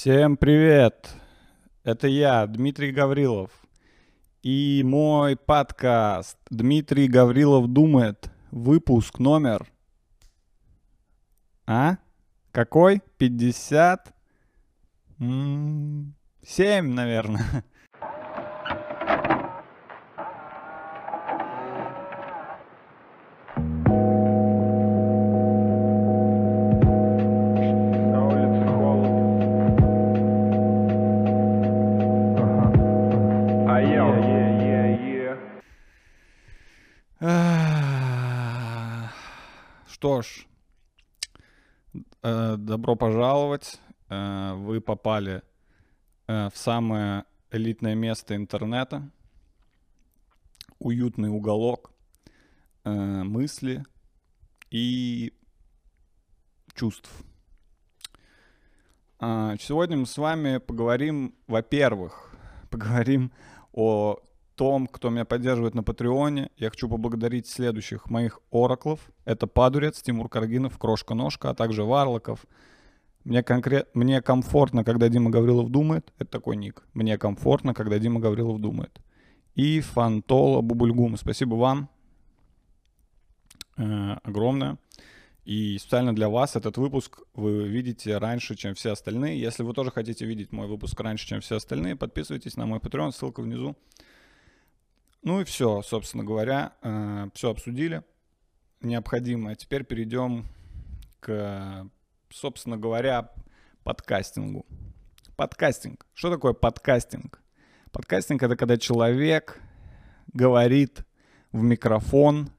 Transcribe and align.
Всем 0.00 0.36
привет! 0.36 1.08
Это 1.82 2.06
я, 2.06 2.46
Дмитрий 2.46 2.92
Гаврилов. 2.92 3.50
И 4.44 4.82
мой 4.84 5.34
подкаст 5.34 6.38
«Дмитрий 6.50 7.08
Гаврилов 7.08 7.66
думает». 7.66 8.30
Выпуск 8.52 9.18
номер... 9.18 9.66
А? 11.66 11.96
Какой? 12.52 13.02
50? 13.16 14.14
М, 15.18 16.14
Семь, 16.46 16.92
наверное. 16.92 17.64
попали 44.88 45.42
э, 46.28 46.48
в 46.48 46.56
самое 46.56 47.24
элитное 47.50 47.94
место 47.94 48.34
интернета. 48.34 49.10
Уютный 50.78 51.28
уголок 51.28 51.90
э, 52.84 52.90
мысли 53.22 53.84
и 54.70 55.34
чувств. 56.74 57.10
А, 59.18 59.56
Сегодня 59.60 59.98
мы 59.98 60.06
с 60.06 60.16
вами 60.16 60.56
поговорим, 60.56 61.34
во-первых, 61.46 62.34
поговорим 62.70 63.30
о 63.74 64.16
том, 64.54 64.86
кто 64.86 65.10
меня 65.10 65.26
поддерживает 65.26 65.74
на 65.74 65.82
Патреоне. 65.82 66.50
Я 66.56 66.70
хочу 66.70 66.88
поблагодарить 66.88 67.46
следующих 67.46 68.08
моих 68.08 68.40
ораклов. 68.50 69.00
Это 69.26 69.46
Падурец, 69.46 70.00
Тимур 70.00 70.30
Каргинов, 70.30 70.78
Крошка-Ножка, 70.78 71.50
а 71.50 71.54
также 71.54 71.84
Варлоков. 71.84 72.46
Мне, 73.24 73.42
конкрет... 73.42 73.88
Мне 73.94 74.22
комфортно, 74.22 74.84
когда 74.84 75.08
Дима 75.08 75.30
Гаврилов 75.30 75.70
думает. 75.70 76.12
Это 76.18 76.30
такой 76.30 76.56
ник. 76.56 76.86
Мне 76.94 77.18
комфортно, 77.18 77.74
когда 77.74 77.98
Дима 77.98 78.20
Гаврилов 78.20 78.60
думает. 78.60 79.00
И 79.54 79.80
Фантола 79.80 80.60
Бубульгум. 80.62 81.16
Спасибо 81.16 81.56
вам 81.56 81.90
э, 83.76 84.16
огромное. 84.22 84.78
И 85.44 85.78
специально 85.78 86.14
для 86.14 86.28
вас 86.28 86.56
этот 86.56 86.76
выпуск 86.76 87.20
вы 87.34 87.66
видите 87.68 88.18
раньше, 88.18 88.54
чем 88.54 88.74
все 88.74 88.92
остальные. 88.92 89.40
Если 89.40 89.62
вы 89.62 89.72
тоже 89.72 89.90
хотите 89.90 90.26
видеть 90.26 90.52
мой 90.52 90.66
выпуск 90.66 91.00
раньше, 91.00 91.26
чем 91.26 91.40
все 91.40 91.56
остальные, 91.56 91.96
подписывайтесь 91.96 92.56
на 92.56 92.66
мой 92.66 92.80
Patreon, 92.80 93.12
ссылка 93.12 93.40
внизу. 93.40 93.76
Ну 95.22 95.40
и 95.40 95.44
все, 95.44 95.82
собственно 95.82 96.22
говоря, 96.22 96.74
все 97.34 97.50
обсудили. 97.50 98.02
Необходимо. 98.82 99.54
Теперь 99.56 99.84
перейдем 99.84 100.46
к, 101.20 101.88
собственно 102.30 102.76
говоря, 102.76 103.30
подкастингу. 103.84 104.66
Подкастинг. 105.36 106.06
Что 106.14 106.30
такое 106.30 106.52
подкастинг? 106.52 107.42
Подкастинг 107.92 108.42
это 108.42 108.56
когда 108.56 108.76
человек 108.76 109.60
говорит 110.32 111.04
в 111.52 111.62
микрофон 111.62 112.50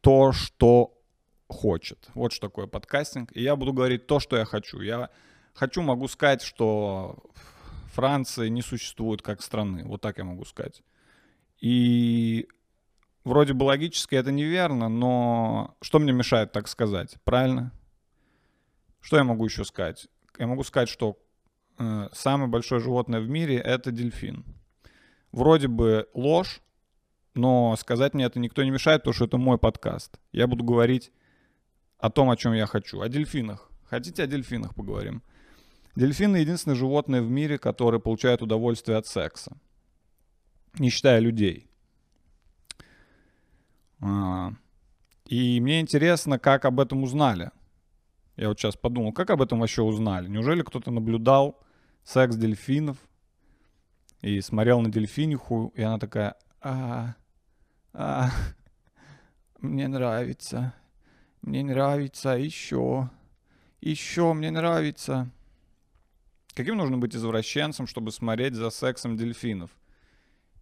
то, 0.00 0.32
что 0.32 0.98
хочет. 1.48 2.10
Вот 2.14 2.32
что 2.32 2.48
такое 2.48 2.66
подкастинг. 2.66 3.30
И 3.36 3.42
я 3.42 3.56
буду 3.56 3.72
говорить 3.72 4.06
то, 4.06 4.20
что 4.20 4.36
я 4.36 4.44
хочу. 4.44 4.80
Я 4.80 5.10
хочу, 5.54 5.82
могу 5.82 6.08
сказать, 6.08 6.42
что 6.42 7.22
Франции 7.92 8.48
не 8.48 8.62
существует 8.62 9.22
как 9.22 9.42
страны. 9.42 9.84
Вот 9.84 10.00
так 10.00 10.18
я 10.18 10.24
могу 10.24 10.44
сказать. 10.44 10.82
И 11.60 12.48
вроде 13.24 13.52
бы 13.52 13.64
логически 13.64 14.14
это 14.14 14.32
неверно, 14.32 14.88
но 14.88 15.76
что 15.80 15.98
мне 15.98 16.12
мешает 16.12 16.52
так 16.52 16.68
сказать? 16.68 17.16
Правильно? 17.24 17.72
Что 19.02 19.16
я 19.16 19.24
могу 19.24 19.44
еще 19.44 19.64
сказать? 19.64 20.08
Я 20.38 20.46
могу 20.46 20.62
сказать, 20.62 20.88
что 20.88 21.18
э, 21.78 22.08
самое 22.12 22.48
большое 22.48 22.80
животное 22.80 23.20
в 23.20 23.28
мире 23.28 23.56
это 23.56 23.90
дельфин. 23.90 24.44
Вроде 25.32 25.68
бы 25.68 26.08
ложь, 26.14 26.62
но 27.34 27.76
сказать 27.76 28.14
мне 28.14 28.24
это 28.24 28.38
никто 28.38 28.62
не 28.62 28.70
мешает, 28.70 29.02
потому 29.02 29.14
что 29.14 29.24
это 29.24 29.36
мой 29.38 29.58
подкаст. 29.58 30.18
Я 30.30 30.46
буду 30.46 30.64
говорить 30.64 31.12
о 31.98 32.10
том, 32.10 32.30
о 32.30 32.36
чем 32.36 32.52
я 32.52 32.66
хочу. 32.66 33.00
О 33.00 33.08
дельфинах. 33.08 33.70
Хотите 33.84 34.22
о 34.22 34.26
дельфинах 34.26 34.74
поговорим? 34.74 35.22
Дельфины 35.96 36.36
единственное 36.36 36.76
животное 36.76 37.20
в 37.22 37.28
мире, 37.30 37.58
которое 37.58 37.98
получает 37.98 38.40
удовольствие 38.40 38.96
от 38.96 39.06
секса. 39.06 39.56
Не 40.78 40.90
считая 40.90 41.18
людей. 41.18 41.68
А, 44.00 44.52
И 45.26 45.60
мне 45.60 45.80
интересно, 45.80 46.38
как 46.38 46.64
об 46.64 46.80
этом 46.80 47.02
узнали. 47.02 47.50
Я 48.36 48.48
вот 48.48 48.58
сейчас 48.58 48.76
подумал, 48.76 49.12
как 49.12 49.30
об 49.30 49.42
этом 49.42 49.60
вообще 49.60 49.82
узнали? 49.82 50.28
Неужели 50.28 50.62
кто-то 50.62 50.90
наблюдал 50.90 51.60
секс 52.02 52.34
дельфинов 52.36 52.96
и 54.22 54.40
смотрел 54.40 54.80
на 54.80 54.90
дельфиниху, 54.90 55.72
и 55.74 55.82
она 55.82 55.98
такая, 55.98 56.36
а, 56.60 57.14
а, 57.92 58.30
мне 59.58 59.86
нравится, 59.88 60.74
мне 61.42 61.62
нравится, 61.62 62.30
еще, 62.30 63.10
еще 63.80 64.32
мне 64.32 64.50
нравится. 64.50 65.30
Каким 66.54 66.76
нужно 66.76 66.98
быть 66.98 67.14
извращенцем, 67.14 67.86
чтобы 67.86 68.12
смотреть 68.12 68.54
за 68.54 68.70
сексом 68.70 69.16
дельфинов? 69.16 69.70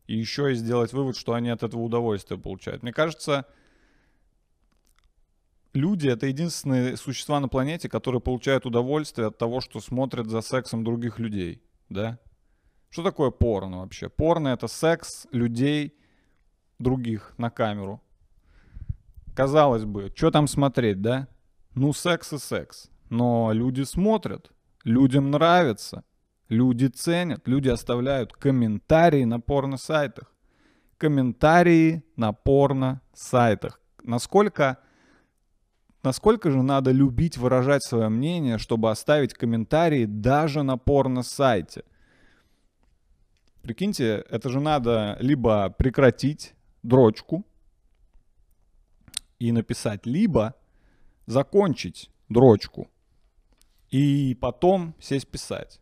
И 0.06 0.16
еще 0.16 0.52
и 0.52 0.54
сделать 0.54 0.92
вывод, 0.92 1.16
что 1.16 1.34
они 1.34 1.50
от 1.50 1.62
этого 1.62 1.82
удовольствие 1.82 2.38
получают. 2.38 2.82
Мне 2.82 2.92
кажется, 2.92 3.46
люди— 5.72 6.08
это 6.08 6.26
единственные 6.26 6.96
существа 6.96 7.40
на 7.40 7.48
планете, 7.48 7.88
которые 7.88 8.20
получают 8.20 8.66
удовольствие 8.66 9.28
от 9.28 9.38
того, 9.38 9.60
что 9.60 9.80
смотрят 9.80 10.26
за 10.26 10.40
сексом 10.40 10.84
других 10.84 11.18
людей, 11.18 11.62
да? 11.88 12.18
Что 12.90 13.02
такое 13.02 13.30
порно 13.30 13.80
вообще? 13.80 14.08
Порно— 14.08 14.48
это 14.50 14.66
секс 14.66 15.26
людей 15.30 15.94
других 16.78 17.34
на 17.38 17.50
камеру. 17.50 18.02
Казалось 19.34 19.84
бы, 19.84 20.12
что 20.14 20.30
там 20.30 20.48
смотреть, 20.48 21.00
да? 21.00 21.28
Ну, 21.74 21.92
секс 21.92 22.32
и 22.32 22.38
секс. 22.38 22.90
Но 23.10 23.52
люди 23.52 23.82
смотрят, 23.82 24.50
людям 24.84 25.30
нравится, 25.30 26.04
люди 26.48 26.86
ценят, 26.86 27.46
люди 27.46 27.68
оставляют 27.68 28.32
комментарии 28.32 29.24
на 29.24 29.40
порно-сайтах. 29.40 30.32
Комментарии 30.98 32.02
на 32.16 32.32
порно-сайтах. 32.32 33.80
Насколько, 34.02 34.78
насколько 36.02 36.50
же 36.50 36.62
надо 36.62 36.90
любить 36.90 37.36
выражать 37.36 37.82
свое 37.82 38.08
мнение, 38.08 38.58
чтобы 38.58 38.90
оставить 38.90 39.34
комментарии 39.34 40.04
даже 40.04 40.62
на 40.62 40.76
порно-сайте? 40.76 41.84
Прикиньте, 43.62 44.24
это 44.30 44.48
же 44.48 44.60
надо 44.60 45.16
либо 45.20 45.70
прекратить 45.70 46.54
дрочку 46.82 47.44
и 49.38 49.52
написать, 49.52 50.06
либо 50.06 50.54
закончить 51.26 52.10
дрочку 52.28 52.88
и 53.90 54.36
потом 54.40 54.94
сесть 55.00 55.28
писать. 55.28 55.80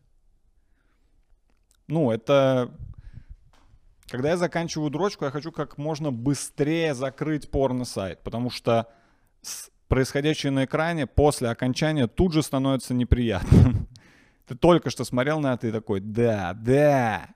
Ну, 1.87 2.11
это... 2.11 2.71
Когда 4.07 4.29
я 4.29 4.37
заканчиваю 4.37 4.89
дрочку, 4.89 5.25
я 5.25 5.31
хочу 5.31 5.51
как 5.51 5.77
можно 5.77 6.11
быстрее 6.11 6.95
закрыть 6.95 7.51
порно-сайт, 7.51 8.23
потому 8.23 8.49
что 8.49 8.87
с- 9.41 9.69
происходящее 9.89 10.51
на 10.51 10.63
экране 10.63 11.05
после 11.07 11.49
окончания 11.49 12.07
тут 12.07 12.31
же 12.31 12.41
становится 12.41 12.93
неприятным. 12.93 13.89
Ты 14.47 14.55
только 14.55 14.89
что 14.89 15.03
смотрел 15.03 15.39
на 15.41 15.53
это 15.53 15.67
и 15.67 15.71
такой, 15.71 15.99
да, 15.99 16.53
да. 16.53 17.29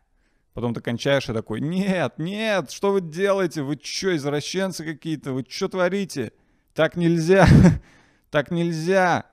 Потом 0.54 0.74
ты 0.74 0.82
кончаешь 0.82 1.28
и 1.30 1.34
такой, 1.34 1.62
нет, 1.62 2.20
нет, 2.20 2.70
что 2.70 2.92
вы 2.92 3.02
делаете? 3.02 3.64
Вы 3.64 3.80
что, 3.82 4.16
извращенцы 4.16 4.84
какие-то? 4.84 5.34
Вы 5.34 5.44
что 5.50 5.68
творите? 5.68 6.32
Так 6.76 6.96
нельзя, 6.96 7.48
так 8.30 8.52
нельзя. 8.52 9.26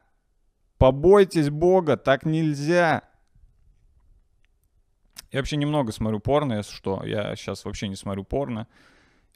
Побойтесь 0.79 1.51
Бога, 1.51 1.99
так 1.99 2.25
нельзя. 2.25 3.03
Я 5.31 5.41
вообще 5.41 5.57
немного 5.57 5.93
смотрю 5.93 6.21
порно, 6.21 6.55
если 6.55 6.75
что. 6.75 7.03
Я 7.05 7.37
сейчас 7.37 7.67
вообще 7.67 7.89
не 7.89 7.97
смотрю 7.97 8.25
порно. 8.25 8.67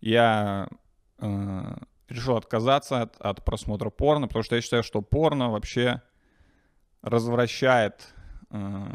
Я 0.00 0.68
э, 1.18 1.74
решил 2.14 2.36
отказаться 2.36 3.02
от, 3.02 3.16
от 3.20 3.44
просмотра 3.44 3.90
порно, 3.90 4.26
потому 4.28 4.42
что 4.42 4.56
я 4.56 4.62
считаю, 4.62 4.82
что 4.82 5.02
порно 5.02 5.50
вообще 5.50 6.02
развращает. 7.02 8.14
э, 8.50 8.86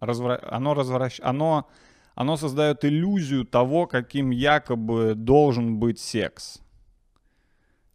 развра- 0.00 0.46
Оно 0.50 0.74
развращ... 0.74 1.20
Оно, 1.22 1.68
оно 2.14 2.36
создает 2.36 2.84
иллюзию 2.84 3.44
того, 3.44 3.86
каким 3.86 4.30
якобы 4.30 5.14
должен 5.14 5.78
быть 5.78 5.98
секс. 5.98 6.60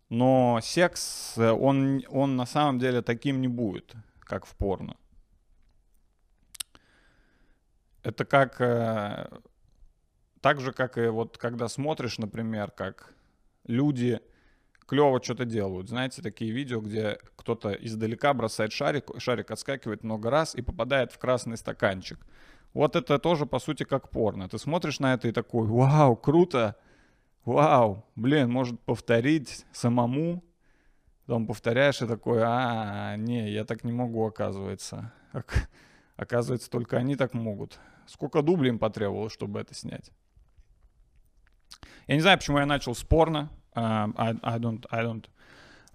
Но 0.09 0.59
секс, 0.61 1.37
э, 1.37 1.51
он, 1.51 2.03
он 2.09 2.35
на 2.35 2.45
самом 2.45 2.79
деле 2.79 3.01
таким 3.01 3.41
не 3.41 3.47
будет, 3.47 3.93
как 4.19 4.45
в 4.45 4.55
порно. 4.55 4.95
это 8.03 8.25
как... 8.25 8.61
э, 8.61 9.29
так 10.41 10.59
же, 10.59 10.73
как 10.73 10.97
и 10.97 11.07
вот 11.07 11.37
когда 11.37 11.69
смотришь, 11.69 12.17
например, 12.17 12.71
как 12.71 13.13
люди 13.65 14.19
клево 14.87 15.21
что-то 15.23 15.45
делают. 15.45 15.89
Знаете, 15.89 16.21
такие 16.21 16.51
видео, 16.51 16.81
где 16.81 17.19
кто-то 17.35 17.71
издалека 17.71 18.33
бросает 18.33 18.71
шарик, 18.71 19.09
шарик 19.17 19.51
отскакивает 19.51 20.03
много 20.03 20.29
раз 20.29 20.55
и 20.55 20.61
попадает 20.61 21.11
в 21.11 21.17
красный 21.17 21.57
стаканчик. 21.57 22.19
Вот 22.73 22.95
это 22.95 23.19
тоже, 23.19 23.45
по 23.45 23.59
сути, 23.59 23.83
как 23.83 24.09
порно. 24.09 24.49
Ты 24.49 24.57
смотришь 24.57 24.99
на 24.99 25.13
это 25.13 25.27
и 25.27 25.31
такой, 25.31 25.67
вау, 25.67 26.15
круто, 26.15 26.75
вау, 27.45 28.05
блин, 28.15 28.49
может 28.49 28.79
повторить 28.79 29.65
самому. 29.71 30.43
Потом 31.25 31.47
повторяешь 31.47 32.01
и 32.01 32.07
такой, 32.07 32.41
а, 32.43 33.15
не, 33.15 33.49
я 33.51 33.63
так 33.63 33.83
не 33.83 33.91
могу, 33.93 34.25
оказывается. 34.25 35.13
Ок- 35.33 35.67
Оказывается, 36.15 36.69
только 36.69 36.97
они 36.97 37.15
так 37.15 37.33
могут. 37.33 37.79
Сколько 38.05 38.41
дублей 38.41 38.69
им 38.69 38.79
потребовалось, 38.79 39.33
чтобы 39.33 39.59
это 39.59 39.73
снять? 39.73 40.11
Я 42.07 42.15
не 42.15 42.21
знаю, 42.21 42.37
почему 42.37 42.59
я 42.59 42.65
начал 42.65 42.93
с 42.93 43.03
порно. 43.03 43.49
Um, 43.75 44.13
I, 44.17 44.33
I 44.43 44.57
don't, 44.57 44.85
I 44.91 45.01
don't 45.01 45.27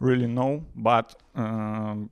really 0.00 0.26
know, 0.26 0.64
but, 0.74 1.14
um, 1.34 2.10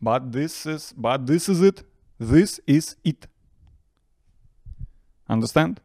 but 0.00 0.32
this 0.32 0.66
is, 0.66 0.94
but 0.96 1.26
this 1.26 1.48
is 1.48 1.60
it. 1.62 1.84
This 2.18 2.60
is 2.66 2.96
it. 3.04 3.26
Understand? 5.28 5.80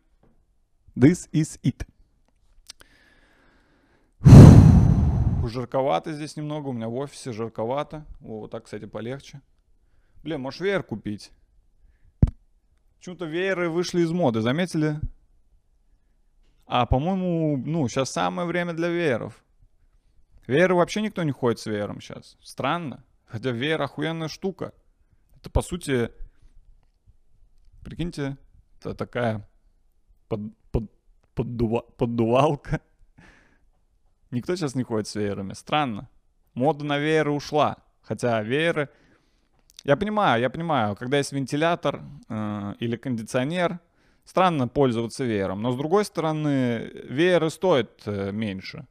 This 0.96 1.28
is 1.32 1.60
it. 1.64 1.86
Жарковато 5.50 6.14
здесь 6.14 6.36
немного, 6.36 6.68
у 6.68 6.74
меня 6.74 6.88
в 6.88 6.96
офисе 6.96 7.32
жарковато. 7.32 8.06
О, 8.22 8.42
вот 8.42 8.52
так, 8.52 8.66
кстати, 8.66 8.86
полегче. 8.86 9.42
Блин, 10.24 10.42
можешь 10.42 10.60
веер 10.60 10.84
купить? 10.84 11.32
Почему-то 12.98 13.26
вееры 13.26 13.70
вышли 13.70 14.02
из 14.02 14.12
моды, 14.12 14.42
заметили? 14.42 15.00
А, 16.72 16.86
по-моему, 16.86 17.58
ну, 17.58 17.88
сейчас 17.88 18.12
самое 18.12 18.48
время 18.48 18.74
для 18.74 18.90
вееров. 18.90 19.44
Вееры 20.46 20.76
вообще 20.76 21.02
никто 21.02 21.24
не 21.24 21.32
ходит 21.32 21.60
с 21.60 21.66
веером 21.66 22.00
сейчас. 22.00 22.38
Странно. 22.44 23.04
Хотя 23.26 23.50
веер 23.50 23.82
охуенная 23.82 24.28
штука. 24.28 24.74
Это, 25.36 25.50
по 25.50 25.64
сути, 25.64 26.12
прикиньте, 27.84 28.38
это 28.78 28.94
такая 28.94 29.50
под, 30.28 30.42
под, 30.72 30.92
поддува- 31.36 31.92
поддувалка. 31.98 32.82
Никто 34.30 34.56
сейчас 34.56 34.76
не 34.76 34.84
ходит 34.84 35.08
с 35.08 35.16
веерами. 35.16 35.54
Странно. 35.54 36.08
Мода 36.54 36.86
на 36.86 37.00
вееры 37.00 37.32
ушла. 37.32 37.78
Хотя 38.04 38.44
вееры... 38.44 38.90
Я 39.86 39.98
понимаю, 39.98 40.40
я 40.40 40.52
понимаю, 40.52 40.96
когда 40.96 41.18
есть 41.18 41.32
вентилятор 41.32 42.04
э, 42.28 42.74
или 42.80 42.96
кондиционер, 42.96 43.80
странно 44.30 44.68
пользоваться 44.68 45.24
веером. 45.24 45.64
Но 45.64 45.72
с 45.72 45.76
другой 45.76 46.06
стороны, 46.06 46.92
вееры 47.10 47.50
стоят 47.50 48.04
э, 48.06 48.32
меньше. 48.32 48.86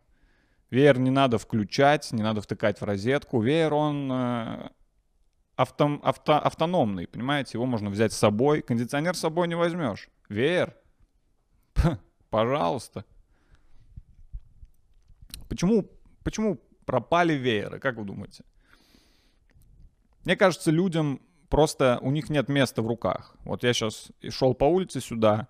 Веер 0.70 0.99
не 0.99 1.11
надо 1.11 1.38
включать, 1.38 2.11
не 2.12 2.25
надо 2.25 2.40
втыкать 2.40 2.81
в 2.81 2.85
розетку. 2.85 3.40
Веер, 3.40 3.73
он 3.73 4.11
э, 4.11 4.70
автом- 5.56 6.00
авто- 6.02 6.40
автономный, 6.43 7.06
понимаете? 7.06 7.52
Его 7.55 7.67
можно 7.67 7.88
взять 7.88 8.12
с 8.12 8.17
собой. 8.17 8.62
Кондиционер 8.62 9.14
с 9.14 9.20
собой 9.20 9.46
не 9.46 9.55
возьмешь. 9.55 10.08
Веер? 10.29 10.75
Пожалуйста. 12.31 13.05
Почему, 15.49 15.88
почему 16.25 16.61
пропали 16.85 17.35
вееры, 17.35 17.79
как 17.79 17.96
вы 17.96 18.05
думаете? 18.05 18.44
Мне 20.25 20.35
кажется, 20.35 20.73
людям 20.73 21.20
просто 21.49 21.99
у 22.03 22.11
них 22.11 22.31
нет 22.31 22.49
места 22.49 22.83
в 22.83 22.87
руках. 22.87 23.35
Вот 23.45 23.62
я 23.62 23.73
сейчас 23.73 24.09
шел 24.31 24.55
по 24.55 24.65
улице 24.65 25.00
сюда, 25.00 25.49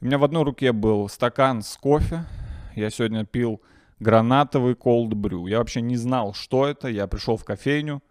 у 0.00 0.04
меня 0.04 0.18
в 0.18 0.24
одной 0.24 0.42
руке 0.42 0.72
был 0.72 1.08
стакан 1.08 1.62
с 1.62 1.76
кофе, 1.76 2.26
я 2.74 2.90
сегодня 2.90 3.24
пил 3.24 3.62
гранатовый 3.98 4.74
cold 4.74 5.10
brew. 5.10 5.48
Я 5.48 5.58
вообще 5.58 5.80
не 5.80 5.96
знал, 5.96 6.34
что 6.34 6.66
это, 6.66 6.88
я 6.88 7.06
пришел 7.06 7.36
в 7.38 7.44
кофейню, 7.44 8.02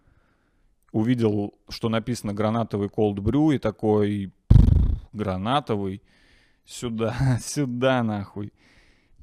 увидел, 0.90 1.54
что 1.68 1.88
написано 1.88 2.34
гранатовый 2.34 2.88
cold 2.88 3.16
brew, 3.16 3.54
и 3.54 3.58
такой 3.58 4.32
«Пф, 4.48 4.58
гранатовый, 5.12 6.02
сюда, 6.64 7.14
сюда 7.40 8.02
нахуй. 8.02 8.52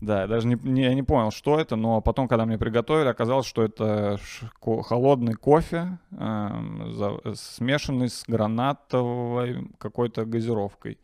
Да, 0.04 0.22
я 0.22 0.28
даже 0.28 0.48
не, 0.48 0.56
не- 0.64 0.82
я 0.82 0.94
не 0.94 1.04
понял, 1.04 1.32
что 1.32 1.58
это, 1.58 1.78
но 1.78 2.02
потом, 2.02 2.28
когда 2.28 2.46
мне 2.46 2.58
приготовили, 2.58 3.08
оказалось, 3.08 3.46
что 3.46 3.64
это 3.64 4.20
ко- 4.60 4.82
холодный 4.82 5.34
кофе, 5.36 5.98
эм, 6.12 6.92
за- 6.94 7.22
смешанный 7.36 8.10
с 8.10 8.26
гранатовой 8.28 9.70
какой-то 9.78 10.26
газировкой. 10.26 10.98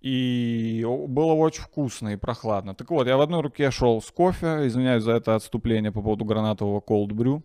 И 0.00 0.82
было 1.08 1.34
очень 1.34 1.62
вкусно 1.62 2.08
и 2.08 2.16
прохладно. 2.16 2.74
Так 2.74 2.90
вот, 2.90 3.06
я 3.06 3.18
в 3.18 3.20
одной 3.20 3.42
руке 3.42 3.70
шел 3.70 4.00
с 4.00 4.10
кофе, 4.10 4.66
извиняюсь 4.66 5.02
за 5.02 5.12
это 5.12 5.34
отступление 5.34 5.92
по 5.92 6.00
поводу 6.00 6.24
гранатового 6.24 6.80
cold 6.80 7.08
brew. 7.08 7.42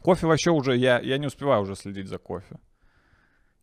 Кофе 0.00 0.26
вообще 0.26 0.50
уже, 0.50 0.76
я, 0.76 0.98
я 1.00 1.18
не 1.18 1.26
успеваю 1.26 1.62
уже 1.62 1.74
следить 1.76 2.08
за 2.08 2.16
кофе. 2.16 2.56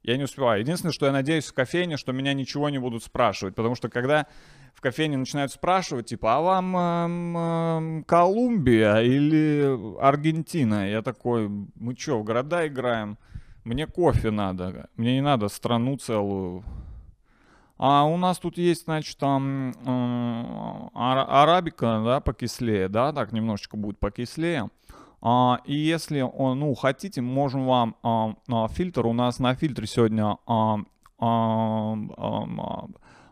Я 0.03 0.17
не 0.17 0.23
успеваю. 0.23 0.59
Единственное, 0.59 0.91
что 0.91 1.05
я 1.05 1.13
надеюсь 1.13 1.45
в 1.45 1.53
кофейне, 1.53 1.95
что 1.95 2.11
меня 2.11 2.33
ничего 2.33 2.69
не 2.69 2.77
будут 2.77 3.03
спрашивать. 3.03 3.55
Потому 3.55 3.75
что 3.75 3.89
когда 3.89 4.27
в 4.73 4.81
кофейне 4.81 5.15
начинают 5.15 5.53
спрашивать, 5.53 6.07
типа, 6.07 6.35
а 6.35 6.41
вам 6.41 6.77
эм, 6.77 7.38
эм, 7.38 8.03
Колумбия 8.03 8.97
или 9.00 9.97
Аргентина? 10.01 10.89
Я 10.89 11.01
такой, 11.01 11.47
мы 11.47 11.95
что, 11.95 12.19
в 12.19 12.23
города 12.25 12.67
играем? 12.67 13.17
Мне 13.63 13.88
кофе 13.88 14.29
надо. 14.29 14.89
Мне 14.97 15.15
не 15.15 15.21
надо 15.21 15.47
страну 15.47 15.95
целую. 15.97 16.65
А 17.77 18.03
у 18.03 18.17
нас 18.17 18.39
тут 18.39 18.57
есть, 18.57 18.83
значит, 18.83 19.17
там 19.17 19.71
э, 19.71 20.89
ара- 20.94 21.44
арабика, 21.44 22.01
да, 22.05 22.19
покислее, 22.19 22.88
да, 22.88 23.13
так 23.13 23.31
немножечко 23.31 23.77
будет 23.77 24.00
покислее. 24.00 24.69
А, 25.25 25.62
и 25.64 25.74
если, 25.74 26.20
ну, 26.20 26.75
хотите, 26.75 27.22
можем 27.22 27.66
вам 27.66 27.96
а, 28.04 28.68
фильтр. 28.68 29.06
У 29.06 29.14
нас 29.14 29.40
на 29.40 29.56
фильтре 29.56 29.88
сегодня 29.88 30.38
а, 30.46 30.80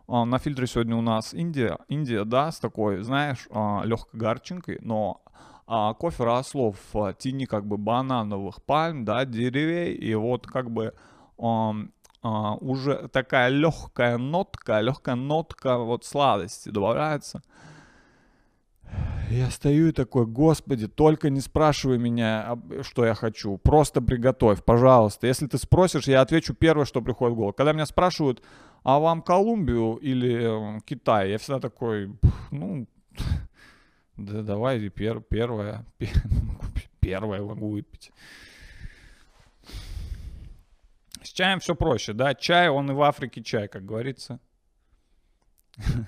на 0.08 0.38
фильтре 0.40 0.68
сегодня 0.68 0.96
у 0.96 1.02
нас 1.02 1.34
Индия, 1.34 1.80
Индия, 1.90 2.24
да, 2.24 2.50
с 2.52 2.60
такой, 2.60 3.04
знаешь, 3.04 3.48
легкой 3.84 4.18
гарчинкой, 4.20 4.80
но 4.82 5.22
кофе 5.66 6.24
росло 6.24 6.74
в 6.94 7.14
тени 7.14 7.46
как 7.46 7.66
бы 7.66 7.78
банановых 7.78 8.64
пальм, 8.64 9.04
да, 9.04 9.26
деревей, 9.26 9.94
и 9.94 10.16
вот 10.16 10.48
как 10.48 10.72
бы 10.72 10.94
уже 11.38 13.10
такая 13.10 13.50
легкая 13.50 14.18
нотка, 14.18 14.80
легкая 14.80 15.16
нотка 15.16 15.78
вот 15.78 16.06
сладости 16.06 16.70
добавляется. 16.70 17.42
Я 19.32 19.50
стою 19.50 19.88
и 19.88 19.92
такой, 19.94 20.26
господи, 20.26 20.90
только 20.90 21.30
не 21.30 21.40
спрашивай 21.40 21.98
меня, 21.98 22.58
что 22.82 23.06
я 23.06 23.14
хочу. 23.14 23.58
Просто 23.58 24.02
приготовь, 24.02 24.62
пожалуйста. 24.62 25.26
Если 25.26 25.48
ты 25.48 25.58
спросишь, 25.58 26.08
я 26.10 26.20
отвечу 26.20 26.54
первое, 26.54 26.84
что 26.86 27.02
приходит 27.02 27.34
в 27.34 27.38
голову. 27.38 27.54
Когда 27.54 27.72
меня 27.72 27.86
спрашивают, 27.86 28.44
а 28.84 29.00
вам 29.00 29.22
Колумбию 29.22 29.96
или 30.02 30.76
э, 30.78 30.80
Китай, 30.86 31.32
я 31.32 31.38
всегда 31.38 31.62
такой, 31.62 32.14
«Пф, 32.22 32.52
ну, 32.52 32.88
да 34.18 34.42
давай 34.42 34.90
пер, 34.90 35.22
первое, 35.22 35.86
пе- 35.98 36.10
первое 37.00 37.42
могу 37.42 37.70
выпить. 37.70 38.12
С 41.24 41.30
чаем 41.30 41.62
все 41.62 41.74
проще, 41.74 42.12
да? 42.12 42.36
Чай, 42.36 42.68
он 42.68 42.92
и 42.92 42.94
в 42.94 43.02
Африке 43.02 43.42
чай, 43.42 43.70
как 43.70 43.86
говорится. 43.86 44.42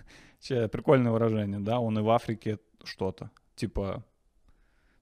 Прикольное 0.46 1.14
выражение, 1.14 1.60
да? 1.62 1.80
Он 1.80 1.98
и 1.98 2.02
в 2.02 2.10
Африке 2.10 2.60
что-то. 2.84 3.32
Типа, 3.56 4.04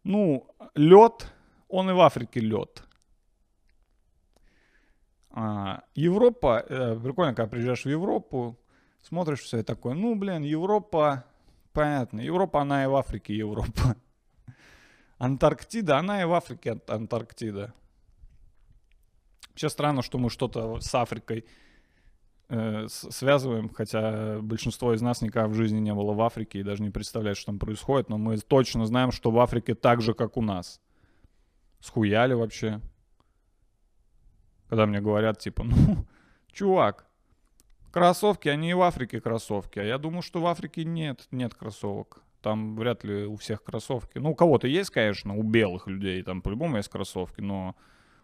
ну, 0.04 0.48
лед, 0.76 1.32
он 1.68 1.90
и 1.90 1.94
в 1.94 2.02
Африке 2.02 2.40
лед. 2.40 2.84
А, 5.30 5.84
Европа, 5.96 6.66
э, 6.68 7.00
прикольно, 7.00 7.34
когда 7.34 7.50
приезжаешь 7.50 7.86
в 7.86 7.90
Европу, 7.90 8.60
смотришь 9.02 9.40
все 9.40 9.60
и 9.60 9.64
такой, 9.64 9.96
ну, 9.96 10.16
блин, 10.16 10.44
Европа, 10.44 11.26
понятно, 11.72 12.20
Европа, 12.20 12.62
она 12.62 12.84
и 12.84 12.88
в 12.88 12.96
Африке 12.96 13.36
Европа. 13.36 13.96
Антарктида, 15.18 15.98
она 15.98 16.22
и 16.22 16.26
в 16.26 16.34
Африке 16.34 16.72
Ан- 16.72 16.82
Антарктида. 16.88 17.74
Вообще 19.50 19.70
странно, 19.70 20.02
что 20.02 20.18
мы 20.18 20.30
что-то 20.30 20.80
с 20.80 20.96
Африкой 20.96 21.46
э, 22.52 22.88
связываем, 22.90 23.70
хотя 23.70 24.40
большинство 24.42 24.94
из 24.94 25.02
нас 25.02 25.22
никогда 25.22 25.48
в 25.48 25.54
жизни 25.54 25.80
не 25.80 25.94
было 25.94 26.14
в 26.14 26.22
Африке 26.22 26.60
и 26.60 26.64
даже 26.64 26.84
не 26.84 26.90
представляет, 26.90 27.38
что 27.38 27.48
там 27.48 27.60
происходит, 27.60 28.10
но 28.10 28.18
мы 28.18 28.38
точно 28.38 28.86
знаем, 28.86 29.12
что 29.12 29.32
в 29.32 29.40
Африке 29.40 29.74
так 29.74 30.02
же, 30.02 30.14
как 30.14 30.38
у 30.38 30.42
нас. 30.42 30.82
Схуяли 31.80 32.34
вообще. 32.34 32.82
Когда 34.68 34.86
мне 34.86 35.00
говорят, 35.00 35.40
типа, 35.40 35.64
ну, 35.66 36.06
чувак, 36.52 37.08
кроссовки, 37.92 38.50
они 38.50 38.72
и 38.72 38.74
в 38.74 38.82
Африке 38.82 39.22
кроссовки. 39.22 39.80
А 39.80 39.84
я 39.84 39.98
думаю, 39.98 40.22
что 40.22 40.42
в 40.42 40.48
Африке 40.48 40.84
нет, 40.84 41.28
нет 41.32 41.56
кроссовок. 41.56 42.22
Там 42.42 42.76
вряд 42.76 43.04
ли 43.04 43.26
у 43.26 43.36
всех 43.36 43.64
кроссовки. 43.64 44.18
Ну, 44.18 44.32
у 44.32 44.36
кого-то 44.36 44.68
есть, 44.68 44.90
конечно, 44.90 45.36
у 45.36 45.44
белых 45.44 45.88
людей 45.88 46.22
там 46.24 46.42
по-любому 46.42 46.78
есть 46.78 46.90
кроссовки, 46.90 47.42
но 47.42 47.76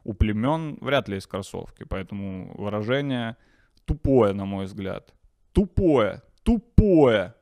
у 0.04 0.14
племен 0.14 0.78
вряд 0.82 1.08
ли 1.08 1.16
есть 1.16 1.28
кроссовки, 1.28 1.84
поэтому 1.84 2.56
выражение 2.58 3.38
тупое, 3.88 4.34
на 4.34 4.46
мой 4.46 4.66
взгляд. 4.66 5.14
Тупое, 5.54 6.22
тупое. 6.44 7.34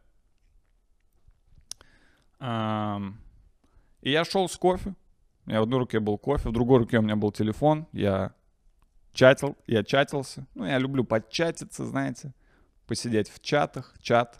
И 2.39 4.11
я 4.11 4.23
шел 4.23 4.47
с 4.47 4.55
кофе. 4.55 4.95
Меня 5.45 5.59
в 5.59 5.63
одной 5.63 5.79
руке 5.79 5.99
был 5.99 6.17
кофе, 6.17 6.49
в 6.49 6.53
другой 6.53 6.79
руке 6.79 6.99
у 6.99 7.01
меня 7.01 7.15
был 7.15 7.31
телефон. 7.31 7.87
Я 7.91 8.33
чатил, 9.13 9.57
я 9.67 9.83
чатился. 9.83 10.47
Ну, 10.55 10.65
я 10.65 10.77
люблю 10.77 11.03
подчатиться, 11.03 11.85
знаете, 11.85 12.33
посидеть 12.87 13.29
в 13.29 13.41
чатах, 13.41 13.93
чат. 14.01 14.39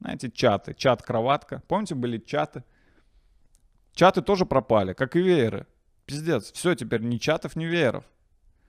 Знаете, 0.00 0.30
чаты, 0.30 0.74
чат-кроватка. 0.74 1.62
Помните, 1.66 1.94
были 1.94 2.18
чаты? 2.18 2.62
Чаты 3.94 4.22
тоже 4.22 4.46
пропали, 4.46 4.92
как 4.92 5.16
и 5.16 5.20
вееры. 5.20 5.66
Пиздец, 6.06 6.52
все, 6.52 6.74
теперь 6.74 7.02
ни 7.02 7.18
чатов, 7.18 7.56
ни 7.56 7.64
вееров. 7.64 8.04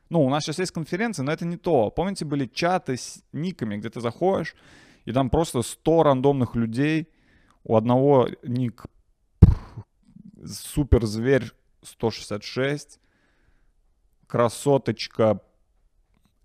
Ну, 0.10 0.26
у 0.26 0.30
нас 0.30 0.44
сейчас 0.44 0.60
есть 0.60 0.72
конференции, 0.72 1.22
но 1.22 1.32
это 1.32 1.46
не 1.46 1.58
то. 1.58 1.92
Помните, 1.92 2.26
были 2.26 2.48
чаты 2.48 2.98
с 2.98 3.24
никами, 3.32 3.78
где 3.78 3.90
ты 3.90 4.02
заходишь, 4.02 4.56
и 5.06 5.12
там 5.12 5.30
просто 5.30 5.62
100 5.62 6.04
рандомных 6.04 6.56
людей. 6.56 7.10
У 7.64 7.76
одного 7.76 8.28
ник 8.44 8.86
супер 10.46 11.06
зверь 11.06 11.52
166, 11.84 13.00
красоточка 14.28 15.42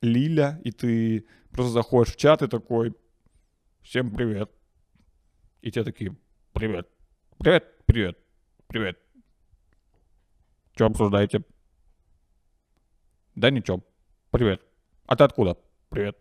Лиля, 0.03 0.61
и 0.65 0.73
ты 0.73 1.27
просто 1.51 1.73
заходишь 1.73 2.15
в 2.15 2.17
чат 2.17 2.43
и 2.43 2.49
такой, 2.49 2.95
всем 3.83 4.11
привет. 4.11 4.51
И 5.63 5.71
те 5.71 5.85
такие, 5.85 6.15
привет, 6.53 6.89
привет, 7.39 7.65
привет, 7.87 8.19
привет. 8.67 8.99
Что 10.75 10.87
обсуждаете? 10.87 11.45
Да 13.35 13.51
ничего, 13.51 13.83
привет. 14.31 14.63
А 15.07 15.17
ты 15.17 15.25
откуда? 15.25 15.59
Привет, 15.89 16.17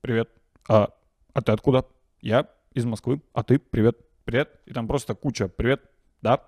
привет. 0.00 0.28
А, 0.68 0.88
а 1.32 1.42
ты 1.42 1.52
откуда? 1.52 1.86
Я 2.20 2.50
из 2.72 2.84
Москвы. 2.84 3.22
А 3.32 3.44
ты? 3.44 3.60
Привет, 3.60 3.96
привет. 4.24 4.60
И 4.66 4.72
там 4.72 4.88
просто 4.88 5.14
куча 5.14 5.48
привет, 5.48 5.88
да, 6.22 6.44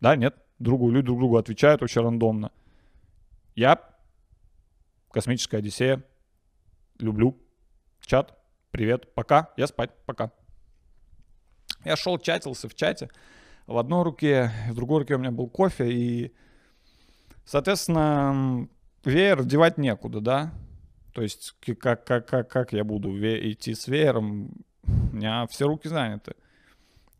да, 0.00 0.16
нет. 0.16 0.34
Другу, 0.58 0.90
люди 0.90 1.06
друг 1.06 1.18
другу 1.18 1.36
отвечают 1.36 1.82
вообще 1.82 2.00
рандомно. 2.00 2.50
Я, 3.54 3.80
космическая 5.12 5.58
Одиссея, 5.58 6.02
люблю. 6.98 7.40
Чат, 8.00 8.36
привет, 8.72 9.14
пока, 9.14 9.52
я 9.56 9.68
спать, 9.68 9.90
пока. 10.04 10.32
Я 11.84 11.96
шел, 11.96 12.18
чатился 12.18 12.68
в 12.68 12.74
чате. 12.74 13.08
В 13.66 13.78
одной 13.78 14.02
руке, 14.02 14.50
в 14.68 14.74
другой 14.74 15.00
руке 15.00 15.14
у 15.14 15.18
меня 15.18 15.30
был 15.30 15.48
кофе, 15.48 15.90
и, 15.90 16.34
соответственно, 17.44 18.68
веер 19.06 19.44
девать 19.44 19.78
некуда, 19.78 20.20
да? 20.20 20.52
То 21.12 21.22
есть 21.22 21.54
как, 21.80 22.04
как, 22.04 22.26
как, 22.26 22.48
как 22.50 22.72
я 22.72 22.84
буду 22.84 23.10
идти 23.10 23.74
с 23.74 23.86
веером? 23.86 24.50
У 24.86 25.16
меня 25.16 25.46
все 25.46 25.66
руки 25.66 25.88
заняты. 25.88 26.34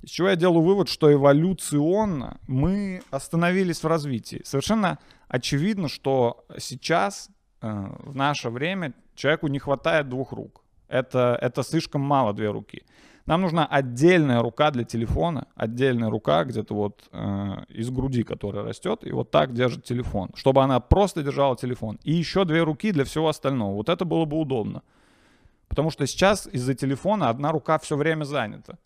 Из 0.02 0.10
чего 0.10 0.28
я 0.28 0.36
делаю 0.36 0.62
вывод, 0.62 0.88
что 0.88 1.10
эволюционно 1.10 2.38
мы 2.46 3.02
остановились 3.10 3.82
в 3.82 3.86
развитии. 3.86 4.42
Совершенно 4.44 4.98
очевидно, 5.28 5.88
что 5.88 6.44
сейчас, 6.58 7.30
э, 7.62 7.68
в 8.00 8.14
наше 8.14 8.50
время, 8.50 8.92
человеку 9.14 9.46
не 9.46 9.58
хватает 9.58 10.10
двух 10.10 10.32
рук. 10.32 10.62
Это, 10.88 11.38
это 11.40 11.62
слишком 11.62 12.02
мало 12.02 12.34
две 12.34 12.50
руки. 12.50 12.84
Нам 13.26 13.40
нужна 13.40 13.66
отдельная 13.66 14.42
рука 14.42 14.70
для 14.70 14.84
телефона, 14.84 15.48
отдельная 15.54 16.10
рука 16.10 16.44
где-то 16.44 16.74
вот 16.74 17.08
э, 17.10 17.64
из 17.68 17.90
груди, 17.90 18.22
которая 18.22 18.64
растет, 18.64 19.00
и 19.06 19.12
вот 19.12 19.30
так 19.30 19.54
держит 19.54 19.84
телефон, 19.84 20.30
чтобы 20.34 20.62
она 20.62 20.78
просто 20.78 21.22
держала 21.22 21.56
телефон. 21.56 21.98
И 22.04 22.12
еще 22.12 22.44
две 22.44 22.62
руки 22.62 22.92
для 22.92 23.04
всего 23.04 23.28
остального. 23.28 23.74
Вот 23.74 23.88
это 23.88 24.04
было 24.04 24.26
бы 24.26 24.38
удобно. 24.38 24.82
Потому 25.68 25.90
что 25.90 26.06
сейчас 26.06 26.46
из-за 26.46 26.74
телефона 26.74 27.30
одна 27.30 27.50
рука 27.50 27.78
все 27.78 27.96
время 27.96 28.24
занята. 28.24 28.78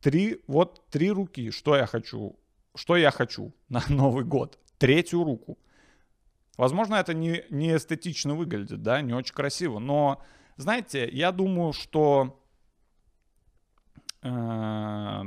Три, 0.00 0.42
вот 0.46 0.86
три 0.90 1.10
руки. 1.10 1.50
Что 1.50 1.76
я 1.76 1.86
хочу? 1.86 2.36
Что 2.74 2.96
я 2.96 3.10
хочу 3.10 3.54
на 3.68 3.82
Новый 3.88 4.24
год? 4.24 4.58
Третью 4.78 5.24
руку. 5.24 5.58
Возможно, 6.58 6.96
это 6.96 7.14
не, 7.14 7.44
не 7.50 7.76
эстетично 7.76 8.34
выглядит, 8.34 8.82
да, 8.82 9.00
не 9.02 9.12
очень 9.12 9.34
красиво, 9.34 9.78
но, 9.78 10.22
знаете, 10.56 11.08
я 11.10 11.32
думаю, 11.32 11.72
что 11.72 12.42
э, 14.22 15.22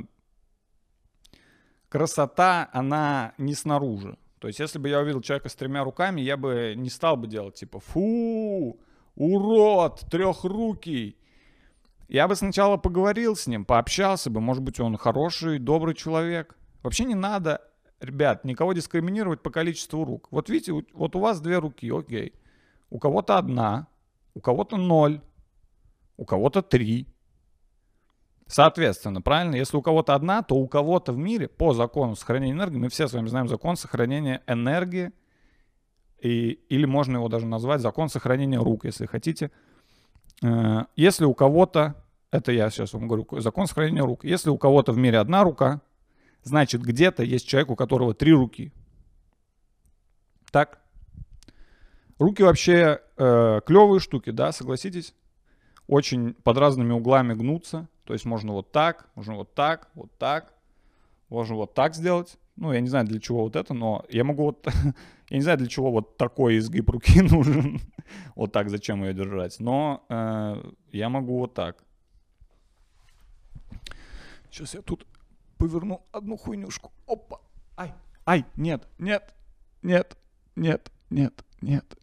красота, 1.88 2.68
она 2.72 3.34
не 3.38 3.54
снаружи. 3.54 4.18
То 4.40 4.48
есть, 4.48 4.58
если 4.58 4.78
бы 4.78 4.88
я 4.88 5.00
увидел 5.00 5.20
человека 5.20 5.48
с 5.48 5.54
тремя 5.54 5.84
руками, 5.84 6.20
я 6.20 6.36
бы 6.36 6.74
не 6.76 6.88
стал 6.88 7.16
бы 7.16 7.26
делать 7.26 7.56
типа 7.56 7.78
«фу, 7.78 8.80
урод, 9.14 10.00
трехрукий». 10.10 11.16
Я 12.08 12.26
бы 12.26 12.34
сначала 12.34 12.76
поговорил 12.76 13.36
с 13.36 13.46
ним, 13.46 13.64
пообщался 13.64 14.30
бы, 14.30 14.40
может 14.40 14.64
быть, 14.64 14.80
он 14.80 14.96
хороший, 14.96 15.58
добрый 15.58 15.94
человек. 15.94 16.56
Вообще 16.82 17.04
не 17.04 17.14
надо, 17.14 17.60
ребят, 18.00 18.44
никого 18.44 18.72
дискриминировать 18.72 19.42
по 19.42 19.50
количеству 19.50 20.04
рук. 20.04 20.26
Вот 20.32 20.48
видите, 20.48 20.72
вот 20.72 21.14
у 21.14 21.20
вас 21.20 21.40
две 21.40 21.58
руки, 21.58 21.88
окей. 21.88 22.32
У 22.88 22.98
кого-то 22.98 23.38
одна, 23.38 23.86
у 24.34 24.40
кого-то 24.40 24.76
ноль, 24.76 25.20
у 26.16 26.24
кого-то 26.24 26.62
три. 26.62 27.06
Соответственно, 28.46 29.22
правильно, 29.22 29.54
если 29.54 29.76
у 29.76 29.82
кого-то 29.82 30.14
одна, 30.14 30.42
то 30.42 30.56
у 30.56 30.66
кого-то 30.66 31.12
в 31.12 31.18
мире 31.18 31.48
по 31.48 31.72
закону 31.72 32.16
сохранения 32.16 32.52
энергии, 32.52 32.78
мы 32.78 32.88
все 32.88 33.06
с 33.06 33.12
вами 33.12 33.28
знаем 33.28 33.48
закон 33.48 33.76
сохранения 33.76 34.42
энергии, 34.46 35.12
и, 36.20 36.50
или 36.68 36.84
можно 36.84 37.16
его 37.16 37.28
даже 37.28 37.46
назвать 37.46 37.80
закон 37.80 38.08
сохранения 38.08 38.58
рук, 38.58 38.84
если 38.84 39.06
хотите. 39.06 39.50
Э, 40.42 40.84
Если 40.96 41.24
у 41.24 41.34
кого-то, 41.34 41.94
это 42.30 42.52
я 42.52 42.70
сейчас 42.70 42.92
вам 42.92 43.08
говорю, 43.08 43.26
закон 43.40 43.66
сохранения 43.66 44.02
рук, 44.02 44.24
если 44.24 44.50
у 44.50 44.58
кого-то 44.58 44.92
в 44.92 44.98
мире 44.98 45.18
одна 45.18 45.44
рука, 45.44 45.80
значит 46.42 46.82
где-то 46.82 47.22
есть 47.22 47.46
человек, 47.46 47.70
у 47.70 47.76
которого 47.76 48.14
три 48.14 48.32
руки. 48.32 48.72
Так? 50.50 50.80
Руки 52.18 52.42
вообще 52.42 53.00
э, 53.20 53.60
клевые 53.66 54.00
штуки, 54.00 54.30
да, 54.30 54.50
согласитесь? 54.50 55.14
Очень 55.86 56.34
под 56.34 56.56
разными 56.56 56.92
углами 56.92 57.34
гнутся. 57.34 57.88
То 58.04 58.14
есть 58.14 58.24
можно 58.24 58.52
вот 58.52 58.72
так, 58.72 59.08
можно 59.14 59.34
вот 59.34 59.54
так, 59.54 59.90
вот 59.94 60.10
так. 60.18 60.54
Можно 61.28 61.56
вот 61.56 61.74
так 61.74 61.94
сделать. 61.94 62.38
Ну, 62.56 62.72
я 62.72 62.80
не 62.80 62.88
знаю, 62.88 63.06
для 63.06 63.20
чего 63.20 63.42
вот 63.44 63.56
это, 63.56 63.74
но 63.74 64.04
я 64.08 64.24
могу 64.24 64.44
вот... 64.44 64.66
я 65.30 65.36
не 65.36 65.42
знаю, 65.42 65.58
для 65.58 65.68
чего 65.68 65.92
вот 65.92 66.16
такой 66.16 66.58
изгиб 66.58 66.90
руки 66.90 67.20
нужен. 67.30 67.80
вот 68.34 68.52
так, 68.52 68.70
зачем 68.70 69.04
ее 69.04 69.14
держать. 69.14 69.60
Но 69.60 70.04
э, 70.08 70.62
я 70.92 71.08
могу 71.08 71.38
вот 71.38 71.54
так. 71.54 71.84
Сейчас 74.50 74.74
я 74.74 74.82
тут 74.82 75.06
поверну 75.58 76.02
одну 76.10 76.36
хуйнюшку. 76.36 76.90
Опа. 77.06 77.40
Ай. 77.76 77.94
Ай, 78.26 78.44
нет, 78.56 78.88
нет, 78.98 79.34
нет, 79.82 80.16
нет, 80.56 80.90
нет, 81.10 81.44
нет. 81.60 81.99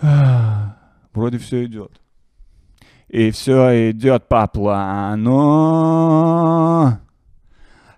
Вроде 1.12 1.38
все 1.38 1.64
идет. 1.64 2.00
И 3.08 3.30
все 3.30 3.90
идет 3.90 4.28
по 4.28 4.46
плану. 4.48 5.30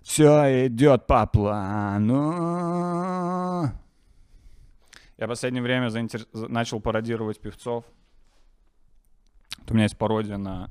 Все 0.02 0.66
идет 0.66 1.06
по 1.06 1.26
плану. 1.26 2.22
Я 5.18 5.26
в 5.26 5.28
последнее 5.28 5.62
время 5.62 5.88
заинтер- 5.88 6.26
за- 6.32 6.48
начал 6.48 6.80
пародировать 6.80 7.40
певцов. 7.40 7.84
У 9.68 9.74
меня 9.74 9.84
есть 9.84 9.96
пародия 9.96 10.36
на 10.36 10.68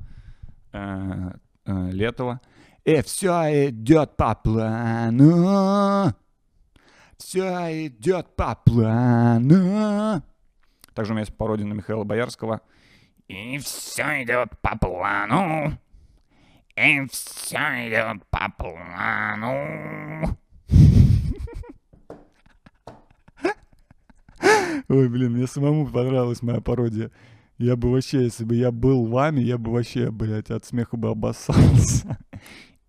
э, 0.72 1.32
э, 1.66 1.90
Летова. 1.92 2.40
И 2.86 3.02
все 3.02 3.70
идет 3.70 4.16
по 4.16 4.36
плану. 4.36 6.14
Все 7.18 7.88
идет 7.88 8.36
по 8.36 8.56
плану. 8.64 10.22
Также 10.96 11.12
у 11.12 11.16
меня 11.16 11.22
есть 11.24 11.36
пародия 11.36 11.66
на 11.66 11.74
Михаила 11.74 12.06
Боярского. 12.06 12.62
И 13.28 13.58
все 13.60 14.24
идет 14.24 14.58
по 14.62 14.78
плану. 14.78 15.78
И 16.76 17.06
все 17.12 17.58
идет 17.88 18.26
по 18.30 18.50
плану. 18.58 20.38
Ой, 24.88 25.10
блин, 25.10 25.34
мне 25.34 25.48
самому 25.48 25.86
понравилась 25.88 26.42
моя 26.42 26.62
пародия. 26.62 27.12
Я 27.58 27.76
бы 27.76 27.92
вообще, 27.92 28.24
если 28.24 28.46
бы 28.46 28.56
я 28.56 28.72
был 28.72 29.06
вами, 29.06 29.42
я 29.42 29.58
бы 29.58 29.72
вообще, 29.72 30.12
блядь, 30.12 30.50
от 30.50 30.64
смеха 30.66 30.96
бы 30.96 31.10
обоссался. 31.10 32.18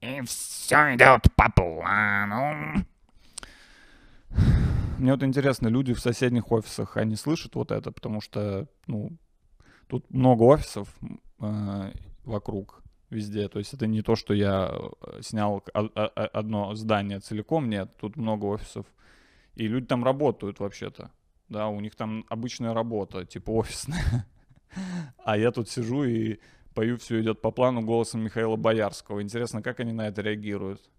И 0.01 0.21
все 0.23 0.95
идет 0.95 1.33
по 1.35 1.51
плану. 1.51 2.85
Мне 4.99 5.13
вот 5.13 5.23
интересно, 5.23 5.69
люди 5.69 5.93
в 5.95 6.01
соседних 6.01 6.51
офисах, 6.53 6.97
они 6.97 7.17
слышат 7.17 7.55
вот 7.55 7.71
это, 7.71 7.93
потому 7.93 8.21
что, 8.21 8.67
ну, 8.87 9.13
тут 9.89 10.11
много 10.11 10.43
офисов 10.45 10.89
э, 11.41 11.93
вокруг. 12.25 12.83
везде. 13.11 13.49
То 13.49 13.59
есть 13.59 13.75
это 13.75 13.87
не 13.87 14.03
то, 14.03 14.17
что 14.17 14.35
я 14.35 14.71
э, 14.73 15.23
снял 15.23 15.63
одно 15.75 16.75
здание 16.75 17.21
целиком, 17.21 17.69
нет, 17.69 17.97
тут 18.01 18.17
много 18.17 18.47
офисов. 18.47 18.87
И 19.55 19.69
люди 19.69 19.87
там 19.87 20.05
работают 20.05 20.61
вообще-то. 20.61 21.11
Да, 21.49 21.69
у 21.69 21.81
них 21.81 21.95
там 21.95 22.25
обычная 22.29 22.75
работа, 22.75 23.25
типа 23.25 23.51
офисная. 23.51 24.27
А 25.25 25.39
я 25.39 25.53
тут 25.53 25.71
сижу 25.71 26.05
и 26.05 26.39
пою 26.75 26.99
«Все 26.99 27.23
идет 27.23 27.41
по 27.41 27.51
плану» 27.51 27.81
голосом 27.81 28.23
Михаила 28.23 28.57
Боярского. 28.57 29.23
Интересно, 29.23 29.63
как 29.63 29.81
они 29.81 29.93
на 29.93 30.09
это 30.09 30.21
реагируют? 30.21 30.91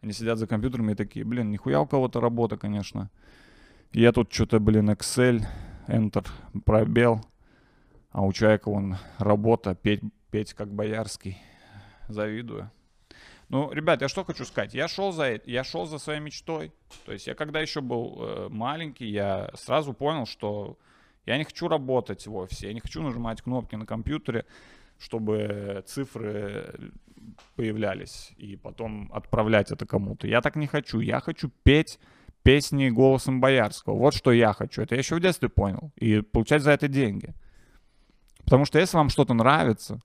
Они 0.00 0.12
сидят 0.12 0.38
за 0.38 0.46
компьютерами 0.46 0.92
и 0.92 0.94
такие, 0.94 1.24
блин, 1.24 1.50
нихуя 1.50 1.80
у 1.80 1.86
кого-то 1.86 2.20
работа, 2.20 2.56
конечно. 2.56 3.10
Я 3.92 4.12
тут 4.12 4.32
что-то, 4.32 4.60
блин, 4.60 4.90
Excel, 4.90 5.44
Enter, 5.88 6.26
пробел. 6.64 7.20
А 8.10 8.22
у 8.22 8.32
человека 8.32 8.70
вон 8.70 8.96
работа, 9.18 9.74
петь, 9.74 10.02
петь 10.30 10.54
как 10.54 10.72
Боярский. 10.72 11.38
Завидую. 12.08 12.70
Ну, 13.48 13.72
ребят, 13.72 14.02
я 14.02 14.08
что 14.08 14.24
хочу 14.24 14.44
сказать. 14.44 14.74
Я 14.74 14.88
шел 14.88 15.10
за 15.10 15.40
я 15.46 15.64
шел 15.64 15.86
за 15.86 15.98
своей 15.98 16.20
мечтой. 16.20 16.72
То 17.06 17.12
есть 17.12 17.26
я 17.26 17.34
когда 17.34 17.60
еще 17.60 17.80
был 17.80 18.18
э, 18.20 18.48
маленький, 18.50 19.06
я 19.06 19.50
сразу 19.54 19.94
понял, 19.94 20.26
что 20.26 20.78
я 21.24 21.38
не 21.38 21.44
хочу 21.44 21.66
работать 21.66 22.26
в 22.26 22.34
офисе, 22.36 22.68
я 22.68 22.74
не 22.74 22.80
хочу 22.80 23.02
нажимать 23.02 23.42
кнопки 23.42 23.74
на 23.76 23.86
компьютере, 23.86 24.44
чтобы 24.98 25.82
цифры 25.86 26.92
появлялись 27.56 28.32
и 28.36 28.56
потом 28.56 29.10
отправлять 29.12 29.70
это 29.70 29.86
кому-то. 29.86 30.26
Я 30.26 30.40
так 30.40 30.56
не 30.56 30.66
хочу. 30.66 31.00
Я 31.00 31.20
хочу 31.20 31.50
петь 31.62 31.98
песни 32.42 32.88
голосом 32.88 33.40
Боярского. 33.40 33.94
Вот 33.94 34.14
что 34.14 34.32
я 34.32 34.52
хочу. 34.52 34.82
Это 34.82 34.94
я 34.94 35.00
еще 35.00 35.16
в 35.16 35.20
детстве 35.20 35.48
понял. 35.48 35.92
И 35.96 36.20
получать 36.20 36.62
за 36.62 36.72
это 36.72 36.88
деньги. 36.88 37.34
Потому 38.44 38.64
что 38.64 38.78
если 38.78 38.96
вам 38.96 39.10
что-то 39.10 39.34
нравится, 39.34 40.00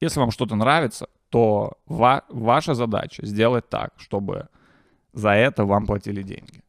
если 0.00 0.20
вам 0.20 0.30
что-то 0.30 0.56
нравится, 0.56 1.08
то 1.30 1.78
ва- 1.86 2.24
ваша 2.28 2.74
задача 2.74 3.24
сделать 3.24 3.68
так, 3.68 3.94
чтобы 3.96 4.48
за 5.12 5.30
это 5.30 5.64
вам 5.64 5.86
платили 5.86 6.22
деньги. 6.22 6.62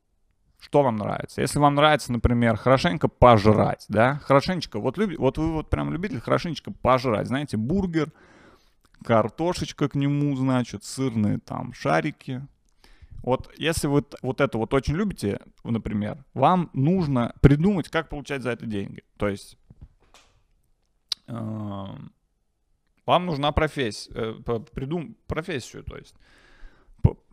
Что 0.59 0.81
вам 0.81 0.95
нравится? 0.95 1.41
Если 1.41 1.59
вам 1.59 1.75
нравится, 1.75 2.11
например, 2.11 2.55
хорошенько 2.55 3.07
пожрать, 3.07 3.85
да, 3.87 4.15
хорошенечко, 4.23 4.79
вот, 4.79 4.97
люби, 4.97 5.15
вот 5.15 5.37
вы 5.37 5.51
вот 5.53 5.69
прям 5.69 5.91
любитель 5.91 6.19
хорошенечко 6.19 6.71
пожрать, 6.71 7.27
знаете, 7.27 7.57
бургер, 7.57 8.11
картошечка 9.03 9.89
к 9.89 9.95
нему, 9.95 10.35
значит, 10.35 10.83
сырные 10.83 11.39
там 11.39 11.73
шарики. 11.73 12.45
Вот 13.23 13.51
если 13.57 13.87
вы 13.87 14.03
вот 14.21 14.41
это 14.41 14.57
вот 14.57 14.73
очень 14.73 14.95
любите, 14.95 15.39
например, 15.63 16.23
вам 16.33 16.69
нужно 16.73 17.33
придумать, 17.41 17.89
как 17.89 18.09
получать 18.09 18.43
за 18.43 18.51
это 18.51 18.65
деньги. 18.65 19.03
То 19.17 19.27
есть 19.27 19.57
эм, 21.27 22.11
вам 23.05 23.25
нужна 23.25 23.51
профессия, 23.51 24.11
э, 24.13 24.59
придум, 24.73 25.15
профессию, 25.27 25.83
то 25.83 25.97
есть 25.97 26.15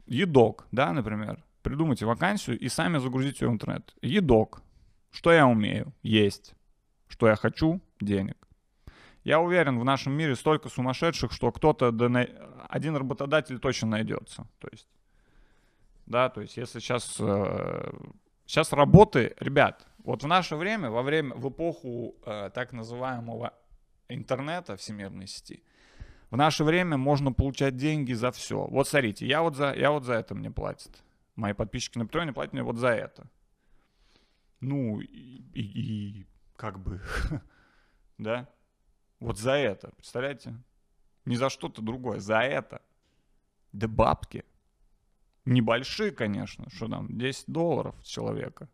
едок, 0.06 0.66
да, 0.72 0.92
например. 0.92 1.42
Придумайте 1.62 2.06
вакансию 2.06 2.58
и 2.58 2.68
сами 2.68 2.98
загрузите 2.98 3.44
ее 3.44 3.50
в 3.50 3.54
интернет. 3.54 3.94
Едок. 4.02 4.62
Что 5.10 5.32
я 5.32 5.46
умею? 5.46 5.92
Есть. 6.02 6.54
Что 7.08 7.28
я 7.28 7.36
хочу? 7.36 7.80
Денег. 8.00 8.36
Я 9.24 9.40
уверен, 9.40 9.78
в 9.78 9.84
нашем 9.84 10.14
мире 10.14 10.34
столько 10.34 10.68
сумасшедших, 10.68 11.32
что 11.32 11.52
кто-то, 11.52 11.88
один 12.68 12.96
работодатель 12.96 13.58
точно 13.58 13.88
найдется. 13.88 14.48
То 14.58 14.68
есть, 14.72 14.88
да, 16.06 16.28
то 16.28 16.40
есть 16.40 16.56
если 16.56 16.80
сейчас, 16.80 17.16
э, 17.20 17.92
сейчас 18.46 18.72
работы, 18.72 19.36
ребят, 19.38 19.86
вот 19.98 20.24
в 20.24 20.26
наше 20.26 20.56
время, 20.56 20.90
во 20.90 21.02
время, 21.02 21.34
в 21.36 21.48
эпоху 21.48 22.16
э, 22.26 22.50
так 22.52 22.72
называемого 22.72 23.54
интернета 24.08 24.76
всемирной 24.76 25.28
сети, 25.28 25.62
в 26.30 26.36
наше 26.36 26.64
время 26.64 26.96
можно 26.96 27.32
получать 27.32 27.76
деньги 27.76 28.14
за 28.14 28.32
все. 28.32 28.66
Вот 28.66 28.88
смотрите, 28.88 29.26
я 29.26 29.42
вот 29.42 29.54
за, 29.54 29.72
я 29.74 29.92
вот 29.92 30.04
за 30.04 30.14
это 30.14 30.34
мне 30.34 30.50
платят. 30.50 31.02
Мои 31.36 31.52
подписчики 31.52 31.98
на 31.98 32.06
Патреоне 32.06 32.32
платят 32.32 32.54
мне 32.54 32.62
вот 32.62 32.76
за 32.76 32.88
это. 32.88 33.28
Ну, 34.60 35.00
и, 35.00 35.06
и, 35.06 35.60
и 35.60 36.26
как 36.56 36.80
бы, 36.80 37.00
да? 38.18 38.48
Вот 39.22 39.38
за 39.38 39.52
это, 39.52 39.92
представляете? 39.96 40.56
Не 41.26 41.36
за 41.36 41.48
что-то 41.48 41.80
другое, 41.80 42.18
за 42.18 42.40
это. 42.40 42.82
Да 43.72 43.86
бабки. 43.86 44.44
Небольшие, 45.44 46.10
конечно, 46.10 46.66
что 46.70 46.88
там, 46.88 47.06
10 47.16 47.44
долларов 47.46 47.94
человека. 48.02 48.68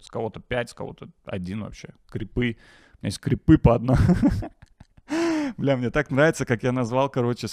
С 0.00 0.10
кого-то 0.10 0.40
5, 0.40 0.70
с 0.70 0.74
кого-то 0.74 1.10
один 1.26 1.62
вообще. 1.62 1.90
Крипы. 2.08 2.40
У 2.40 2.44
меня 2.44 2.56
есть 3.02 3.20
крипы 3.20 3.58
по 3.58 3.74
одной. 3.74 3.98
Бля, 5.58 5.76
мне 5.76 5.90
так 5.90 6.10
нравится, 6.10 6.46
как 6.46 6.62
я 6.62 6.72
назвал, 6.72 7.10
короче, 7.10 7.48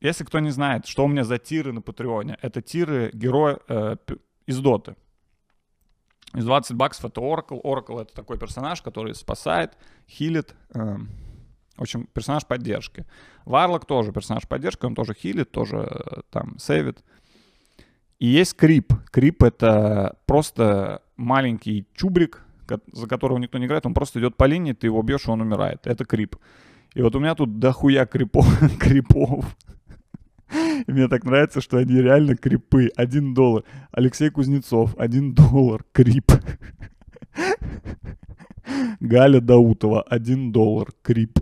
если 0.00 0.24
кто 0.24 0.38
не 0.38 0.50
знает, 0.50 0.86
что 0.86 1.04
у 1.04 1.08
меня 1.08 1.24
за 1.24 1.38
тиры 1.38 1.72
на 1.72 1.82
Патреоне, 1.82 2.38
это 2.40 2.62
тиры 2.62 3.10
героя 3.12 3.58
э, 3.68 3.96
из 4.46 4.58
Доты. 4.58 4.96
Из 6.34 6.44
20 6.44 6.76
баксов 6.76 7.04
это 7.06 7.20
Oracle. 7.20 7.60
Oracle 7.62 8.00
это 8.00 8.14
такой 8.14 8.38
персонаж, 8.38 8.80
который 8.80 9.14
спасает, 9.14 9.76
хилит. 10.08 10.54
Э, 10.74 10.96
в 11.78 11.82
общем, 11.82 12.08
персонаж 12.12 12.46
поддержки. 12.46 13.06
Варлок 13.44 13.86
тоже 13.86 14.12
персонаж 14.12 14.46
поддержки, 14.46 14.84
он 14.84 14.94
тоже 14.94 15.14
хилит, 15.14 15.50
тоже 15.50 15.76
э, 15.76 16.20
там 16.30 16.58
сейвит. 16.58 17.02
И 18.18 18.26
есть 18.26 18.54
Крип. 18.56 18.92
Крип 19.10 19.42
это 19.42 20.18
просто 20.26 21.02
маленький 21.16 21.86
чубрик, 21.94 22.44
за 22.92 23.06
которого 23.06 23.38
никто 23.38 23.58
не 23.58 23.66
играет, 23.66 23.86
он 23.86 23.94
просто 23.94 24.20
идет 24.20 24.36
по 24.36 24.44
линии, 24.44 24.72
ты 24.72 24.88
его 24.88 25.02
бьешь, 25.02 25.28
он 25.28 25.40
умирает. 25.40 25.86
Это 25.86 26.04
Крип. 26.04 26.36
И 26.94 27.02
вот 27.02 27.14
у 27.14 27.20
меня 27.20 27.34
тут 27.34 27.58
дохуя 27.58 28.06
крипов. 28.06 28.46
крипов. 28.80 29.56
И 30.86 30.92
мне 30.92 31.08
так 31.08 31.24
нравится, 31.24 31.60
что 31.60 31.76
они 31.78 32.00
реально 32.00 32.36
крипы. 32.36 32.90
Один 32.96 33.34
доллар. 33.34 33.64
Алексей 33.92 34.30
Кузнецов. 34.30 34.96
Один 34.98 35.34
доллар. 35.34 35.84
Крип. 35.92 36.32
Галя 39.00 39.40
Даутова. 39.40 40.02
Один 40.02 40.50
доллар. 40.50 40.88
Крип. 41.02 41.38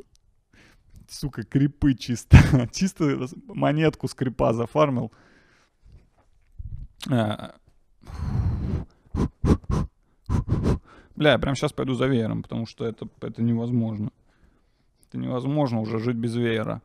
Сука, 1.17 1.45
крипы 1.45 1.95
чисто. 1.95 2.37
чисто 2.73 3.27
монетку 3.49 4.07
с 4.07 4.15
крипа 4.15 4.53
зафармил. 4.53 5.13
А. 7.11 7.55
Бля, 11.15 11.33
я 11.33 11.39
прям 11.39 11.55
сейчас 11.55 11.73
пойду 11.73 11.95
за 11.95 12.07
веером, 12.07 12.43
потому 12.43 12.67
что 12.67 12.85
это, 12.85 13.09
это 13.23 13.41
невозможно. 13.41 14.11
Это 15.09 15.17
невозможно 15.17 15.81
уже 15.81 15.99
жить 15.99 16.17
без 16.17 16.35
веера. 16.35 16.83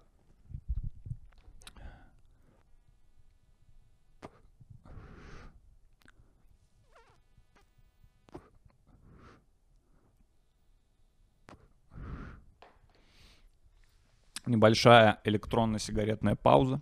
Небольшая 14.46 15.20
электронно-сигаретная 15.24 16.36
пауза. 16.36 16.82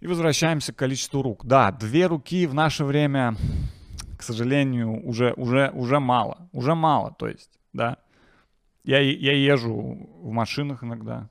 И 0.00 0.06
возвращаемся 0.06 0.72
к 0.72 0.76
количеству 0.76 1.22
рук. 1.22 1.44
Да, 1.44 1.72
две 1.72 2.06
руки 2.06 2.46
в 2.46 2.54
наше 2.54 2.84
время, 2.84 3.34
к 4.18 4.22
сожалению, 4.22 5.04
уже, 5.06 5.32
уже, 5.36 5.70
уже 5.74 5.98
мало. 5.98 6.48
Уже 6.52 6.74
мало, 6.74 7.14
то 7.18 7.28
есть, 7.28 7.50
да. 7.72 7.96
Я, 8.84 9.00
я 9.00 9.32
езжу 9.32 10.08
в 10.20 10.30
машинах 10.30 10.84
иногда, 10.84 11.28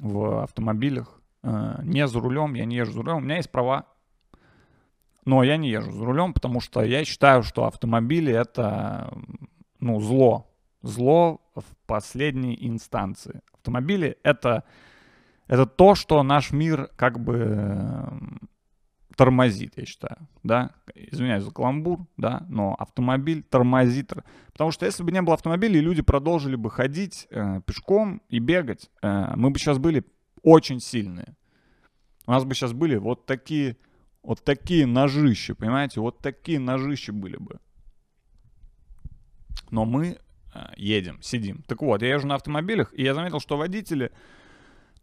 в 0.00 0.42
автомобилях. 0.42 1.20
Э, 1.42 1.80
не 1.82 2.08
за 2.08 2.18
рулем, 2.18 2.54
я 2.54 2.64
не 2.64 2.76
езжу 2.76 2.92
за 2.92 3.02
рулем. 3.02 3.18
У 3.18 3.20
меня 3.20 3.36
есть 3.36 3.50
права, 3.50 3.86
но 5.24 5.42
я 5.44 5.56
не 5.56 5.70
езжу 5.70 5.92
за 5.92 6.04
рулем, 6.04 6.32
потому 6.32 6.60
что 6.60 6.82
я 6.82 7.04
считаю, 7.04 7.42
что 7.42 7.66
автомобили 7.66 8.32
это 8.32 9.12
ну, 9.78 10.00
зло. 10.00 10.51
Зло 10.82 11.40
в 11.54 11.64
последней 11.86 12.56
инстанции. 12.60 13.40
Автомобили 13.52 14.18
это, 14.22 14.64
это 15.46 15.66
то, 15.66 15.94
что 15.94 16.22
наш 16.22 16.50
мир 16.50 16.90
как 16.96 17.20
бы 17.20 18.08
тормозит, 19.16 19.74
я 19.76 19.84
считаю, 19.84 20.16
да, 20.42 20.72
извиняюсь 20.94 21.44
за 21.44 21.50
каламбур, 21.50 22.06
да, 22.16 22.44
но 22.48 22.74
автомобиль 22.74 23.42
тормозит, 23.42 24.12
потому 24.52 24.70
что 24.70 24.86
если 24.86 25.02
бы 25.02 25.12
не 25.12 25.22
было 25.22 25.34
автомобилей, 25.34 25.80
люди 25.80 26.02
продолжили 26.02 26.56
бы 26.56 26.70
ходить 26.70 27.26
э, 27.30 27.60
пешком 27.66 28.22
и 28.28 28.38
бегать, 28.38 28.90
э, 29.02 29.32
мы 29.36 29.50
бы 29.50 29.58
сейчас 29.58 29.78
были 29.78 30.04
очень 30.42 30.80
сильные. 30.80 31.36
У 32.26 32.30
нас 32.30 32.44
бы 32.44 32.54
сейчас 32.54 32.72
были 32.72 32.96
вот 32.96 33.26
такие, 33.26 33.76
вот 34.22 34.42
такие 34.42 34.86
ножища, 34.86 35.54
понимаете, 35.54 36.00
вот 36.00 36.18
такие 36.18 36.58
ножища 36.58 37.12
были 37.12 37.36
бы. 37.36 37.58
Но 39.70 39.84
мы 39.84 40.06
э, 40.06 40.16
едем, 40.76 41.18
сидим. 41.22 41.62
Так 41.66 41.82
вот, 41.82 42.02
я 42.02 42.14
езжу 42.14 42.26
на 42.26 42.34
автомобилях, 42.34 42.92
и 42.94 43.02
я 43.02 43.14
заметил, 43.14 43.40
что 43.40 43.56
водители 43.56 44.10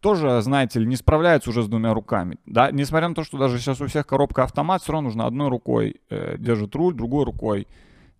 тоже, 0.00 0.40
знаете 0.40 0.80
ли, 0.80 0.86
не 0.86 0.96
справляются 0.96 1.50
уже 1.50 1.62
с 1.62 1.68
двумя 1.68 1.92
руками. 1.92 2.38
Да? 2.46 2.70
Несмотря 2.70 3.08
на 3.08 3.14
то, 3.14 3.22
что 3.22 3.38
даже 3.38 3.58
сейчас 3.58 3.80
у 3.80 3.86
всех 3.86 4.06
коробка 4.06 4.44
автомат, 4.44 4.82
все 4.82 4.92
равно 4.92 5.08
нужно 5.08 5.26
одной 5.26 5.48
рукой 5.48 6.00
э, 6.08 6.36
держит 6.38 6.74
руль, 6.74 6.94
другой 6.94 7.24
рукой 7.24 7.68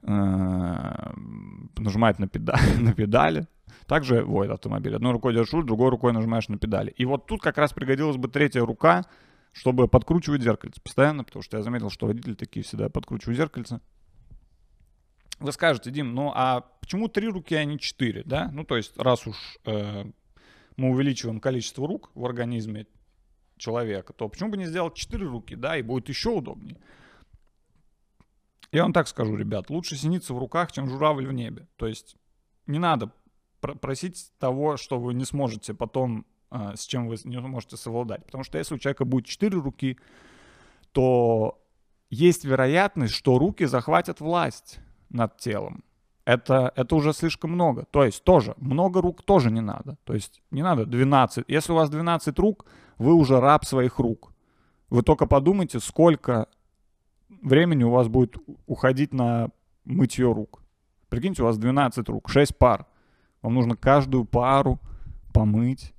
э, 0.03 1.13
нажимает 1.79 2.19
на, 2.19 2.27
педа- 2.27 2.59
на 2.81 2.93
педали. 2.93 3.47
Также 3.87 4.23
водит 4.23 4.53
автомобиль. 4.53 4.95
Одной 4.95 5.13
рукой 5.13 5.33
держишь 5.33 5.55
руль, 5.55 5.65
другой 5.65 5.89
рукой 5.89 6.13
нажимаешь 6.13 6.49
на 6.49 6.59
педали. 6.59 6.91
И 6.91 7.05
вот 7.05 7.27
тут 7.27 7.41
как 7.41 7.57
раз 7.57 7.73
пригодилась 7.73 8.17
бы 8.17 8.29
третья 8.29 8.65
рука, 8.65 9.07
чтобы 9.53 9.89
подкручивать 9.89 10.43
зеркальце 10.43 10.81
постоянно, 10.81 11.25
потому 11.25 11.43
что 11.43 11.57
я 11.57 11.63
заметил, 11.63 11.91
что 11.91 12.07
водители 12.07 12.35
такие 12.35 12.63
всегда 12.63 12.89
подкручивают 12.89 13.39
зеркальце. 13.39 13.81
Вы 15.41 15.53
скажете, 15.53 15.91
Дим, 15.91 16.15
ну 16.15 16.33
а 16.35 16.61
почему 16.81 17.09
три 17.09 17.29
руки, 17.29 17.55
а 17.55 17.65
не 17.65 17.79
четыре, 17.79 18.23
да? 18.25 18.51
Ну 18.53 18.65
то 18.65 18.77
есть 18.77 18.97
раз 18.99 19.27
уж 19.27 19.37
э, 19.65 20.05
мы 20.77 20.91
увеличиваем 20.91 21.41
количество 21.41 21.89
рук 21.89 22.11
в 22.15 22.25
организме 22.27 22.87
человека, 23.57 24.13
то 24.13 24.29
почему 24.29 24.51
бы 24.51 24.59
не 24.59 24.67
сделать 24.67 24.95
четыре 24.95 25.27
руки, 25.27 25.57
да, 25.57 25.79
и 25.79 25.83
будет 25.83 26.11
еще 26.11 26.31
удобнее. 26.31 26.79
Я 28.71 28.83
вам 28.83 28.93
так 28.93 29.09
скажу, 29.09 29.35
ребят, 29.35 29.71
лучше 29.71 29.97
синица 29.97 30.35
в 30.35 30.39
руках, 30.39 30.73
чем 30.73 30.89
журавль 30.89 31.27
в 31.27 31.33
небе. 31.33 31.67
То 31.77 31.87
есть 31.87 32.17
не 32.67 32.79
надо 32.79 33.11
пр- 33.61 33.79
просить 33.79 34.33
того, 34.39 34.77
что 34.77 35.01
вы 35.01 35.15
не 35.15 35.25
сможете 35.25 35.73
потом, 35.73 36.27
э, 36.51 36.77
с 36.77 36.87
чем 36.87 37.09
вы 37.09 37.17
не 37.25 37.41
можете 37.41 37.79
совладать. 37.79 38.27
Потому 38.27 38.45
что 38.45 38.59
если 38.59 38.75
у 38.75 38.79
человека 38.79 39.07
будет 39.07 39.25
четыре 39.25 39.59
руки, 39.59 39.99
то 40.93 41.63
есть 42.11 42.45
вероятность, 42.45 43.15
что 43.15 43.39
руки 43.39 43.65
захватят 43.65 44.21
власть 44.21 44.81
над 45.11 45.37
телом. 45.37 45.85
Это, 46.25 46.73
это 46.77 46.95
уже 46.95 47.13
слишком 47.13 47.53
много. 47.53 47.87
То 47.91 48.05
есть 48.05 48.25
тоже, 48.25 48.55
много 48.59 49.01
рук 49.01 49.23
тоже 49.23 49.51
не 49.51 49.61
надо. 49.61 49.97
То 50.05 50.15
есть 50.15 50.43
не 50.51 50.63
надо 50.63 50.87
12. 50.87 51.45
Если 51.49 51.73
у 51.73 51.75
вас 51.75 51.91
12 51.91 52.39
рук, 52.39 52.67
вы 52.99 53.15
уже 53.15 53.41
раб 53.41 53.65
своих 53.65 53.99
рук. 53.99 54.33
Вы 54.91 55.03
только 55.03 55.27
подумайте, 55.27 55.81
сколько 55.81 56.47
времени 57.43 57.85
у 57.85 57.91
вас 57.91 58.09
будет 58.09 58.37
уходить 58.67 59.13
на 59.13 59.51
мытье 59.85 60.33
рук. 60.33 60.63
Прикиньте, 61.09 61.43
у 61.43 61.47
вас 61.47 61.59
12 61.59 62.09
рук, 62.09 62.29
6 62.29 62.57
пар. 62.57 62.87
Вам 63.43 63.55
нужно 63.55 63.77
каждую 63.77 64.25
пару 64.25 64.79
помыть. 65.33 65.95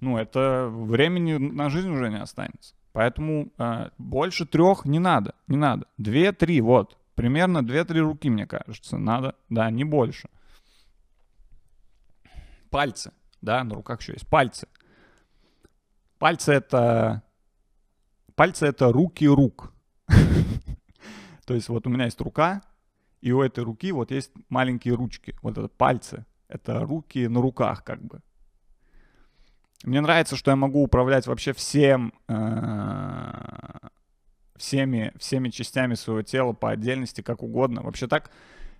Ну, 0.00 0.18
это 0.18 0.68
времени 0.70 1.34
на 1.36 1.70
жизнь 1.70 1.90
уже 1.90 2.10
не 2.10 2.20
останется. 2.20 2.74
Поэтому 2.92 3.48
э, 3.58 3.88
больше 3.98 4.46
трех 4.46 4.84
не 4.84 4.98
надо, 4.98 5.34
не 5.48 5.56
надо. 5.56 5.86
Две-три, 5.98 6.60
вот. 6.60 6.96
Примерно 7.14 7.58
2-3 7.58 7.98
руки, 8.00 8.30
мне 8.30 8.46
кажется, 8.46 8.96
надо. 8.96 9.36
Да, 9.48 9.70
не 9.70 9.84
больше. 9.84 10.28
Пальцы. 12.70 13.12
Да, 13.40 13.62
на 13.62 13.74
руках 13.74 14.00
еще 14.00 14.14
есть 14.14 14.28
пальцы. 14.28 14.66
Пальцы 16.18 16.52
это... 16.52 17.22
Пальцы 18.34 18.66
это 18.66 18.90
руки 18.90 19.28
рук. 19.28 19.72
То 21.46 21.54
есть 21.54 21.68
вот 21.68 21.86
у 21.86 21.90
меня 21.90 22.06
есть 22.06 22.20
рука, 22.20 22.62
и 23.20 23.30
у 23.30 23.42
этой 23.42 23.62
руки 23.62 23.92
вот 23.92 24.10
есть 24.10 24.32
маленькие 24.48 24.94
ручки. 24.94 25.36
Вот 25.42 25.56
это 25.56 25.68
пальцы. 25.68 26.26
Это 26.48 26.80
руки 26.80 27.28
на 27.28 27.40
руках 27.40 27.84
как 27.84 28.02
бы. 28.02 28.20
Мне 29.84 30.00
нравится, 30.00 30.34
что 30.34 30.50
я 30.50 30.56
могу 30.56 30.82
управлять 30.82 31.26
вообще 31.26 31.52
всем, 31.52 32.12
э, 32.26 32.34
всеми, 34.64 35.12
всеми 35.18 35.50
частями 35.50 35.94
своего 35.94 36.22
тела 36.22 36.54
по 36.54 36.70
отдельности, 36.70 37.20
как 37.20 37.42
угодно. 37.42 37.82
Вообще 37.82 38.06
так. 38.06 38.30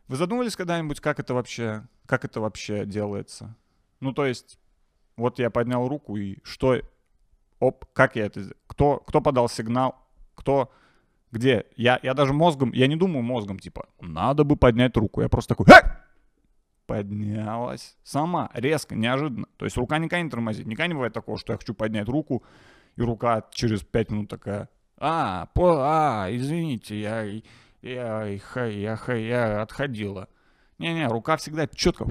Вы 0.09 0.16
задумывались 0.16 0.57
когда-нибудь, 0.57 1.01
как 1.01 1.20
это 1.20 1.35
вообще, 1.35 1.87
как 2.07 2.25
это 2.25 2.40
вообще 2.40 2.87
делается? 2.87 3.55
Ну, 4.01 4.12
то 4.12 4.25
есть, 4.25 4.59
вот 5.16 5.38
я 5.38 5.51
поднял 5.51 5.87
руку, 5.87 6.16
и 6.16 6.38
что, 6.42 6.81
оп, 7.61 7.85
как 7.92 8.16
я 8.16 8.27
это, 8.27 8.51
кто, 8.66 8.99
кто 8.99 9.20
подал 9.20 9.49
сигнал, 9.49 9.97
кто, 10.35 10.73
где? 11.31 11.66
Я, 11.77 12.01
я 12.03 12.14
даже 12.14 12.33
мозгом, 12.33 12.73
я 12.73 12.87
не 12.87 12.97
думаю 12.97 13.23
мозгом, 13.23 13.59
типа, 13.59 13.87
надо 14.01 14.44
бы 14.44 14.57
поднять 14.57 14.97
руку. 14.97 15.20
Я 15.20 15.29
просто 15.29 15.55
такой, 15.55 15.66
«Ха!» 15.66 16.01
поднялась 16.87 17.97
сама, 18.03 18.51
резко, 18.55 18.94
неожиданно. 18.94 19.47
То 19.57 19.64
есть 19.64 19.77
рука 19.77 19.99
никогда 19.99 20.23
не 20.23 20.31
тормозит. 20.31 20.66
Никогда 20.66 20.87
не 20.87 20.94
бывает 20.94 21.14
такого, 21.14 21.38
что 21.38 21.53
я 21.53 21.59
хочу 21.59 21.73
поднять 21.73 22.09
руку, 22.09 22.42
и 22.97 23.03
рука 23.03 23.44
через 23.53 23.83
пять 23.83 24.11
минут 24.11 24.29
такая, 24.29 24.68
а, 24.98 25.46
по, 25.54 25.78
а, 25.80 26.28
извините, 26.30 27.00
я, 27.00 27.22
я, 27.83 28.24
я, 28.24 28.66
я, 28.66 29.14
я 29.14 29.62
отходила. 29.62 30.28
Не-не, 30.78 31.09
рука 31.09 31.37
всегда 31.37 31.66
четко. 31.66 32.07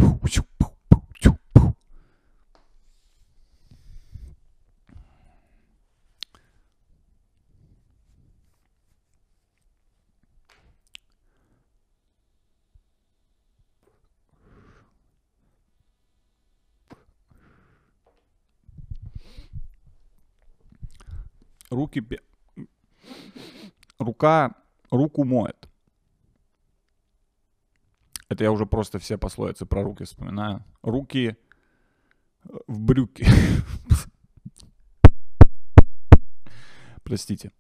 Руки... 21.70 22.04
Рука 24.00 24.56
руку 24.92 25.24
моет. 25.24 25.70
Это 28.30 28.44
я 28.44 28.52
уже 28.52 28.66
просто 28.66 29.00
все 29.00 29.18
пословицы 29.18 29.66
про 29.66 29.84
руки 29.84 30.06
вспоминаю. 30.06 30.64
Руки 30.82 31.36
э, 32.44 32.50
в 32.68 32.80
брюки. 32.80 33.26
Простите. 37.04 37.52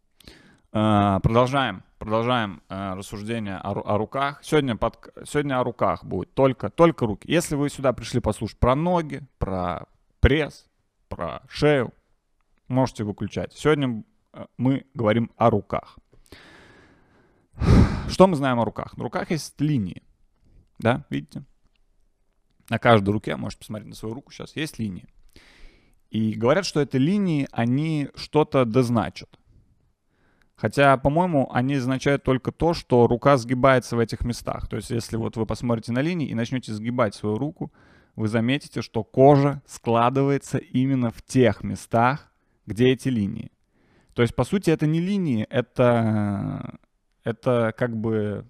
А, 0.72 1.19
Продолжаем, 1.19 1.84
продолжаем 2.00 2.63
а, 2.69 2.96
рассуждение 2.96 3.58
о 3.58 3.98
руках. 3.98 4.39
Сегодня, 4.41 4.76
под, 4.76 5.13
сегодня 5.26 5.60
о 5.60 5.63
руках 5.63 6.04
будет 6.04 6.34
только, 6.34 6.69
только 6.72 7.06
руки. 7.06 7.32
Если 7.32 7.56
вы 7.56 7.69
сюда 7.69 7.93
пришли 7.93 8.19
послушать 8.19 8.58
про 8.58 8.74
ноги, 8.74 9.22
про 9.38 9.86
пресс, 10.19 10.65
про 11.10 11.43
шею, 11.48 11.93
можете 12.67 13.04
выключать. 13.04 13.54
Сегодня 13.54 14.04
э, 14.34 14.46
мы 14.58 14.88
говорим 14.96 15.30
о 15.38 15.52
руках. 15.52 16.00
Что 18.13 18.28
мы 18.28 18.36
знаем 18.36 18.60
о 18.60 18.65
руках? 18.65 18.95
На 18.95 19.04
руках 19.04 19.32
есть 19.32 19.60
линии. 19.60 20.04
Да, 20.78 21.04
видите? 21.10 21.43
На 22.69 22.78
каждой 22.78 23.10
руке, 23.10 23.36
можете 23.36 23.62
посмотреть 23.62 23.89
на 23.89 23.95
свою 23.95 24.13
руку 24.13 24.32
сейчас, 24.32 24.56
есть 24.56 24.78
линии. 24.78 25.08
И 26.12 26.34
говорят, 26.34 26.63
что 26.65 26.80
эти 26.80 26.97
линии, 26.97 27.47
они 27.52 28.10
что-то 28.13 28.65
дозначат. 28.65 29.39
Хотя, 30.56 30.95
по-моему, 30.97 31.49
они 31.52 31.73
означают 31.73 32.23
только 32.23 32.52
то, 32.52 32.76
что 32.76 33.08
рука 33.08 33.36
сгибается 33.38 33.95
в 33.95 33.99
этих 33.99 34.21
местах. 34.21 34.67
То 34.67 34.76
есть, 34.76 34.91
если 34.91 35.17
вот 35.17 35.36
вы 35.36 35.47
посмотрите 35.47 35.91
на 35.91 35.99
линии 35.99 36.30
и 36.30 36.36
начнете 36.36 36.71
сгибать 36.71 37.15
свою 37.15 37.39
руку, 37.39 37.73
вы 38.15 38.28
заметите, 38.28 38.84
что 38.84 39.04
кожа 39.04 39.63
складывается 39.65 40.60
именно 40.60 41.10
в 41.10 41.23
тех 41.23 41.63
местах, 41.63 42.32
где 42.67 42.89
эти 42.89 43.10
линии. 43.10 43.52
То 44.13 44.21
есть, 44.21 44.36
по 44.36 44.43
сути, 44.43 44.69
это 44.69 44.86
не 44.86 45.02
линии, 45.02 45.47
это, 45.49 46.78
это 47.23 47.73
как 47.77 47.95
бы 47.95 48.45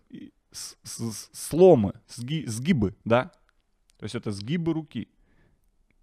сломы, 0.51 1.93
сги- 2.07 2.47
сгибы, 2.47 2.95
да? 3.05 3.31
То 3.97 4.03
есть 4.03 4.15
это 4.15 4.31
сгибы 4.31 4.73
руки. 4.73 5.07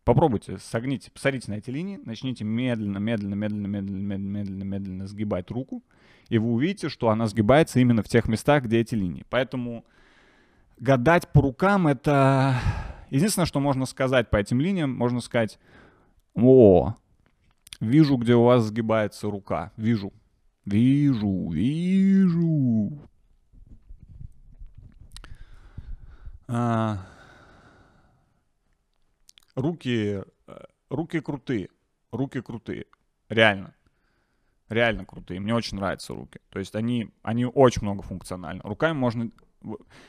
Попробуйте, 0.04 0.58
согните, 0.58 1.10
посмотрите 1.10 1.50
на 1.50 1.56
эти 1.56 1.70
линии, 1.70 2.00
начните 2.04 2.42
медленно, 2.42 2.98
медленно, 2.98 3.34
медленно, 3.34 3.66
медленно, 3.66 3.98
медленно, 3.98 4.32
медленно, 4.32 4.64
медленно 4.64 5.06
сгибать 5.06 5.50
руку, 5.50 5.84
и 6.28 6.38
вы 6.38 6.52
увидите, 6.52 6.88
что 6.88 7.10
она 7.10 7.26
сгибается 7.26 7.80
именно 7.80 8.02
в 8.02 8.08
тех 8.08 8.26
местах, 8.26 8.64
где 8.64 8.80
эти 8.80 8.94
линии. 8.94 9.24
Поэтому 9.28 9.84
гадать 10.78 11.28
по 11.28 11.42
рукам— 11.42 11.86
это... 11.88 12.56
Единственное, 13.10 13.46
что 13.46 13.60
можно 13.60 13.86
сказать 13.86 14.30
по 14.30 14.36
этим 14.36 14.60
линиям, 14.60 14.90
можно 14.92 15.20
сказать, 15.20 15.58
о, 16.34 16.94
вижу, 17.80 18.16
где 18.16 18.34
у 18.34 18.44
вас 18.44 18.64
сгибается 18.64 19.28
рука, 19.28 19.72
вижу, 19.76 20.12
вижу, 20.64 21.50
вижу. 21.50 22.98
А, 26.48 27.06
руки, 29.54 30.22
э, 30.46 30.64
руки 30.88 31.20
крутые, 31.20 31.68
руки 32.10 32.40
крутые, 32.40 32.86
реально, 33.28 33.74
реально 34.68 35.04
крутые. 35.04 35.38
Мне 35.38 35.54
очень 35.54 35.76
нравятся 35.76 36.14
руки. 36.14 36.40
То 36.50 36.58
есть 36.58 36.74
они, 36.74 37.10
они 37.22 37.44
очень 37.44 37.82
многофункциональны. 37.82 38.62
Руками 38.64 38.98
можно, 38.98 39.30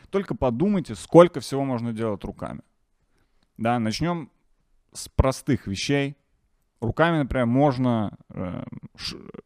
только 0.10 0.36
подумайте, 0.36 0.96
сколько 0.96 1.40
всего 1.42 1.64
можно 1.64 1.94
делать 1.94 2.24
руками. 2.24 2.62
Да, 3.58 3.78
начнем 3.78 4.32
с 4.94 5.08
простых 5.10 5.68
вещей. 5.68 6.18
Руками, 6.82 7.20
например, 7.20 7.46
можно 7.46 8.18
э, 8.30 8.64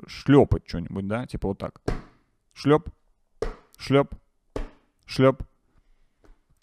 шлепать 0.07 0.63
что-нибудь, 0.65 1.05
да, 1.05 1.27
типа 1.27 1.49
вот 1.49 1.57
так. 1.57 1.81
Шлеп, 2.53 2.89
шлеп, 3.77 4.15
шлеп. 5.05 5.43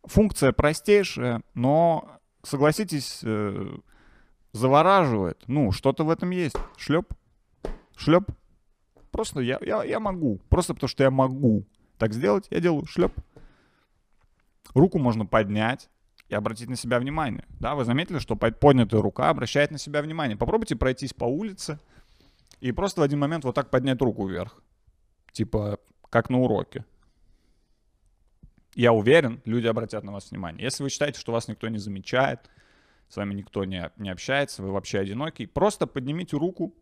Функция 0.04 0.52
простейшая, 0.52 1.42
но, 1.52 2.18
согласитесь, 2.42 3.20
э, 3.22 3.76
завораживает. 4.52 5.44
Ну, 5.46 5.72
что-то 5.72 6.04
в 6.04 6.10
этом 6.10 6.30
есть. 6.30 6.56
Шлеп, 6.78 7.12
шлеп. 7.94 8.30
Просто 9.10 9.40
я, 9.40 9.58
я, 9.60 9.84
я 9.84 10.00
могу. 10.00 10.40
Просто 10.48 10.72
потому 10.72 10.88
что 10.88 11.04
я 11.04 11.10
могу 11.10 11.66
так 11.98 12.14
сделать, 12.14 12.46
я 12.50 12.60
делаю 12.60 12.86
шлеп. 12.86 13.12
Руку 14.74 14.98
можно 14.98 15.26
поднять. 15.26 15.90
И 16.32 16.34
обратить 16.34 16.70
на 16.70 16.76
себя 16.76 16.98
внимание. 16.98 17.44
Да, 17.60 17.74
вы 17.74 17.84
заметили, 17.84 18.18
что 18.18 18.36
под- 18.36 18.58
поднятая 18.58 19.02
рука 19.02 19.28
обращает 19.28 19.70
на 19.70 19.78
себя 19.78 20.00
внимание. 20.00 20.36
Попробуйте 20.36 20.76
пройтись 20.76 21.12
по 21.12 21.24
улице 21.24 21.78
и 22.60 22.72
просто 22.72 23.02
в 23.02 23.04
один 23.04 23.18
момент 23.18 23.44
вот 23.44 23.54
так 23.54 23.70
поднять 23.70 24.00
руку 24.00 24.26
вверх. 24.26 24.62
Типа, 25.32 25.78
как 26.08 26.30
на 26.30 26.40
уроке. 26.40 26.84
Я 28.74 28.94
уверен, 28.94 29.42
люди 29.44 29.66
обратят 29.66 30.04
на 30.04 30.12
вас 30.12 30.30
внимание. 30.30 30.64
Если 30.64 30.82
вы 30.82 30.88
считаете, 30.88 31.20
что 31.20 31.32
вас 31.32 31.48
никто 31.48 31.68
не 31.68 31.78
замечает, 31.78 32.50
с 33.10 33.16
вами 33.16 33.34
никто 33.34 33.64
не, 33.64 33.90
не 33.98 34.08
общается, 34.08 34.62
вы 34.62 34.70
вообще 34.72 35.00
одинокий, 35.00 35.44
просто 35.44 35.86
поднимите 35.86 36.38
руку 36.38 36.74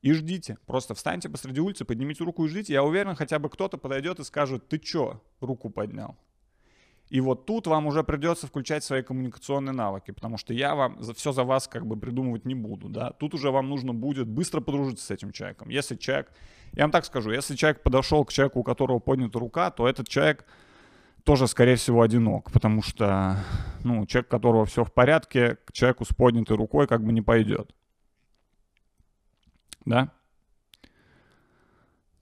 и 0.00 0.12
ждите. 0.12 0.58
Просто 0.66 0.94
встаньте 0.94 1.28
посреди 1.28 1.60
улицы, 1.60 1.84
поднимите 1.84 2.22
руку 2.22 2.44
и 2.44 2.48
ждите. 2.48 2.72
Я 2.72 2.84
уверен, 2.84 3.16
хотя 3.16 3.40
бы 3.40 3.50
кто-то 3.50 3.78
подойдет 3.78 4.20
и 4.20 4.24
скажет, 4.24 4.68
ты 4.68 4.78
чё, 4.78 5.20
руку 5.40 5.70
поднял? 5.70 6.16
И 7.14 7.20
вот 7.20 7.46
тут 7.46 7.68
вам 7.68 7.86
уже 7.86 8.02
придется 8.02 8.48
включать 8.48 8.82
свои 8.82 9.00
коммуникационные 9.00 9.72
навыки, 9.72 10.10
потому 10.10 10.36
что 10.36 10.52
я 10.52 10.74
вам 10.74 11.00
за, 11.00 11.14
все 11.14 11.30
за 11.30 11.44
вас 11.44 11.68
как 11.68 11.86
бы 11.86 11.96
придумывать 11.96 12.44
не 12.44 12.56
буду, 12.56 12.88
да. 12.88 13.12
Тут 13.12 13.34
уже 13.34 13.52
вам 13.52 13.68
нужно 13.68 13.94
будет 13.94 14.26
быстро 14.26 14.60
подружиться 14.60 15.06
с 15.06 15.10
этим 15.12 15.30
человеком. 15.30 15.68
Если 15.68 15.94
человек, 15.94 16.32
я 16.72 16.82
вам 16.82 16.90
так 16.90 17.04
скажу, 17.04 17.30
если 17.30 17.54
человек 17.54 17.84
подошел 17.84 18.24
к 18.24 18.32
человеку, 18.32 18.58
у 18.58 18.62
которого 18.64 18.98
поднята 18.98 19.38
рука, 19.38 19.70
то 19.70 19.86
этот 19.86 20.08
человек 20.08 20.44
тоже, 21.22 21.46
скорее 21.46 21.76
всего, 21.76 22.02
одинок, 22.02 22.50
потому 22.50 22.82
что, 22.82 23.36
ну, 23.84 24.04
человек, 24.06 24.26
у 24.26 24.30
которого 24.30 24.66
все 24.66 24.82
в 24.82 24.92
порядке, 24.92 25.58
к 25.66 25.72
человеку 25.72 26.04
с 26.04 26.12
поднятой 26.12 26.56
рукой 26.56 26.88
как 26.88 27.04
бы 27.04 27.12
не 27.12 27.22
пойдет. 27.22 27.72
Да? 29.84 30.10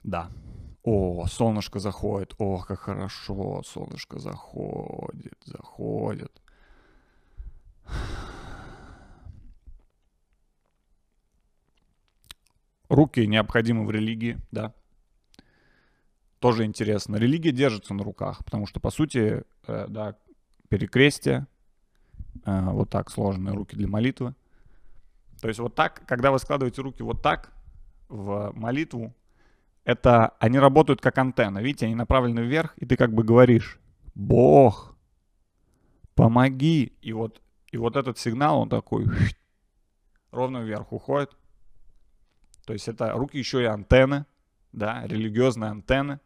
Да. 0.03 0.29
О, 0.85 1.27
солнышко 1.29 1.79
заходит. 1.79 2.35
О, 2.39 2.59
как 2.59 2.81
хорошо. 2.81 3.63
Солнышко 3.65 4.19
заходит, 4.19 5.39
заходит. 5.45 6.43
Руки 12.89 13.27
необходимы 13.27 13.87
в 13.87 13.91
религии, 13.91 14.39
да. 14.51 14.75
Тоже 16.41 16.65
интересно. 16.65 17.17
Религия 17.17 17.53
держится 17.53 17.95
на 17.95 18.03
руках, 18.03 18.45
потому 18.45 18.67
что, 18.67 18.81
по 18.81 18.91
сути, 18.91 19.45
э, 19.67 19.87
да, 19.89 20.17
перекрестие, 20.69 21.47
э, 22.45 22.61
вот 22.71 22.91
так 22.91 23.11
сложенные 23.11 23.55
руки 23.55 23.77
для 23.77 23.87
молитвы. 23.87 24.35
То 25.41 25.49
есть 25.49 25.61
вот 25.61 25.75
так, 25.75 26.05
когда 26.07 26.33
вы 26.33 26.39
складываете 26.39 26.83
руки 26.83 27.03
вот 27.03 27.23
так 27.23 27.53
в 28.09 28.53
молитву, 28.55 29.15
это 29.85 30.35
они 30.39 30.59
работают 30.59 31.01
как 31.01 31.19
антенна. 31.19 31.59
Видите, 31.59 31.87
они 31.87 31.95
направлены 31.95 32.41
вверх, 32.41 32.75
и 32.77 32.87
ты 32.87 32.97
как 32.97 33.13
бы 33.13 33.25
говоришь, 33.25 33.81
Бог, 34.15 34.97
помоги. 36.15 36.93
И 37.03 37.13
вот, 37.13 37.41
и 37.71 37.77
вот 37.77 37.97
этот 37.97 38.19
сигнал, 38.19 38.61
он 38.61 38.69
такой 38.69 39.07
ровно 40.31 40.59
вверх 40.59 40.93
уходит. 40.93 41.37
То 42.65 42.73
есть 42.73 42.87
это 42.89 43.13
руки 43.13 43.39
еще 43.39 43.63
и 43.63 43.67
антенны, 43.67 44.25
да, 44.73 45.03
религиозные 45.07 45.71
антенны. 45.71 46.21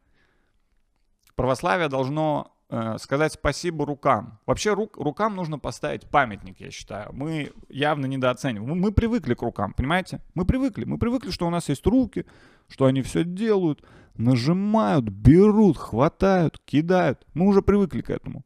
Православие 1.35 1.89
должно 1.89 2.55
э, 2.69 2.97
сказать 2.99 3.33
спасибо 3.33 3.87
рукам. 3.87 4.39
Вообще 4.45 4.75
рук, 4.75 4.97
рукам 4.99 5.35
нужно 5.35 5.59
поставить 5.59 6.09
памятник, 6.09 6.61
я 6.61 6.71
считаю. 6.71 7.11
Мы 7.13 7.53
явно 7.69 8.07
недооцениваем. 8.07 8.69
Мы, 8.69 8.75
мы 8.77 8.93
привыкли 8.93 9.35
к 9.35 9.43
рукам, 9.43 9.73
понимаете? 9.73 10.21
Мы 10.35 10.45
привыкли. 10.45 10.85
Мы 10.85 10.99
привыкли, 10.99 11.31
что 11.31 11.47
у 11.47 11.51
нас 11.51 11.69
есть 11.69 11.87
руки, 11.87 12.27
что 12.69 12.87
они 12.87 13.03
все 13.03 13.25
делают, 13.25 13.83
нажимают, 14.17 15.09
берут, 15.09 15.77
хватают, 15.77 16.59
кидают. 16.65 17.27
Мы 17.35 17.47
уже 17.47 17.63
привыкли 17.63 18.01
к 18.01 18.11
этому. 18.11 18.45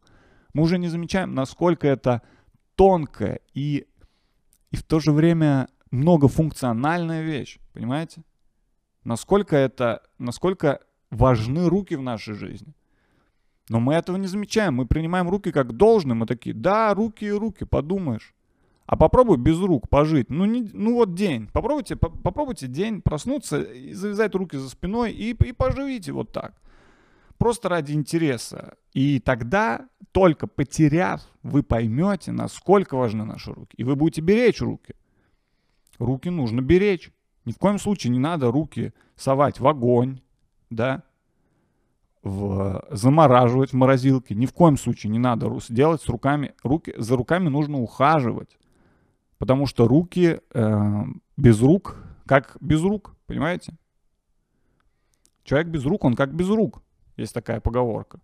Мы 0.52 0.62
уже 0.62 0.78
не 0.78 0.88
замечаем, 0.88 1.34
насколько 1.34 1.86
это 1.86 2.22
тонкая 2.74 3.40
и, 3.54 3.86
и 4.70 4.76
в 4.76 4.82
то 4.82 5.00
же 5.00 5.12
время 5.12 5.68
многофункциональная 5.90 7.22
вещь, 7.22 7.58
понимаете? 7.72 8.22
Насколько 9.04 9.56
это, 9.56 10.02
насколько 10.18 10.80
важны 11.10 11.68
руки 11.68 11.94
в 11.94 12.02
нашей 12.02 12.34
жизни. 12.34 12.74
Но 13.68 13.78
мы 13.78 13.94
этого 13.94 14.16
не 14.16 14.26
замечаем, 14.26 14.74
мы 14.74 14.86
принимаем 14.86 15.28
руки 15.28 15.52
как 15.52 15.76
должное, 15.76 16.14
мы 16.14 16.26
такие, 16.26 16.54
да, 16.54 16.92
руки 16.92 17.24
и 17.24 17.30
руки, 17.30 17.64
подумаешь. 17.64 18.34
А 18.90 18.96
попробуй 18.96 19.36
без 19.36 19.56
рук 19.60 19.88
пожить. 19.88 20.30
Ну, 20.30 20.46
не, 20.46 20.68
ну 20.72 20.94
вот 20.94 21.14
день. 21.14 21.48
Попробуйте, 21.52 21.94
по, 21.94 22.10
попробуйте 22.10 22.66
день 22.66 23.02
проснуться 23.02 23.62
и 23.62 23.92
завязать 23.92 24.34
руки 24.34 24.56
за 24.56 24.68
спиной 24.68 25.12
и, 25.12 25.30
и 25.30 25.52
поживите 25.52 26.10
вот 26.10 26.32
так. 26.32 26.60
Просто 27.38 27.68
ради 27.68 27.92
интереса. 27.92 28.74
И 28.92 29.20
тогда, 29.20 29.88
только 30.10 30.48
потеряв, 30.48 31.22
вы 31.44 31.62
поймете, 31.62 32.32
насколько 32.32 32.96
важны 32.96 33.24
наши 33.24 33.52
руки. 33.52 33.76
И 33.76 33.84
вы 33.84 33.94
будете 33.94 34.22
беречь 34.22 34.60
руки. 34.60 34.96
Руки 36.00 36.28
нужно 36.28 36.60
беречь. 36.60 37.12
Ни 37.44 37.52
в 37.52 37.58
коем 37.58 37.78
случае 37.78 38.10
не 38.10 38.18
надо 38.18 38.50
руки 38.50 38.92
совать 39.14 39.60
в 39.60 39.68
огонь, 39.68 40.20
да, 40.68 41.04
в, 42.24 42.84
замораживать 42.90 43.70
в 43.70 43.76
морозилке. 43.76 44.34
Ни 44.34 44.46
в 44.46 44.52
коем 44.52 44.76
случае 44.76 45.12
не 45.12 45.20
надо 45.20 45.48
делать 45.68 46.02
с 46.02 46.08
руками. 46.08 46.54
Руки, 46.64 46.92
за 46.98 47.14
руками 47.14 47.48
нужно 47.48 47.80
ухаживать. 47.80 48.56
Потому 49.40 49.64
что 49.64 49.88
руки 49.88 50.38
э, 50.52 51.02
без 51.38 51.62
рук, 51.62 51.96
как 52.26 52.58
без 52.60 52.82
рук, 52.82 53.16
понимаете? 53.24 53.72
Человек 55.44 55.68
без 55.68 55.86
рук, 55.86 56.04
он 56.04 56.14
как 56.14 56.34
без 56.34 56.50
рук. 56.50 56.82
Есть 57.16 57.32
такая 57.32 57.58
поговорка. 57.60 58.20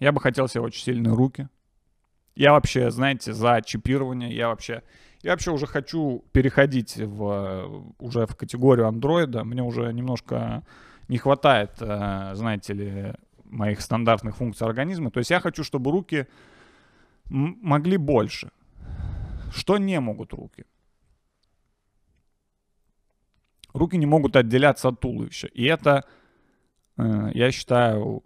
Я 0.00 0.12
бы 0.12 0.20
хотел 0.20 0.48
себе 0.48 0.60
очень 0.60 0.82
сильные 0.82 1.14
руки. 1.14 1.48
Я 2.34 2.52
вообще, 2.52 2.90
знаете, 2.90 3.32
за 3.32 3.62
чипирование. 3.64 4.30
Я 4.36 4.48
вообще, 4.48 4.82
я 5.22 5.30
вообще 5.30 5.50
уже 5.50 5.66
хочу 5.66 6.22
переходить 6.32 6.98
в, 6.98 7.86
уже 8.00 8.26
в 8.26 8.36
категорию 8.36 8.86
андроида. 8.86 9.44
Мне 9.44 9.62
уже 9.62 9.90
немножко 9.94 10.62
не 11.08 11.16
хватает, 11.16 11.70
э, 11.80 12.32
знаете 12.34 12.74
ли, 12.74 13.14
моих 13.44 13.80
стандартных 13.80 14.36
функций 14.36 14.66
организма. 14.66 15.10
То 15.10 15.20
есть 15.20 15.30
я 15.30 15.40
хочу, 15.40 15.64
чтобы 15.64 15.90
руки 15.90 16.26
могли 17.32 17.96
больше. 17.96 18.50
Что 19.52 19.78
не 19.78 20.00
могут 20.00 20.32
руки? 20.32 20.64
Руки 23.72 23.96
не 23.96 24.06
могут 24.06 24.36
отделяться 24.36 24.88
от 24.88 25.00
туловища. 25.00 25.46
И 25.46 25.64
это, 25.64 26.04
э, 26.98 27.30
я 27.34 27.50
считаю, 27.50 28.22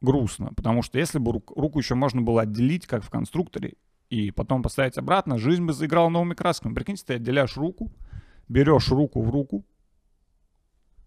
грустно. 0.00 0.52
Потому 0.54 0.82
что 0.82 0.98
если 0.98 1.18
бы 1.18 1.32
рук- 1.32 1.52
руку 1.56 1.78
еще 1.78 1.94
можно 1.94 2.20
было 2.20 2.42
отделить, 2.42 2.86
как 2.86 3.04
в 3.04 3.10
конструкторе, 3.10 3.74
и 4.10 4.30
потом 4.30 4.62
поставить 4.62 4.98
обратно, 4.98 5.38
жизнь 5.38 5.64
бы 5.64 5.72
заиграла 5.72 6.10
новыми 6.10 6.34
красками. 6.34 6.74
Прикиньте, 6.74 7.04
ты 7.06 7.14
отделяешь 7.14 7.56
руку, 7.56 7.90
берешь 8.48 8.88
руку 8.88 9.22
в 9.22 9.30
руку, 9.30 9.64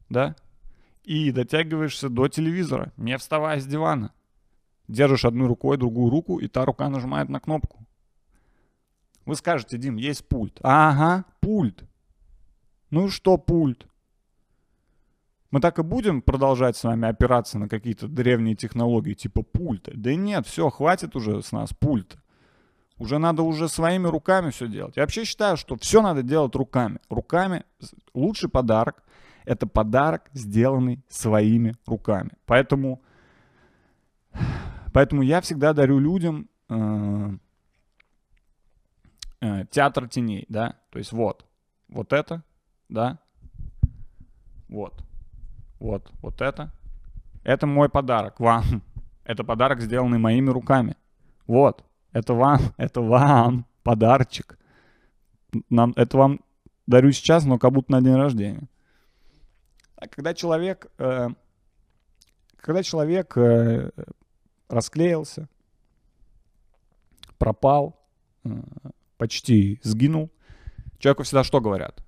да, 0.10 0.36
и 1.04 1.32
дотягиваешься 1.32 2.10
до 2.10 2.28
телевизора, 2.30 2.94
не 2.98 3.16
вставая 3.18 3.60
с 3.60 3.66
дивана. 3.68 4.12
Держишь 4.88 5.26
одной 5.26 5.48
рукой 5.48 5.78
другую 5.78 6.10
руку, 6.10 6.40
и 6.40 6.48
та 6.48 6.66
рука 6.66 6.90
нажимает 6.90 7.30
на 7.30 7.40
кнопку. 7.40 7.86
Вы 9.26 9.36
скажете, 9.36 9.78
Дим, 9.78 9.96
есть 9.96 10.28
пульт. 10.28 10.60
Ага, 10.62 11.26
пульт. 11.40 11.84
Ну 12.92 13.08
и 13.08 13.10
что 13.10 13.38
пульт? 13.38 13.88
Мы 15.52 15.60
так 15.62 15.80
и 15.80 15.84
будем 15.84 16.22
продолжать 16.22 16.76
с 16.76 16.84
вами 16.84 17.08
опираться 17.08 17.58
на 17.58 17.70
какие-то 17.70 18.08
древние 18.08 18.56
технологии 18.56 19.14
типа 19.14 19.42
пульта? 19.42 19.92
Да 19.96 20.14
нет, 20.14 20.46
все, 20.46 20.70
хватит 20.70 21.16
уже 21.16 21.42
с 21.42 21.52
нас 21.52 21.74
пульта. 21.74 22.18
Уже 22.98 23.18
надо 23.18 23.44
уже 23.44 23.68
своими 23.68 24.08
руками 24.08 24.52
все 24.52 24.68
делать. 24.68 24.96
Я 24.96 25.04
вообще 25.04 25.26
считаю, 25.26 25.58
что 25.58 25.76
все 25.78 26.02
надо 26.02 26.24
делать 26.24 26.56
руками. 26.56 27.00
Руками 27.10 27.64
лучший 28.14 28.50
подарок– 28.50 29.04
это 29.46 29.68
подарок, 29.68 30.30
сделанный 30.34 31.04
своими 31.10 31.76
руками. 31.86 32.32
Поэтому, 32.46 33.02
поэтому 34.96 35.24
я 35.24 35.42
всегда 35.42 35.74
дарю 35.74 36.00
людям 36.00 36.48
э, 36.70 37.30
э, 39.42 39.66
театр 39.70 40.08
теней, 40.08 40.46
да. 40.48 40.78
То 40.90 41.00
есть 41.00 41.12
вот, 41.12 41.46
вот 41.90 42.14
это, 42.14 42.44
да, 42.88 43.20
вот, 44.70 45.04
вот, 45.82 46.10
вот 46.22 46.42
это. 46.42 46.72
Это 47.44 47.68
мой 47.68 47.90
подарок 47.90 48.40
вам. 48.40 48.64
Это 49.26 49.44
подарок, 49.44 49.82
сделанный 49.82 50.20
моими 50.20 50.52
руками. 50.52 50.96
Вот, 51.48 51.84
это 52.14 52.36
вам, 52.36 52.60
это 52.78 53.02
вам 53.02 53.66
подарочек. 53.84 54.58
Нам, 55.70 55.94
это 55.96 56.18
вам 56.18 56.40
дарю 56.86 57.12
сейчас, 57.12 57.44
но 57.44 57.58
как 57.58 57.72
будто 57.72 57.92
на 57.92 58.02
день 58.02 58.16
рождения. 58.16 58.70
А 59.96 60.08
когда 60.08 60.36
человек, 60.36 60.92
э, 61.00 61.30
когда 62.58 62.84
человек 62.84 63.36
э, 63.36 63.90
расклеился, 64.70 65.48
пропал, 67.38 68.00
э, 68.44 68.50
почти 69.18 69.80
сгинул, 69.84 70.32
человеку 71.00 71.24
всегда 71.24 71.44
что 71.44 71.62
говорят? 71.62 72.06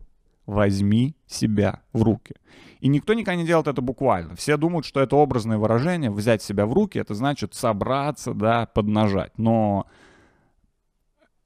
возьми 0.48 1.16
себя 1.28 1.82
в 1.94 2.02
руки. 2.02 2.36
И 2.80 2.88
никто 2.88 3.14
никогда 3.14 3.36
не 3.36 3.46
делает 3.46 3.68
это 3.68 3.82
буквально. 3.82 4.36
Все 4.36 4.58
думают, 4.58 4.86
что 4.86 5.02
это 5.02 5.16
образное 5.16 5.58
выражение, 5.58 6.10
взять 6.10 6.42
себя 6.42 6.66
в 6.66 6.74
руки, 6.74 6.98
это 6.98 7.14
значит 7.14 7.54
собраться, 7.54 8.34
да, 8.34 8.66
поднажать. 8.66 9.38
Но 9.38 9.88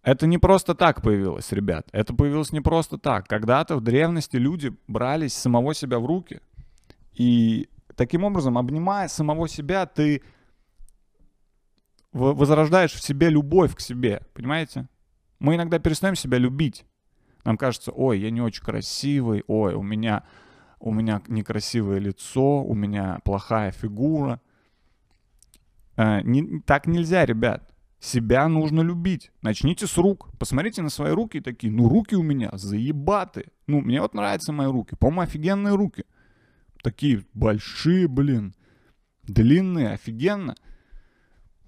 это 0.04 0.28
не 0.28 0.38
просто 0.38 0.76
так 0.76 1.02
появилось, 1.02 1.52
ребят. 1.52 1.88
Это 1.92 2.14
появилось 2.14 2.52
не 2.52 2.62
просто 2.62 2.98
так. 2.98 3.28
Когда-то 3.28 3.76
в 3.76 3.82
древности 3.82 4.38
люди 4.38 4.74
брались 4.88 5.34
самого 5.34 5.74
себя 5.74 6.00
в 6.00 6.06
руки. 6.06 6.40
И 7.14 7.70
таким 7.96 8.24
образом, 8.24 8.58
обнимая 8.58 9.08
самого 9.08 9.48
себя, 9.48 9.86
ты 9.88 10.22
возрождаешь 12.12 12.94
в 12.94 13.02
себе 13.02 13.30
любовь 13.30 13.76
к 13.76 13.80
себе. 13.80 14.22
Понимаете? 14.34 14.88
Мы 15.40 15.56
иногда 15.56 15.80
перестаем 15.80 16.16
себя 16.16 16.38
любить. 16.38 16.86
Нам 17.44 17.58
кажется, 17.58 17.92
ой, 17.92 18.20
я 18.20 18.30
не 18.30 18.42
очень 18.42 18.64
красивый, 18.64 19.44
ой, 19.48 19.74
у 19.74 19.82
меня, 19.82 20.24
у 20.80 20.94
меня 20.94 21.22
некрасивое 21.28 21.98
лицо, 21.98 22.64
у 22.64 22.76
меня 22.76 23.20
плохая 23.24 23.72
фигура. 23.72 24.40
Э, 25.98 26.22
не, 26.22 26.62
так 26.62 26.86
нельзя, 26.86 27.26
ребят. 27.26 27.74
Себя 28.00 28.48
нужно 28.48 28.82
любить. 28.82 29.32
Начните 29.42 29.86
с 29.86 29.98
рук. 29.98 30.30
Посмотрите 30.40 30.82
на 30.82 30.90
свои 30.90 31.12
руки 31.12 31.38
и 31.38 31.42
такие, 31.42 31.72
ну 31.72 31.88
руки 31.88 32.16
у 32.16 32.24
меня 32.24 32.50
заебаты. 32.54 33.46
Ну, 33.68 33.82
мне 33.82 34.02
вот 34.02 34.16
нравятся 34.16 34.52
мои 34.52 34.68
руки. 34.68 34.96
По-моему, 34.96 35.22
офигенные 35.22 35.76
руки. 35.76 36.06
Такие 36.82 37.26
большие, 37.34 38.08
блин. 38.08 38.56
Длинные, 39.24 39.92
офигенно. 39.92 40.56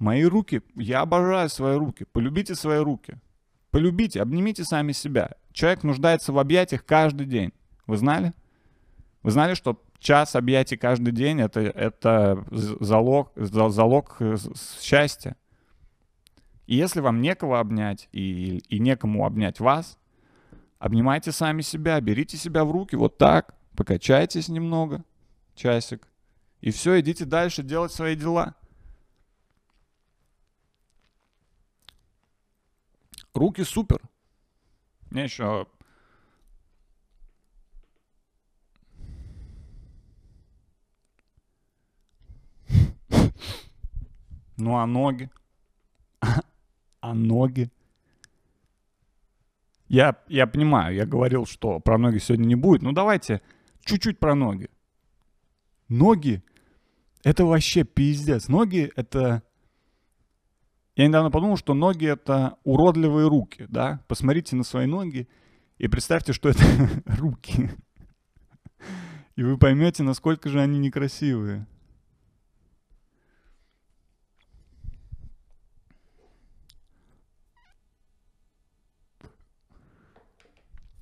Мои 0.04 0.26
руки, 0.26 0.62
я 0.76 1.00
обожаю 1.00 1.48
свои 1.48 1.78
руки. 1.78 2.06
Полюбите 2.12 2.56
свои 2.56 2.80
руки. 2.80 3.16
Полюбите, 3.72 4.22
обнимите 4.22 4.66
сами 4.66 4.92
себя. 4.92 5.32
Человек 5.54 5.84
нуждается 5.84 6.34
в 6.34 6.40
объятиях 6.40 6.84
каждый 6.84 7.26
день. 7.26 7.54
Вы 7.88 7.96
знали? 7.96 8.34
Вы 9.22 9.32
знали, 9.32 9.54
что 9.54 9.82
час 10.00 10.36
объятий 10.36 10.76
каждый 10.76 11.14
день 11.14 11.40
это, 11.40 11.62
это 11.62 12.46
залог, 12.52 13.32
залог 13.38 14.18
счастья? 14.82 15.38
И 16.68 16.76
если 16.76 17.00
вам 17.00 17.22
некого 17.22 17.62
обнять 17.62 18.10
и, 18.12 18.58
и 18.58 18.80
некому 18.80 19.26
обнять 19.26 19.62
вас, 19.62 19.98
обнимайте 20.80 21.32
сами 21.32 21.62
себя, 21.62 22.02
берите 22.02 22.36
себя 22.36 22.66
в 22.66 22.72
руки 22.72 22.98
вот 22.98 23.18
так, 23.18 23.56
покачайтесь 23.74 24.50
немного, 24.50 25.06
часик, 25.56 26.10
и 26.60 26.72
все, 26.72 27.00
идите 27.00 27.24
дальше 27.24 27.64
делать 27.64 27.94
свои 27.94 28.18
дела. 28.18 28.56
Руки 33.34 33.64
супер. 33.64 34.00
Мне 35.10 35.24
еще 35.24 35.68
Ну 44.58 44.78
а 44.78 44.86
ноги? 44.86 45.30
а 47.02 47.14
ноги? 47.14 47.70
Я, 49.88 50.16
я 50.28 50.48
понимаю, 50.48 50.96
я 50.96 51.06
говорил, 51.06 51.46
что 51.46 51.80
про 51.80 51.98
ноги 51.98 52.20
сегодня 52.20 52.46
не 52.46 52.56
будет. 52.56 52.82
Ну 52.82 52.94
давайте 52.94 53.42
чуть-чуть 53.84 54.20
про 54.20 54.36
ноги. 54.36 54.70
Ноги— 55.90 56.42
это 57.24 57.46
вообще 57.46 57.84
пиздец. 57.84 58.48
Ноги— 58.48 58.92
это 58.96 59.44
я 60.96 61.08
недавно 61.08 61.32
подумал, 61.32 61.58
что 61.58 61.74
ноги— 61.74 62.06
это 62.08 62.58
уродливые 62.64 63.28
руки, 63.28 63.66
да? 63.68 64.04
Посмотрите 64.08 64.56
на 64.56 64.64
свои 64.64 64.86
ноги 64.86 65.28
и 65.80 65.88
представьте, 65.88 66.34
что 66.34 66.50
это 66.50 66.64
руки. 67.18 67.72
И 69.36 69.44
вы 69.44 69.58
поймете, 69.58 70.04
насколько 70.04 70.50
же 70.50 70.62
они 70.62 70.78
некрасивые. 70.78 71.66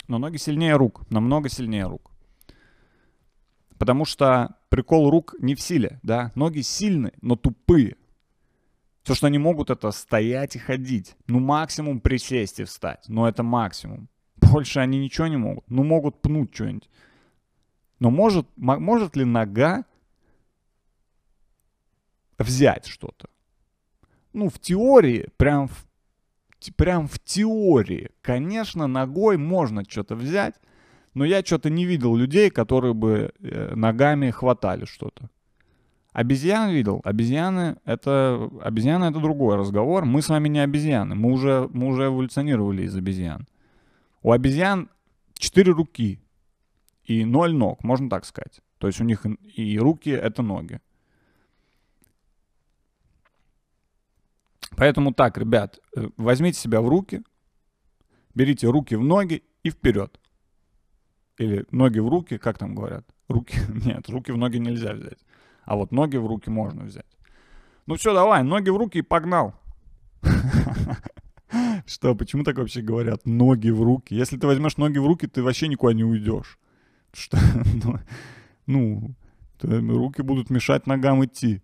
Но 0.07 0.17
ноги 0.17 0.37
сильнее 0.37 0.75
рук, 0.75 1.09
намного 1.09 1.49
сильнее 1.49 1.87
рук. 1.87 2.11
Потому 3.77 4.05
что 4.05 4.57
прикол 4.69 5.09
рук 5.09 5.35
не 5.39 5.55
в 5.55 5.61
силе, 5.61 5.99
да? 6.03 6.31
Ноги 6.35 6.61
сильные, 6.61 7.13
но 7.21 7.35
тупые. 7.35 7.95
Все, 9.03 9.15
что 9.15 9.27
они 9.27 9.39
могут, 9.39 9.69
это 9.69 9.91
стоять 9.91 10.55
и 10.55 10.59
ходить. 10.59 11.15
Ну, 11.27 11.39
максимум 11.39 11.99
присесть 11.99 12.59
и 12.59 12.63
встать. 12.63 13.05
Но 13.07 13.27
это 13.27 13.43
максимум. 13.43 14.09
Больше 14.37 14.79
они 14.79 14.99
ничего 14.99 15.27
не 15.27 15.37
могут. 15.37 15.69
Ну, 15.69 15.83
могут 15.83 16.21
пнуть 16.21 16.53
что-нибудь. 16.53 16.89
Но 17.99 18.09
может, 18.09 18.47
может 18.55 19.15
ли 19.15 19.25
нога 19.25 19.85
взять 22.37 22.87
что-то? 22.87 23.29
Ну, 24.33 24.49
в 24.49 24.59
теории, 24.59 25.29
прям 25.37 25.67
в, 25.67 25.85
прям 26.75 27.07
в 27.07 27.19
теории, 27.19 28.09
конечно, 28.21 28.87
ногой 28.87 29.37
можно 29.37 29.83
что-то 29.87 30.15
взять, 30.15 30.55
но 31.13 31.25
я 31.25 31.43
что-то 31.43 31.69
не 31.69 31.85
видел 31.85 32.15
людей, 32.15 32.49
которые 32.49 32.93
бы 32.93 33.33
э, 33.39 33.75
ногами 33.75 34.31
хватали 34.31 34.85
что-то. 34.85 35.29
Обезьян 36.13 36.71
видел? 36.71 37.01
Обезьяны 37.05 37.77
это, 37.85 38.49
обезьяны 38.61 39.05
это 39.05 39.19
другой 39.19 39.55
разговор. 39.55 40.03
Мы 40.05 40.21
с 40.21 40.29
вами 40.29 40.49
не 40.49 40.59
обезьяны. 40.59 41.15
Мы 41.15 41.31
уже, 41.31 41.69
мы 41.71 41.87
уже 41.87 42.07
эволюционировали 42.07 42.83
из 42.83 42.95
обезьян. 42.95 43.47
У 44.21 44.31
обезьян 44.31 44.89
четыре 45.35 45.71
руки 45.71 46.21
и 47.05 47.23
ноль 47.23 47.53
ног, 47.53 47.83
можно 47.83 48.09
так 48.09 48.25
сказать. 48.25 48.61
То 48.77 48.87
есть 48.87 48.99
у 48.99 49.03
них 49.05 49.25
и 49.55 49.79
руки— 49.79 50.09
это 50.11 50.41
ноги. 50.41 50.81
Поэтому 54.75 55.13
так, 55.13 55.37
ребят, 55.37 55.79
э, 55.95 56.09
возьмите 56.17 56.59
себя 56.59 56.81
в 56.81 56.87
руки, 56.87 57.23
берите 58.33 58.67
руки 58.67 58.95
в 58.95 59.03
ноги 59.03 59.43
и 59.63 59.69
вперед. 59.69 60.19
Или 61.37 61.65
ноги 61.71 61.99
в 61.99 62.07
руки, 62.07 62.37
как 62.37 62.57
там 62.57 62.75
говорят? 62.75 63.05
Руки, 63.27 63.57
нет, 63.85 64.09
руки 64.09 64.31
в 64.31 64.37
ноги 64.37 64.57
нельзя 64.57 64.93
взять. 64.93 65.19
А 65.65 65.75
вот 65.75 65.91
ноги 65.91 66.17
в 66.17 66.25
руки 66.25 66.49
можно 66.49 66.83
взять. 66.83 67.05
Ну 67.85 67.95
все, 67.95 68.13
давай, 68.13 68.43
ноги 68.43 68.69
в 68.69 68.77
руки 68.77 68.99
и 68.99 69.03
погнал. 69.03 69.55
Что, 71.85 72.15
почему 72.15 72.43
так 72.43 72.57
вообще 72.57 72.81
говорят? 72.81 73.25
Ноги 73.25 73.69
в 73.69 73.81
руки. 73.81 74.15
Если 74.15 74.37
ты 74.37 74.47
возьмешь 74.47 74.77
ноги 74.77 74.97
в 74.97 75.05
руки, 75.05 75.27
ты 75.27 75.43
вообще 75.43 75.67
никуда 75.67 75.93
не 75.93 76.03
уйдешь. 76.03 76.59
Что, 77.13 77.37
ну, 77.83 77.99
ну 78.67 79.15
руки 79.61 80.21
будут 80.21 80.49
мешать 80.49 80.87
ногам 80.87 81.23
идти. 81.25 81.61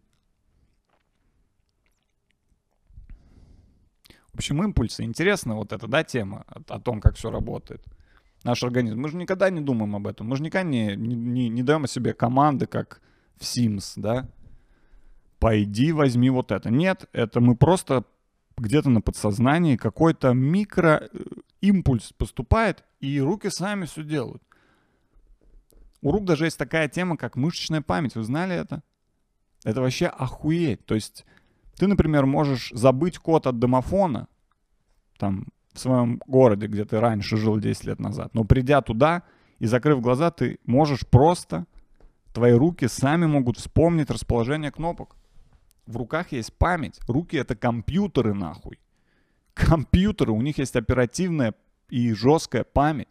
В 4.34 4.40
общем, 4.40 4.64
импульсы. 4.64 5.04
Интересна 5.04 5.56
вот 5.56 5.74
эта, 5.74 5.88
да, 5.88 6.04
тема 6.04 6.46
о, 6.48 6.76
о 6.76 6.80
том, 6.80 7.02
как 7.02 7.16
все 7.16 7.32
работает. 7.32 7.84
Наш 8.44 8.62
организм. 8.64 9.02
Мы 9.02 9.10
же 9.10 9.18
никогда 9.18 9.50
не 9.50 9.62
думаем 9.62 9.96
об 9.96 10.06
этом. 10.06 10.28
Мы 10.28 10.36
же 10.36 10.44
никогда 10.44 10.68
не, 10.68 10.96
не, 10.96 11.50
не, 11.50 11.64
даем 11.64 11.88
себе 11.88 12.14
команды, 12.14 12.68
как 12.68 13.02
в 13.40 13.44
Sims, 13.44 13.94
да, 13.96 14.30
пойди 15.40 15.92
возьми 15.92 16.30
вот 16.30 16.52
это. 16.52 16.70
Нет, 16.70 17.10
это 17.14 17.40
мы 17.42 17.56
просто 17.56 18.04
где-то 18.58 18.90
на 18.90 19.02
подсознании 19.02 19.78
какой-то 19.78 20.34
микроимпульс 20.34 22.14
поступает, 22.14 22.84
и 23.00 23.20
руки 23.22 23.50
сами 23.50 23.86
все 23.86 24.04
делают. 24.04 24.42
У 26.02 26.12
рук 26.12 26.26
даже 26.26 26.46
есть 26.46 26.58
такая 26.58 26.88
тема, 26.88 27.18
как 27.18 27.36
мышечная 27.36 27.82
память. 27.82 28.16
Вы 28.16 28.24
знали 28.24 28.56
это? 28.56 28.84
Это 29.64 29.82
вообще 29.82 30.08
охуеть. 30.08 30.86
То 30.86 30.96
есть 30.96 31.26
ты, 31.76 31.88
например, 31.88 32.26
можешь 32.26 32.72
забыть 32.74 33.18
код 33.18 33.48
от 33.48 33.60
домофона, 33.60 34.28
там, 35.18 35.48
в 35.74 35.80
своем 35.80 36.22
городе, 36.26 36.68
где 36.68 36.86
ты 36.86 37.00
раньше 37.00 37.38
жил 37.38 37.58
10 37.60 37.86
лет 37.86 38.00
назад. 38.00 38.34
Но 38.34 38.44
придя 38.44 38.82
туда 38.82 39.24
и 39.60 39.66
закрыв 39.66 40.02
глаза, 40.02 40.32
ты 40.32 40.60
можешь 40.66 41.06
просто 41.08 41.66
Твои 42.38 42.54
руки 42.54 42.88
сами 42.88 43.26
могут 43.26 43.58
вспомнить 43.58 44.12
расположение 44.12 44.70
кнопок. 44.70 45.16
В 45.88 45.98
руках 45.98 46.34
есть 46.34 46.54
память. 46.54 47.00
Руки— 47.08 47.36
это 47.38 47.56
компьютеры, 47.56 48.36
нахуй. 48.36 48.78
Компьютеры, 49.56 50.34
у 50.34 50.42
них 50.44 50.60
есть 50.60 50.76
оперативная 50.76 51.56
и 51.90 52.14
жесткая 52.14 52.64
память. 52.64 53.10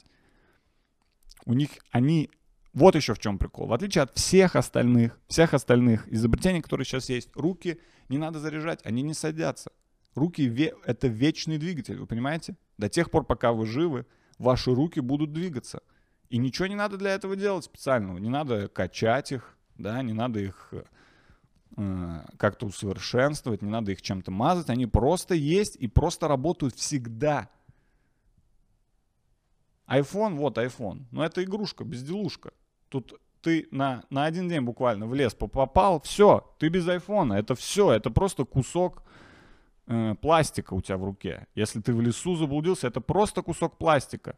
У 1.45 1.55
них 1.55 1.71
они... 1.91 2.31
Вот 2.73 2.95
еще 2.95 3.15
в 3.15 3.19
чем 3.19 3.37
прикол. 3.37 3.67
В 3.67 3.73
отличие 3.73 4.03
от 4.03 4.17
всех 4.17 4.55
остальных, 4.55 5.19
всех 5.27 5.55
остальных 5.55 6.07
изобретений, 6.07 6.63
которые 6.63 6.85
сейчас 6.85 7.09
есть, 7.09 7.31
руки 7.35 7.81
не 8.09 8.19
надо 8.19 8.39
заряжать, 8.39 8.79
они 8.85 9.03
не 9.03 9.13
садятся. 9.13 9.73
Руки 10.15 10.49
ве-— 10.49 10.79
это 10.85 11.09
вечный 11.09 11.59
двигатель, 11.59 11.99
вы 11.99 12.07
понимаете? 12.07 12.55
До 12.79 12.89
тех 12.89 13.11
пор, 13.11 13.25
пока 13.25 13.53
вы 13.53 13.67
живы, 13.67 14.07
ваши 14.39 14.73
руки 14.73 15.01
будут 15.01 15.33
двигаться— 15.33 15.81
и 16.29 16.39
ничего 16.39 16.67
не 16.67 16.75
надо 16.75 16.97
для 16.97 17.15
этого 17.15 17.37
делать 17.37 17.65
специального. 17.65 18.19
Не 18.19 18.29
надо 18.29 18.69
качать 18.69 19.33
их, 19.33 19.57
да, 19.79 20.03
не 20.03 20.13
надо 20.13 20.41
их 20.41 20.73
э, 21.77 22.21
как-то 22.37 22.67
усовершенствовать, 22.67 23.63
не 23.63 23.71
надо 23.71 23.93
их 23.93 24.03
чем-то 24.03 24.31
мазать. 24.31 24.71
Они 24.71 24.87
просто 24.87 25.35
есть 25.35 25.77
и 25.77 25.87
просто 25.87 26.29
работают 26.29 26.75
всегда. 26.75 27.49
iPhone, 29.87 30.35
вот 30.35 30.59
iPhone. 30.59 31.05
Но 31.11 31.25
это 31.25 31.45
игрушка, 31.45 31.85
безделушка. 31.85 32.53
Тут 32.89 33.21
ты 33.41 33.69
на, 33.71 34.03
на 34.11 34.25
один 34.25 34.49
день 34.49 34.63
буквально 34.63 35.07
в 35.07 35.15
лес 35.15 35.33
попал, 35.35 36.01
все, 36.01 36.53
ты 36.59 36.69
без 36.69 36.89
айфона. 36.89 37.35
Это 37.35 37.55
все, 37.55 37.93
это 37.93 38.11
просто 38.11 38.45
кусок 38.45 39.05
э, 39.87 40.17
пластика 40.21 40.75
у 40.75 40.81
тебя 40.81 40.97
в 40.97 41.05
руке. 41.05 41.47
Если 41.55 41.81
ты 41.81 41.95
в 41.95 42.01
лесу 42.01 42.35
заблудился, 42.35 42.89
это 42.89 43.01
просто 43.01 43.43
кусок 43.43 43.79
пластика. 43.79 44.37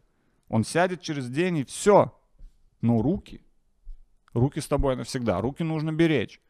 Он 0.49 0.65
сядет 0.65 1.03
через 1.03 1.29
день 1.29 1.59
и 1.59 1.65
все. 1.65 2.15
Но 2.81 3.03
руки, 3.03 3.43
руки 4.33 4.61
с 4.61 4.67
тобой 4.67 4.97
навсегда, 4.97 5.41
руки 5.41 5.63
нужно 5.63 5.93
беречь. 5.93 6.41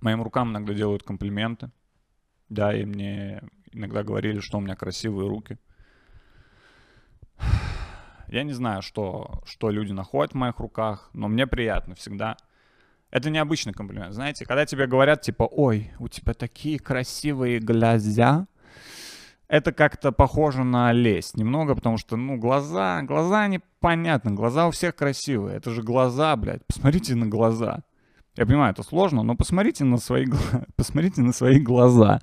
Моим 0.00 0.22
рукам 0.22 0.50
иногда 0.50 0.72
делают 0.72 1.02
комплименты. 1.02 1.70
Да, 2.50 2.74
и 2.74 2.84
мне 2.84 3.42
иногда 3.72 4.02
говорили, 4.02 4.40
что 4.40 4.58
у 4.58 4.60
меня 4.60 4.74
красивые 4.74 5.28
руки. 5.28 5.56
Я 8.28 8.42
не 8.42 8.52
знаю, 8.52 8.82
что, 8.82 9.42
что 9.44 9.70
люди 9.70 9.92
находят 9.92 10.32
в 10.32 10.36
моих 10.36 10.58
руках, 10.58 11.10
но 11.14 11.28
мне 11.28 11.46
приятно 11.46 11.94
всегда. 11.94 12.36
Это 13.10 13.30
необычный 13.30 13.72
комплимент. 13.72 14.14
Знаете, 14.14 14.44
когда 14.44 14.66
тебе 14.66 14.86
говорят, 14.86 15.22
типа, 15.22 15.44
ой, 15.44 15.90
у 15.98 16.08
тебя 16.08 16.32
такие 16.32 16.78
красивые 16.78 17.58
глаза, 17.58 18.46
это 19.48 19.72
как-то 19.72 20.12
похоже 20.12 20.62
на 20.62 20.92
лесть 20.92 21.36
немного, 21.36 21.74
потому 21.74 21.98
что, 21.98 22.16
ну, 22.16 22.36
глаза, 22.36 23.02
глаза 23.02 23.48
непонятно, 23.48 24.30
глаза 24.30 24.68
у 24.68 24.70
всех 24.70 24.94
красивые. 24.94 25.56
Это 25.56 25.70
же 25.70 25.82
глаза, 25.82 26.36
блядь, 26.36 26.64
посмотрите 26.66 27.16
на 27.16 27.26
глаза. 27.26 27.80
Я 28.36 28.46
понимаю, 28.46 28.72
это 28.72 28.84
сложно, 28.84 29.24
но 29.24 29.34
посмотрите 29.34 29.84
на 29.84 29.98
свои, 29.98 30.26
посмотрите 30.76 31.22
на 31.22 31.32
свои 31.32 31.58
глаза. 31.58 32.20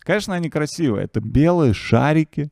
Конечно, 0.00 0.34
они 0.34 0.50
красивые. 0.50 1.04
Это 1.04 1.20
белые 1.20 1.74
шарики, 1.74 2.50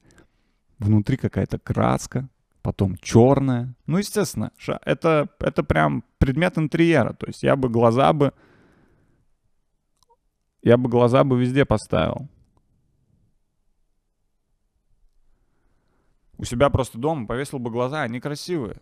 внутри 0.79 1.17
какая-то 1.17 1.59
краска, 1.59 2.29
потом 2.63 2.97
черная. 2.99 3.75
Ну, 3.87 3.99
естественно, 3.99 4.53
это, 4.85 5.29
это 5.41 5.63
прям 5.63 6.05
предмет 6.19 6.59
интерьера. 6.59 7.13
То 7.15 7.27
есть 7.27 7.43
я 7.43 7.57
бы 7.57 7.69
глаза 7.69 8.13
бы... 8.13 8.33
Я 10.63 10.77
бы 10.77 10.89
глаза 10.89 11.25
бы 11.25 11.41
везде 11.41 11.65
поставил. 11.65 12.29
У 16.37 16.45
себя 16.45 16.69
просто 16.69 16.99
дома 16.99 17.27
повесил 17.27 17.59
бы 17.59 17.71
глаза, 17.71 18.03
они 18.03 18.21
красивые. 18.21 18.81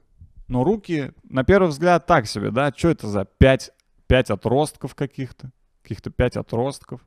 Но 0.48 0.64
руки, 0.64 1.12
на 1.24 1.44
первый 1.44 1.68
взгляд, 1.68 2.06
так 2.06 2.26
себе, 2.26 2.50
да? 2.50 2.72
Что 2.74 2.88
это 2.88 3.08
за 3.08 3.24
пять, 3.24 3.70
пять 4.06 4.30
отростков 4.30 4.94
каких-то? 4.94 5.50
Каких-то 5.82 6.10
пять 6.10 6.36
отростков. 6.36 7.00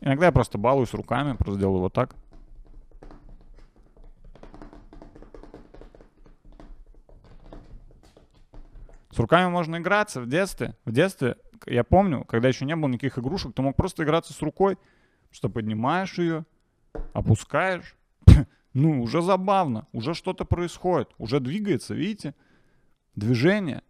Иногда 0.00 0.26
я 0.26 0.32
просто 0.32 0.58
балуюсь 0.58 0.94
руками, 0.94 1.36
просто 1.36 1.58
делаю 1.58 1.80
вот 1.80 1.92
так. 1.92 2.14
С 9.10 9.18
руками 9.18 9.50
можно 9.50 9.78
играться 9.78 10.20
в 10.20 10.28
детстве. 10.28 10.76
В 10.84 10.92
детстве, 10.92 11.36
я 11.66 11.82
помню, 11.82 12.24
когда 12.24 12.46
еще 12.46 12.64
не 12.64 12.76
было 12.76 12.88
никаких 12.88 13.18
игрушек, 13.18 13.54
ты 13.54 13.62
мог 13.62 13.74
просто 13.74 14.04
играться 14.04 14.32
с 14.32 14.40
рукой, 14.40 14.78
что 15.30 15.48
поднимаешь 15.48 16.18
ее, 16.18 16.44
опускаешь. 17.12 17.96
Ну, 18.74 19.02
уже 19.02 19.22
забавно, 19.22 19.88
уже 19.92 20.14
что-то 20.14 20.44
происходит, 20.44 21.08
уже 21.16 21.40
двигается, 21.40 21.94
видите? 21.94 22.34
Движение. 23.16 23.82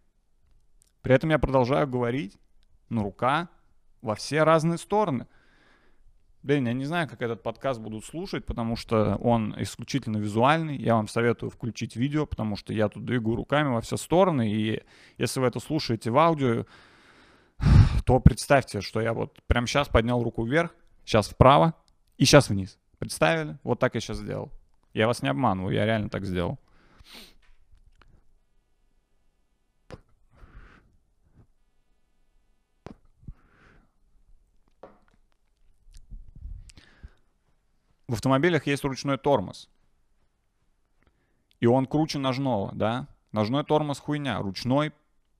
При 1.01 1.13
этом 1.13 1.29
я 1.29 1.37
продолжаю 1.37 1.87
говорить, 1.87 2.39
но 2.87 3.03
рука 3.03 3.49
во 4.01 4.15
все 4.15 4.41
разные 4.43 4.79
стороны– 4.79 5.27
Блин, 6.41 6.67
я 6.67 6.73
не 6.73 6.85
знаю, 6.85 7.09
как 7.09 7.21
этот 7.21 7.43
подкаст 7.43 7.81
будут 7.81 8.05
слушать, 8.05 8.45
потому 8.45 8.77
что 8.77 9.15
он 9.17 9.53
исключительно 9.57 10.17
визуальный. 10.17 10.77
Я 10.77 10.95
вам 10.95 11.09
советую 11.09 11.49
включить 11.49 11.97
видео, 11.97 12.25
потому 12.25 12.55
что 12.55 12.71
я 12.73 12.87
тут 12.87 13.03
двигаю 13.03 13.35
руками 13.35 13.67
во 13.67 13.81
все 13.81 13.97
стороны. 13.97 14.49
И 14.49 14.81
если 15.17 15.41
вы 15.41 15.47
это 15.47 15.59
слушаете 15.59 16.11
в 16.11 16.17
аудио, 16.17 16.65
то 18.05 18.19
представьте, 18.21 18.79
что 18.79 19.01
я 19.01 19.13
вот 19.13 19.37
прямо 19.47 19.67
сейчас 19.67 19.89
поднял 19.89 20.23
руку 20.23 20.45
вверх, 20.45 20.73
сейчас 21.03 21.27
вправо 21.27 21.73
и 22.17 22.23
сейчас 22.23 22.47
вниз. 22.47 22.79
Представили? 22.99 23.57
Вот 23.63 23.79
так 23.79 23.95
я 23.95 23.99
сейчас 23.99 24.17
сделал. 24.17 24.49
Я 24.93 25.07
вас 25.07 25.21
не 25.21 25.29
обманываю, 25.29 25.75
я 25.75 25.85
реально 25.85 26.09
так 26.09 26.25
сделал. 26.25 26.57
В 38.09 38.13
автомобилях 38.13 38.65
есть 38.65 38.83
ручной 38.83 39.19
тормоз. 39.19 39.69
И 41.59 41.67
он 41.67 41.85
круче 41.85 42.17
ножного, 42.17 42.71
да? 42.73 43.07
Ножной 43.31 43.63
тормоз 43.63 43.99
хуйня, 43.99 44.39
ручной 44.39 44.93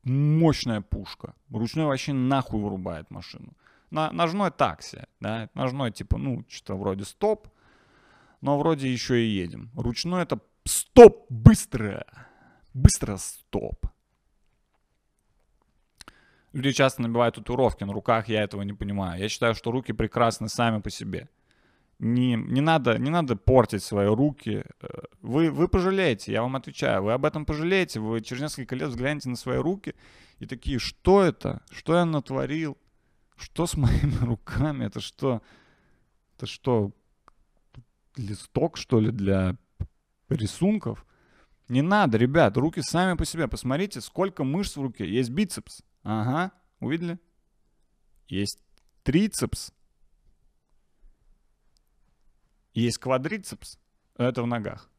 мощная 0.03 0.81
пушка. 0.81 1.33
Ручной 1.49 1.85
вообще 1.85 2.13
нахуй 2.13 2.61
вырубает 2.61 3.09
машину. 3.09 3.53
На, 3.89 4.11
ножной 4.11 4.51
такси, 4.51 4.99
да? 5.19 5.49
Ножной 5.55 5.91
типа, 5.91 6.19
ну, 6.19 6.45
что-то 6.47 6.75
вроде 6.75 7.05
стоп, 7.05 7.47
но 8.41 8.59
вроде 8.59 8.91
еще 8.91 9.19
и 9.19 9.27
едем. 9.27 9.71
Ручной 9.75 10.21
это 10.21 10.39
стоп, 10.63 11.25
быстро, 11.29 12.05
быстро 12.75 13.17
стоп. 13.17 13.83
Люди 16.53 16.71
часто 16.71 17.01
набивают 17.01 17.33
татуировки 17.33 17.83
на 17.83 17.93
руках, 17.93 18.27
я 18.27 18.43
этого 18.43 18.61
не 18.61 18.73
понимаю. 18.73 19.19
Я 19.19 19.27
считаю, 19.27 19.55
что 19.55 19.71
руки 19.71 19.91
прекрасны 19.91 20.49
сами 20.49 20.81
по 20.81 20.91
себе 20.91 21.29
не, 21.99 22.35
не, 22.35 22.61
надо, 22.61 22.97
не 22.97 23.09
надо 23.09 23.35
портить 23.35 23.83
свои 23.83 24.07
руки. 24.07 24.63
Э, 24.81 24.87
вы, 25.21 25.51
вы 25.51 25.67
пожалеете, 25.67 26.31
я 26.31 26.41
вам 26.41 26.55
отвечаю. 26.55 27.03
Вы 27.03 27.11
об 27.11 27.25
этом 27.25 27.45
пожалеете. 27.45 27.99
Вы 27.99 28.21
через 28.21 28.41
несколько 28.41 28.75
лет 28.75 28.89
взглянете 28.89 29.29
на 29.29 29.35
свои 29.35 29.57
руки 29.57 29.93
и 30.39 30.45
такие, 30.45 30.79
что 30.79 31.21
это? 31.21 31.61
Что 31.69 31.95
я 31.95 32.05
натворил? 32.05 32.77
Что 33.35 33.67
с 33.67 33.75
моими 33.77 34.25
руками? 34.25 34.85
Это 34.85 35.01
что? 35.01 35.41
Это 36.37 36.45
что? 36.45 36.91
Листок, 38.15 38.77
что 38.77 39.01
ли, 39.01 39.11
для 39.11 39.57
рисунков? 40.29 41.05
Не 41.67 41.81
надо, 41.81 42.17
ребят, 42.17 42.55
руки 42.57 42.81
сами 42.81 43.17
по 43.17 43.25
себе. 43.25 43.47
Посмотрите, 43.47 43.99
сколько 43.99 44.45
мышц 44.45 44.77
в 44.77 44.81
руке. 44.81 45.07
Есть 45.07 45.31
бицепс. 45.31 45.83
Ага, 46.03 46.51
увидели? 46.79 47.19
Есть 48.29 48.59
трицепс. 49.03 49.73
Есть 52.73 52.97
квадрицепс, 52.99 53.79
это 54.15 54.43
в 54.43 54.47
ногах. 54.47 54.89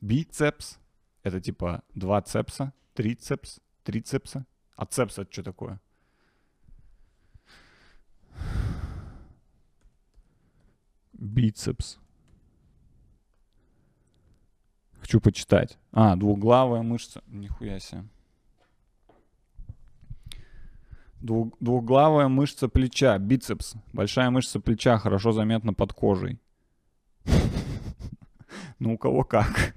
Бицепс, 0.00 0.78
это 1.22 1.40
типа 1.40 1.84
два 1.94 2.20
цепса, 2.22 2.72
трицепс, 2.94 3.60
трицепса. 3.84 4.46
А 4.74 4.86
цепс 4.86 5.18
это 5.18 5.32
что 5.32 5.42
такое? 5.42 5.80
Бицепс. 11.12 11.98
Хочу 14.98 15.20
почитать. 15.20 15.78
А, 15.92 16.16
двуглавая 16.16 16.82
мышца. 16.82 17.22
Нихуя 17.26 17.78
себе. 17.78 18.04
Двух, 21.22 21.54
двухглавая 21.60 22.26
мышца 22.26 22.68
плеча, 22.68 23.16
бицепс. 23.16 23.74
Большая 23.92 24.30
мышца 24.30 24.58
плеча 24.58 24.98
хорошо 24.98 25.30
заметна 25.30 25.72
под 25.72 25.92
кожей. 25.92 26.40
Ну, 28.80 28.94
у 28.94 28.98
кого 28.98 29.22
как. 29.22 29.76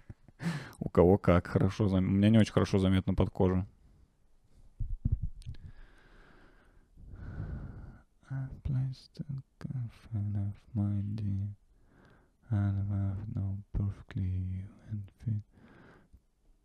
У 0.79 0.89
кого 0.89 1.19
как. 1.19 1.45
Хорошо 1.45 1.85
У 1.85 2.01
меня 2.01 2.29
не 2.31 2.39
очень 2.39 2.51
хорошо 2.51 2.79
заметно 2.79 3.13
под 3.13 3.29
кожей. 3.29 3.63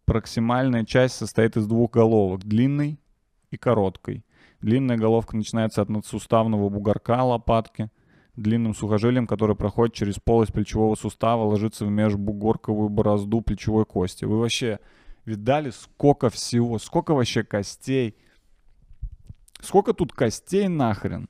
Проксимальная 0.07 0.87
часть 0.87 1.17
состоит 1.17 1.59
из 1.59 1.67
двух 1.67 1.91
головок, 1.91 2.45
длинной 2.45 2.99
и 3.51 3.59
короткой. 3.59 4.25
Длинная 4.61 4.99
головка 4.99 5.37
начинается 5.37 5.81
от 5.81 5.89
надсуставного 5.89 6.69
бугорка 6.69 7.23
лопатки, 7.23 7.91
длинным 8.37 8.75
сухожилием, 8.75 9.27
которое 9.27 9.55
проходит 9.55 9.95
через 9.95 10.19
полость 10.19 10.53
плечевого 10.53 10.95
сустава, 10.97 11.45
ложится 11.45 11.87
в 11.87 11.91
межбугорковую 11.91 12.91
борозду 12.91 13.41
плечевой 13.41 13.87
кости. 13.87 14.27
Вы 14.27 14.39
вообще 14.39 14.79
видали, 15.25 15.71
сколько 15.71 16.29
всего, 16.29 16.79
сколько 16.79 17.15
вообще 17.15 17.43
костей? 17.43 18.17
Сколько 19.61 19.95
тут 19.95 20.13
костей 20.13 20.69
нахрен? 20.69 21.29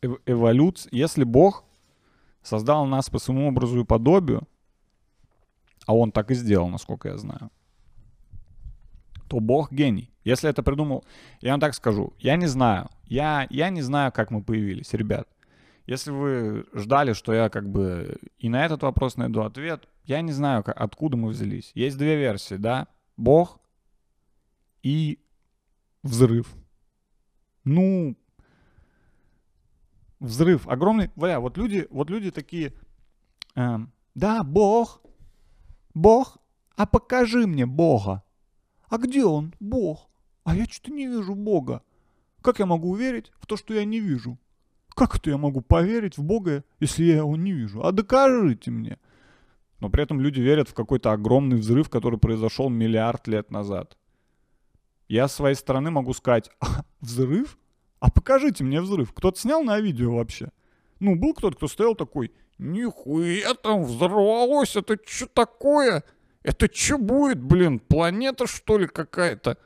Эв- 0.00 0.20
эволюция, 0.26 0.90
если 0.92 1.24
Бог 1.24 1.64
создал 2.42 2.86
нас 2.86 3.10
по 3.10 3.18
своему 3.18 3.48
образу 3.48 3.80
и 3.80 3.84
подобию, 3.84 4.48
а 5.86 5.94
он 5.94 6.12
так 6.12 6.30
и 6.30 6.34
сделал, 6.34 6.68
насколько 6.68 7.08
я 7.08 7.18
знаю, 7.18 7.50
то 9.30 9.38
Бог 9.38 9.72
гений. 9.72 10.10
Если 10.24 10.50
это 10.50 10.64
придумал, 10.64 11.04
я 11.40 11.52
вам 11.52 11.60
так 11.60 11.74
скажу, 11.74 12.12
я 12.18 12.34
не 12.34 12.46
знаю, 12.46 12.90
я, 13.04 13.46
я 13.48 13.70
не 13.70 13.80
знаю, 13.80 14.10
как 14.10 14.32
мы 14.32 14.42
появились, 14.42 14.92
ребят. 14.92 15.28
Если 15.86 16.10
вы 16.10 16.66
ждали, 16.74 17.12
что 17.12 17.32
я 17.32 17.48
как 17.48 17.70
бы 17.70 18.18
и 18.38 18.48
на 18.48 18.64
этот 18.64 18.82
вопрос 18.82 19.16
найду 19.16 19.42
ответ, 19.42 19.88
я 20.04 20.20
не 20.20 20.32
знаю, 20.32 20.64
как, 20.64 20.80
откуда 20.80 21.16
мы 21.16 21.28
взялись. 21.28 21.70
Есть 21.74 21.96
две 21.96 22.16
версии, 22.16 22.56
да? 22.56 22.88
Бог 23.16 23.60
и 24.82 25.20
взрыв. 26.02 26.52
Ну, 27.62 28.16
взрыв 30.18 30.66
огромный. 30.66 31.10
Бля, 31.14 31.38
вот 31.38 31.56
люди, 31.56 31.86
вот 31.90 32.10
люди 32.10 32.32
такие, 32.32 32.72
эм, 33.54 33.92
да, 34.16 34.42
Бог, 34.42 35.00
Бог, 35.94 36.38
а 36.76 36.86
покажи 36.86 37.46
мне 37.46 37.64
Бога. 37.64 38.24
А 38.90 38.98
где 38.98 39.24
он, 39.24 39.54
Бог? 39.60 40.08
А 40.44 40.54
я 40.54 40.66
что-то 40.66 40.90
не 40.90 41.06
вижу 41.06 41.34
Бога. 41.34 41.82
Как 42.42 42.58
я 42.58 42.66
могу 42.66 42.90
уверить 42.90 43.30
в 43.38 43.46
то, 43.46 43.56
что 43.56 43.72
я 43.72 43.84
не 43.84 44.00
вижу? 44.00 44.36
Как 44.88 45.14
это 45.16 45.30
я 45.30 45.38
могу 45.38 45.60
поверить 45.60 46.18
в 46.18 46.22
Бога, 46.24 46.64
если 46.80 47.04
я 47.04 47.18
его 47.18 47.36
не 47.36 47.52
вижу? 47.52 47.84
А 47.84 47.92
докажите 47.92 48.72
мне. 48.72 48.98
Но 49.78 49.90
при 49.90 50.02
этом 50.02 50.20
люди 50.20 50.40
верят 50.40 50.68
в 50.68 50.74
какой-то 50.74 51.12
огромный 51.12 51.56
взрыв, 51.56 51.88
который 51.88 52.18
произошел 52.18 52.68
миллиард 52.68 53.28
лет 53.28 53.52
назад. 53.52 53.96
Я 55.08 55.28
с 55.28 55.34
своей 55.34 55.54
стороны 55.54 55.92
могу 55.92 56.12
сказать, 56.12 56.50
«А, 56.58 56.84
взрыв? 57.00 57.58
А 58.00 58.10
покажите 58.10 58.64
мне 58.64 58.80
взрыв. 58.80 59.12
Кто-то 59.12 59.38
снял 59.38 59.62
на 59.62 59.78
видео 59.78 60.16
вообще? 60.16 60.50
Ну, 60.98 61.14
был 61.14 61.32
кто-то, 61.34 61.56
кто 61.56 61.68
стоял 61.68 61.94
такой, 61.94 62.32
нихуя 62.58 63.54
там 63.54 63.84
взорвалось, 63.84 64.74
это 64.74 64.98
что 65.06 65.26
такое? 65.26 66.02
Это 66.42 66.68
что 66.72 66.98
будет, 66.98 67.42
блин, 67.42 67.78
планета 67.78 68.46
что 68.46 68.78
ли 68.78 68.86
какая-то? 68.86 69.58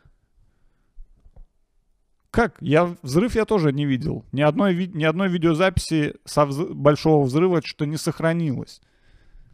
Как? 2.31 2.57
Я 2.61 2.97
взрыв 3.03 3.37
я 3.37 3.45
тоже 3.45 3.73
не 3.73 3.87
видел. 3.87 4.25
Ни 4.33 4.43
одной, 4.43 4.89
ни 4.89 5.05
одной 5.05 5.29
видеозаписи 5.29 6.17
со 6.25 6.43
вз- 6.43 6.73
большого 6.75 7.25
взрыва 7.25 7.63
что 7.63 7.85
не 7.85 7.97
сохранилось. 7.97 8.81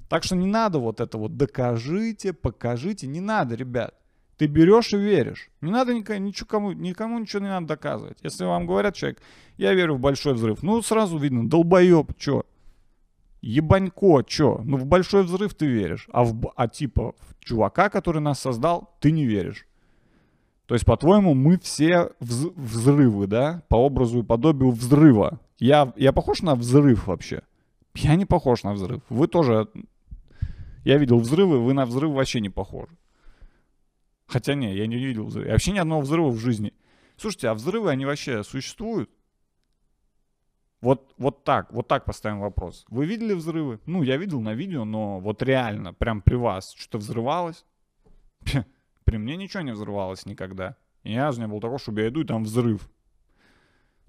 Так 0.08 0.24
что 0.24 0.34
не 0.34 0.46
надо 0.46 0.78
вот 0.78 0.98
это 1.00 1.18
вот 1.18 1.36
докажите, 1.36 2.32
покажите. 2.32 3.06
Не 3.06 3.20
надо, 3.20 3.54
ребят. 3.54 3.94
Ты 4.38 4.46
берешь 4.46 4.94
и 4.94 4.96
веришь. 4.96 5.50
Не 5.60 5.70
надо 5.70 5.92
никому, 5.92 6.72
никому 6.72 7.18
ничего 7.18 7.42
не 7.42 7.50
надо 7.50 7.66
доказывать. 7.66 8.18
Если 8.22 8.46
вам 8.46 8.66
говорят 8.66 8.94
человек, 8.94 9.20
я 9.58 9.74
верю 9.74 9.96
в 9.96 10.00
большой 10.00 10.32
взрыв, 10.32 10.62
ну 10.62 10.80
сразу 10.80 11.18
видно, 11.18 11.46
долбоеб, 11.46 12.16
чё? 12.16 12.44
Ебанько, 13.42 14.22
чё? 14.22 14.60
Ну 14.64 14.76
в 14.76 14.86
большой 14.86 15.24
взрыв 15.24 15.54
ты 15.54 15.66
веришь, 15.66 16.08
а, 16.12 16.24
в, 16.24 16.52
а 16.56 16.68
типа 16.68 17.14
в 17.18 17.44
чувака, 17.44 17.88
который 17.88 18.20
нас 18.20 18.40
создал, 18.40 18.94
ты 19.00 19.12
не 19.12 19.24
веришь. 19.24 19.66
То 20.66 20.74
есть, 20.74 20.84
по-твоему, 20.84 21.34
мы 21.34 21.58
все 21.58 22.12
вз- 22.20 22.52
взрывы, 22.54 23.26
да? 23.26 23.62
По 23.68 23.76
образу 23.76 24.20
и 24.20 24.22
подобию 24.22 24.70
взрыва. 24.70 25.40
Я, 25.58 25.92
я 25.96 26.12
похож 26.12 26.42
на 26.42 26.54
взрыв 26.54 27.08
вообще? 27.08 27.42
Я 27.94 28.14
не 28.14 28.24
похож 28.24 28.62
на 28.62 28.72
взрыв. 28.72 29.02
Вы 29.08 29.26
тоже... 29.26 29.68
Я 30.84 30.96
видел 30.98 31.18
взрывы, 31.18 31.58
вы 31.58 31.72
на 31.72 31.86
взрыв 31.86 32.12
вообще 32.12 32.40
не 32.40 32.50
похожи. 32.50 32.96
Хотя 34.26 34.54
не, 34.54 34.74
я 34.76 34.86
не 34.86 34.96
видел 34.96 35.26
взрыва. 35.26 35.50
Вообще 35.50 35.72
ни 35.72 35.78
одного 35.78 36.02
взрыва 36.02 36.28
в 36.28 36.38
жизни. 36.38 36.72
Слушайте, 37.16 37.48
а 37.48 37.54
взрывы, 37.54 37.90
они 37.90 38.06
вообще 38.06 38.44
существуют? 38.44 39.10
Вот, 40.80 41.14
вот 41.18 41.44
так, 41.44 41.72
вот 41.72 41.88
так 41.88 42.04
поставим 42.06 42.40
вопрос. 42.40 42.86
Вы 42.88 43.04
видели 43.04 43.34
взрывы? 43.34 43.80
Ну, 43.84 44.02
я 44.02 44.16
видел 44.16 44.40
на 44.40 44.54
видео, 44.54 44.84
но 44.84 45.20
вот 45.20 45.42
реально, 45.42 45.92
прям 45.92 46.22
при 46.22 46.36
вас 46.36 46.72
что-то 46.72 46.98
взрывалось? 46.98 47.64
При 49.04 49.18
мне 49.18 49.36
ничего 49.36 49.62
не 49.62 49.72
взрывалось 49.72 50.24
никогда. 50.24 50.76
И 51.02 51.10
ни 51.10 51.16
разу 51.16 51.40
не 51.40 51.48
было 51.48 51.60
такого, 51.60 51.78
чтобы 51.78 52.00
я 52.00 52.08
иду 52.08 52.22
и 52.22 52.26
там 52.26 52.44
взрыв. 52.44 52.88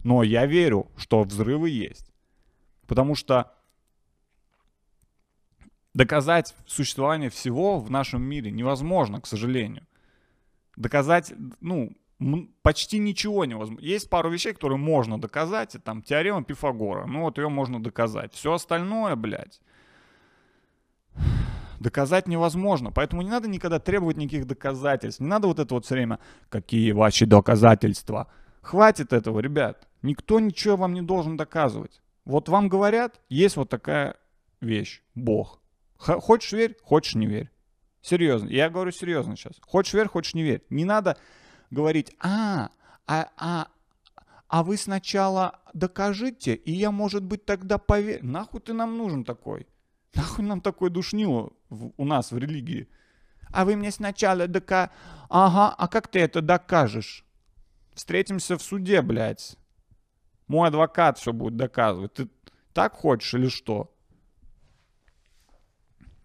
Но 0.03 0.23
я 0.23 0.45
верю, 0.45 0.87
что 0.95 1.23
взрывы 1.23 1.69
есть. 1.69 2.11
Потому 2.87 3.15
что 3.15 3.53
доказать 5.93 6.55
существование 6.65 7.29
всего 7.29 7.79
в 7.79 7.91
нашем 7.91 8.21
мире 8.21 8.51
невозможно, 8.51 9.19
к 9.19 9.27
сожалению. 9.27 9.85
Доказать, 10.77 11.33
ну, 11.59 11.95
почти 12.61 12.99
ничего 12.99 13.45
невозможно. 13.45 13.83
Есть 13.83 14.09
пару 14.09 14.29
вещей, 14.29 14.53
которые 14.53 14.77
можно 14.77 15.19
доказать. 15.19 15.75
Это 15.75 15.83
там 15.83 16.01
теорема 16.01 16.43
Пифагора. 16.43 17.05
Ну 17.05 17.21
вот 17.21 17.37
ее 17.37 17.49
можно 17.49 17.81
доказать. 17.81 18.33
Все 18.33 18.53
остальное, 18.53 19.15
блядь, 19.15 19.61
доказать 21.79 22.27
невозможно. 22.27 22.91
Поэтому 22.91 23.21
не 23.21 23.29
надо 23.29 23.47
никогда 23.47 23.79
требовать 23.79 24.17
никаких 24.17 24.45
доказательств. 24.45 25.19
Не 25.19 25.27
надо 25.27 25.47
вот 25.47 25.59
это 25.59 25.73
вот 25.73 25.85
все 25.85 25.95
время, 25.95 26.19
какие 26.49 26.91
ваши 26.91 27.25
доказательства. 27.25 28.27
Хватит 28.61 29.13
этого, 29.13 29.39
ребят. 29.39 29.87
Никто 30.03 30.39
ничего 30.39 30.77
вам 30.77 30.93
не 30.93 31.01
должен 31.01 31.37
доказывать. 31.37 32.01
Вот 32.25 32.49
вам 32.49 32.69
говорят, 32.69 33.19
есть 33.29 33.57
вот 33.57 33.69
такая 33.69 34.15
вещь, 34.61 35.01
Бог. 35.15 35.59
Хочешь 35.97 36.51
верь, 36.51 36.77
хочешь 36.83 37.15
не 37.15 37.25
верь. 37.25 37.49
Серьезно, 38.01 38.49
я 38.49 38.69
говорю 38.69 38.91
серьезно 38.91 39.35
сейчас. 39.35 39.53
Хочешь 39.61 39.93
верь, 39.93 40.07
хочешь 40.07 40.33
не 40.33 40.43
верь. 40.43 40.63
Не 40.69 40.85
надо 40.85 41.17
говорить, 41.71 42.15
а, 42.19 42.69
а, 43.07 43.29
а, 43.37 43.67
а 44.47 44.63
вы 44.63 44.77
сначала 44.77 45.59
докажите, 45.73 46.53
и 46.53 46.71
я, 46.71 46.91
может 46.91 47.23
быть, 47.23 47.45
тогда 47.45 47.77
поверю. 47.77 48.25
Нахуй 48.25 48.61
ты 48.61 48.73
нам 48.73 48.97
нужен 48.97 49.23
такой? 49.23 49.67
Нахуй 50.13 50.45
нам 50.45 50.61
такой 50.61 50.89
душнило 50.89 51.51
в- 51.69 51.93
у 51.97 52.05
нас 52.05 52.31
в 52.31 52.37
религии? 52.37 52.87
А 53.51 53.65
вы 53.65 53.75
мне 53.75 53.91
сначала 53.91 54.47
дока... 54.47 54.91
Ага, 55.29 55.73
а 55.77 55.87
как 55.87 56.07
ты 56.07 56.19
это 56.19 56.41
докажешь? 56.41 57.25
Встретимся 57.93 58.57
в 58.57 58.61
суде, 58.61 59.01
блядь. 59.01 59.57
Мой 60.47 60.67
адвокат 60.67 61.17
все 61.17 61.33
будет 61.33 61.55
доказывать. 61.55 62.13
Ты 62.13 62.29
так 62.73 62.93
хочешь 62.93 63.33
или 63.33 63.47
что? 63.47 63.93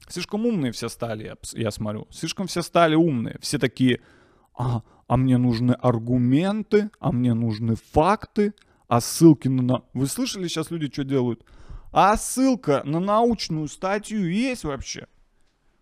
Слишком 0.09 0.47
умные 0.47 0.71
все 0.71 0.89
стали, 0.89 1.25
я, 1.25 1.37
я 1.53 1.71
смотрю. 1.71 2.07
Слишком 2.11 2.47
все 2.47 2.63
стали 2.63 2.95
умные. 2.95 3.39
Все 3.41 3.59
такие, 3.59 4.01
а, 4.55 4.83
а 5.07 5.17
мне 5.17 5.39
нужны 5.39 5.73
аргументы, 5.73 6.91
а 6.99 7.13
мне 7.13 7.35
нужны 7.35 7.77
факты, 7.93 8.55
а 8.89 9.01
ссылки 9.01 9.49
на... 9.49 9.63
на-». 9.63 9.83
Вы 9.93 10.07
слышали 10.07 10.49
сейчас 10.49 10.71
люди 10.71 10.91
что 10.93 11.05
делают? 11.05 11.45
А 11.93 12.17
ссылка 12.17 12.83
на 12.85 13.01
научную 13.01 13.69
статью 13.69 14.29
есть 14.29 14.65
вообще? 14.65 15.07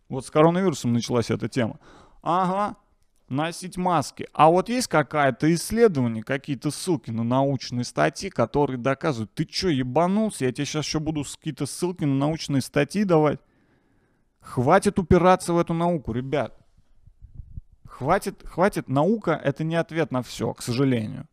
Вот 0.09 0.27
с 0.27 0.31
коронавирусом 0.31 0.93
началась 0.93 1.31
эта 1.31 1.49
тема. 1.49 1.81
Ага, 2.23 2.77
носить 3.29 3.77
маски. 3.77 4.29
А 4.33 4.51
вот 4.51 4.69
есть 4.69 4.89
какое-то 4.89 5.53
исследование, 5.55 6.23
какие-то 6.23 6.71
ссылки 6.71 7.11
на 7.11 7.25
научные 7.25 7.85
статьи, 7.85 8.31
которые 8.31 8.79
доказывают, 8.79 9.35
ты 9.35 9.49
что, 9.51 9.69
ебанулся? 9.69 10.45
Я 10.45 10.53
тебе 10.53 10.67
сейчас 10.67 10.85
еще 10.85 11.01
буду 11.01 11.25
какие-то 11.25 11.67
ссылки 11.67 12.05
на 12.05 12.15
научные 12.15 12.63
статьи 12.63 13.05
давать. 13.05 13.41
Хватит 14.41 14.99
упираться 14.99 15.55
в 15.55 15.59
эту 15.59 15.73
науку, 15.73 16.13
ребят. 16.13 16.64
Хватит, 17.97 18.43
хватит. 18.45 18.89
Наука— 18.89 19.41
это 19.45 19.63
не 19.63 19.77
ответ 19.77 20.11
на 20.11 20.23
все, 20.23 20.53
к 20.53 20.63
сожалению. 20.63 21.29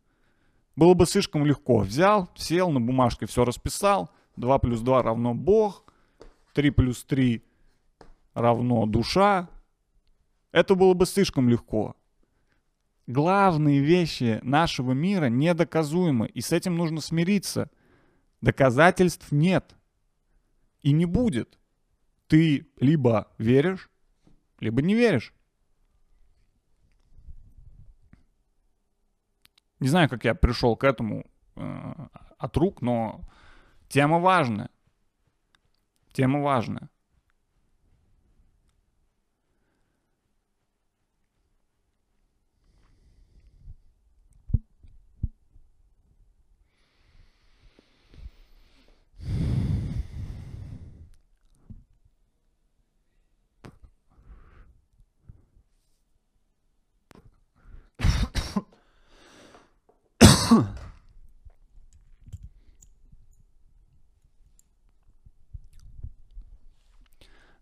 Было 0.76 0.94
бы 0.94 1.06
слишком 1.06 1.44
легко. 1.44 1.78
Взял, 1.78 2.30
сел 2.36 2.70
на 2.70 2.80
бумажке, 2.80 3.26
все 3.26 3.44
расписал. 3.44 4.10
2 4.36 4.58
плюс 4.60 4.80
2 4.80 5.02
равно 5.02 5.34
Бог. 5.34 5.82
3 6.54 6.70
плюс 6.70 7.02
3 7.02 7.42
равно 8.34 8.86
душа. 8.86 9.48
Это 10.52 10.76
было 10.76 10.94
бы 10.94 11.04
слишком 11.04 11.48
легко. 11.48 11.96
Главные 13.08 13.80
вещи 13.80 14.38
нашего 14.44 14.92
мира 14.92 15.26
недоказуемы, 15.26 16.28
и 16.28 16.40
с 16.40 16.52
этим 16.52 16.76
нужно 16.76 17.00
смириться. 17.00 17.72
Доказательств 18.40 19.32
нет. 19.32 19.74
И 20.80 20.92
не 20.92 21.06
будет. 21.06 21.58
Ты 22.28 22.68
либо 22.78 23.32
веришь, 23.36 23.90
либо 24.60 24.80
не 24.80 24.94
веришь. 24.94 25.34
Не 29.82 29.88
знаю, 29.88 30.08
как 30.08 30.24
я 30.24 30.36
пришел 30.36 30.76
к 30.76 30.84
этому 30.84 31.26
э, 31.56 31.92
от 32.38 32.56
рук, 32.56 32.82
но 32.82 33.20
тема 33.88 34.20
важная. 34.20 34.70
Тема 36.12 36.40
важная. 36.40 36.88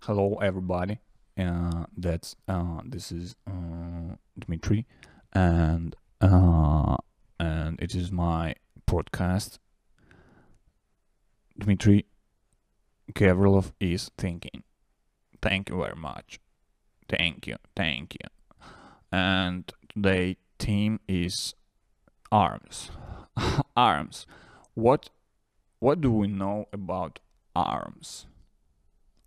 Hello, 0.04 0.38
everybody. 0.42 0.98
Uh, 1.38 1.84
that's 1.94 2.34
uh, 2.48 2.80
this 2.86 3.12
is 3.12 3.36
uh, 3.46 4.16
Dmitry, 4.38 4.86
and 5.34 5.94
uh, 6.22 6.96
and 7.38 7.78
it 7.78 7.94
is 7.94 8.10
my 8.10 8.54
podcast. 8.86 9.58
Dmitry 11.58 12.06
Gavrilov 13.12 13.72
is 13.78 14.10
thinking. 14.16 14.62
Thank 15.42 15.68
you 15.68 15.76
very 15.76 15.96
much. 15.96 16.40
Thank 17.06 17.46
you, 17.46 17.56
thank 17.76 18.14
you. 18.14 18.66
And 19.12 19.70
today 19.92 20.38
team 20.58 21.00
is 21.06 21.54
arms. 22.32 22.90
arms. 23.76 24.26
What 24.72 25.10
what 25.78 26.00
do 26.00 26.10
we 26.10 26.26
know 26.26 26.68
about 26.72 27.18
arms? 27.54 28.26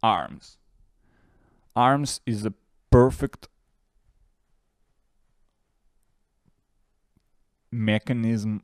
Arms. 0.01 0.57
Arms 1.76 2.21
is 2.26 2.43
the 2.43 2.53
perfect 2.91 3.47
mechanism 7.71 8.61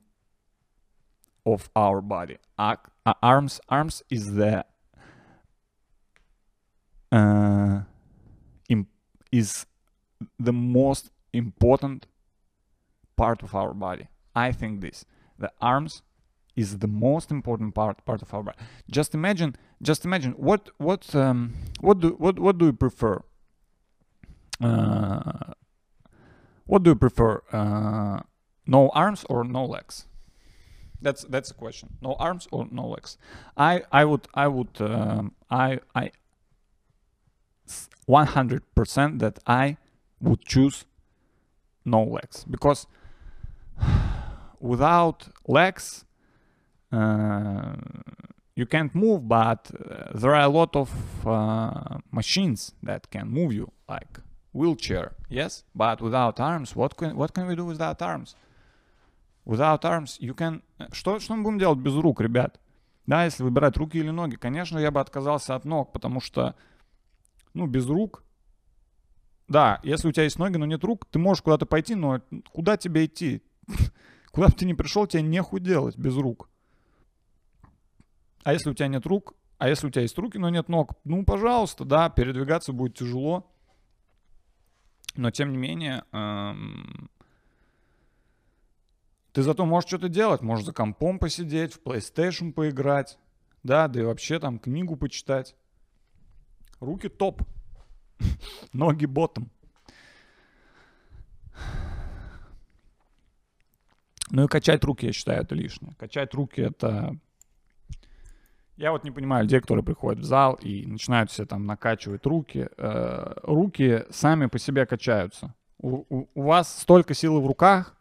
of 1.45 1.69
our 1.75 2.01
body. 2.01 2.37
Uh, 2.57 2.75
arms 3.23 3.59
arms 3.69 4.03
is 4.09 4.33
the 4.35 4.65
uh, 7.11 7.81
is 9.31 9.65
the 10.39 10.53
most 10.53 11.11
important 11.33 12.05
part 13.15 13.43
of 13.43 13.55
our 13.55 13.73
body. 13.73 14.07
I 14.35 14.51
think 14.51 14.81
this. 14.81 15.05
The 15.37 15.51
arms 15.61 16.01
is 16.55 16.79
the 16.79 16.87
most 16.87 17.31
important 17.31 17.73
part 17.73 18.03
part 18.05 18.21
of 18.21 18.33
our 18.33 18.43
body. 18.43 18.57
Just 18.89 19.13
imagine, 19.13 19.55
just 19.81 20.05
imagine 20.05 20.33
what 20.33 20.69
what 20.77 21.15
um, 21.15 21.53
what 21.79 21.99
do 21.99 22.09
what 22.17 22.39
what 22.39 22.57
do 22.57 22.65
you 22.65 22.73
prefer? 22.73 23.21
Uh, 24.61 25.53
what 26.65 26.83
do 26.83 26.91
you 26.91 26.95
prefer? 26.95 27.41
Uh, 27.51 28.19
no 28.67 28.89
arms 28.89 29.25
or 29.29 29.43
no 29.43 29.65
legs? 29.65 30.05
That's 31.01 31.23
that's 31.23 31.51
a 31.51 31.53
question. 31.53 31.97
No 32.01 32.15
arms 32.19 32.47
or 32.51 32.67
no 32.71 32.87
legs? 32.87 33.17
I 33.55 33.83
I 33.91 34.05
would 34.05 34.27
I 34.33 34.47
would 34.47 34.81
um, 34.81 35.35
I 35.49 35.79
I 35.95 36.11
100% 38.07 39.19
that 39.19 39.39
I 39.45 39.77
would 40.19 40.43
choose 40.43 40.85
no 41.85 42.03
legs 42.03 42.43
because 42.49 42.87
without 44.59 45.27
legs 45.47 46.05
uh, 46.91 47.75
you 48.55 48.65
can't 48.65 48.93
move 48.93 49.27
but 49.27 49.71
uh, 49.73 50.17
there 50.19 50.33
are 50.33 50.43
a 50.43 50.49
lot 50.49 50.75
of 50.75 50.89
uh, 51.25 51.99
machines 52.11 52.73
that 52.83 53.09
can 53.09 53.29
move 53.29 53.53
you 53.53 53.71
like 53.87 54.19
wheelchair 54.53 55.11
yes 55.29 55.63
but 55.75 56.01
without 56.01 56.39
arms 56.39 56.75
what 56.75 56.95
can 56.95 57.15
what 57.15 57.33
can 57.33 57.47
we 57.47 57.55
do 57.55 57.65
without 57.65 58.01
arms 58.01 58.35
without 59.45 59.83
arms 59.85 60.17
you 60.19 60.33
can 60.33 60.61
что 60.91 61.19
что 61.19 61.35
мы 61.35 61.43
будем 61.43 61.59
делать 61.59 61.79
без 61.79 61.95
рук 61.95 62.21
ребят 62.21 62.59
да 63.05 63.25
если 63.25 63.43
выбирать 63.43 63.77
руки 63.77 63.97
или 63.99 64.09
ноги 64.09 64.35
конечно 64.35 64.77
я 64.77 64.91
бы 64.91 64.99
отказался 64.99 65.55
от 65.55 65.65
ног 65.65 65.91
потому 65.91 66.19
что 66.19 66.55
ну 67.53 67.67
без 67.67 67.87
рук 67.87 68.23
да, 69.49 69.79
если 69.81 70.07
у 70.07 70.11
тебя 70.11 70.23
есть 70.23 70.37
ноги, 70.37 70.57
но 70.57 70.65
нет 70.67 70.83
рук, 70.83 71.05
ты 71.09 71.17
можешь 71.17 71.41
куда-то 71.41 71.65
пойти, 71.65 71.95
но 71.95 72.21
куда 72.53 72.77
тебе 72.77 73.05
идти? 73.05 73.41
Куда 74.31 74.47
бы 74.47 74.53
ты 74.53 74.65
ни 74.65 74.73
пришел, 74.73 75.07
тебе 75.07 75.23
нехуй 75.23 75.59
делать 75.59 75.97
без 75.97 76.15
рук. 76.15 76.49
А 78.43 78.53
если 78.53 78.69
у 78.69 78.73
тебя 78.73 78.87
нет 78.87 79.05
рук, 79.05 79.35
а 79.57 79.67
если 79.67 79.87
у 79.87 79.89
тебя 79.89 80.03
есть 80.03 80.17
руки, 80.17 80.37
но 80.37 80.49
нет 80.49 80.69
ног, 80.69 80.93
ну, 81.03 81.23
пожалуйста, 81.25 81.85
да, 81.85 82.09
передвигаться 82.09 82.71
будет 82.73 82.95
тяжело. 82.95 83.51
Но, 85.15 85.31
тем 85.31 85.51
не 85.51 85.57
менее, 85.57 86.03
эм, 86.11 87.09
ты 89.33 89.43
зато 89.43 89.65
можешь 89.65 89.87
что-то 89.87 90.09
делать. 90.09 90.41
Можешь 90.41 90.65
за 90.65 90.73
компом 90.73 91.19
посидеть, 91.19 91.73
в 91.73 91.81
PlayStation 91.81 92.53
поиграть, 92.53 93.17
да, 93.63 93.87
да 93.87 93.99
и 93.99 94.03
вообще 94.03 94.39
там 94.39 94.59
книгу 94.59 94.95
почитать. 94.95 95.55
Руки 96.79 97.09
топ. 97.09 97.41
Ноги 98.73 99.05
ботом. 99.05 99.51
Ну 104.31 104.45
и 104.45 104.47
качать 104.47 104.83
руки, 104.83 105.07
я 105.07 105.11
считаю, 105.11 105.41
это 105.41 105.55
лишнее. 105.55 105.95
Качать 105.95 106.33
руки 106.33 106.61
это... 106.61 107.17
Я 108.79 108.93
вот 108.93 109.03
не 109.03 109.11
понимаю 109.11 109.43
людей, 109.43 109.59
которые 109.59 109.83
приходят 109.83 110.21
в 110.21 110.23
зал 110.23 110.53
и 110.53 110.85
начинают 110.85 111.29
все 111.29 111.45
там 111.45 111.65
накачивать 111.65 112.25
руки. 112.25 112.69
Э, 112.77 113.33
руки 113.43 114.05
сами 114.09 114.45
по 114.45 114.57
себе 114.57 114.85
качаются. 114.85 115.53
У, 115.79 116.05
у, 116.09 116.29
у 116.33 116.41
вас 116.43 116.79
столько 116.79 117.13
силы 117.13 117.41
в 117.41 117.45
руках, 117.45 117.97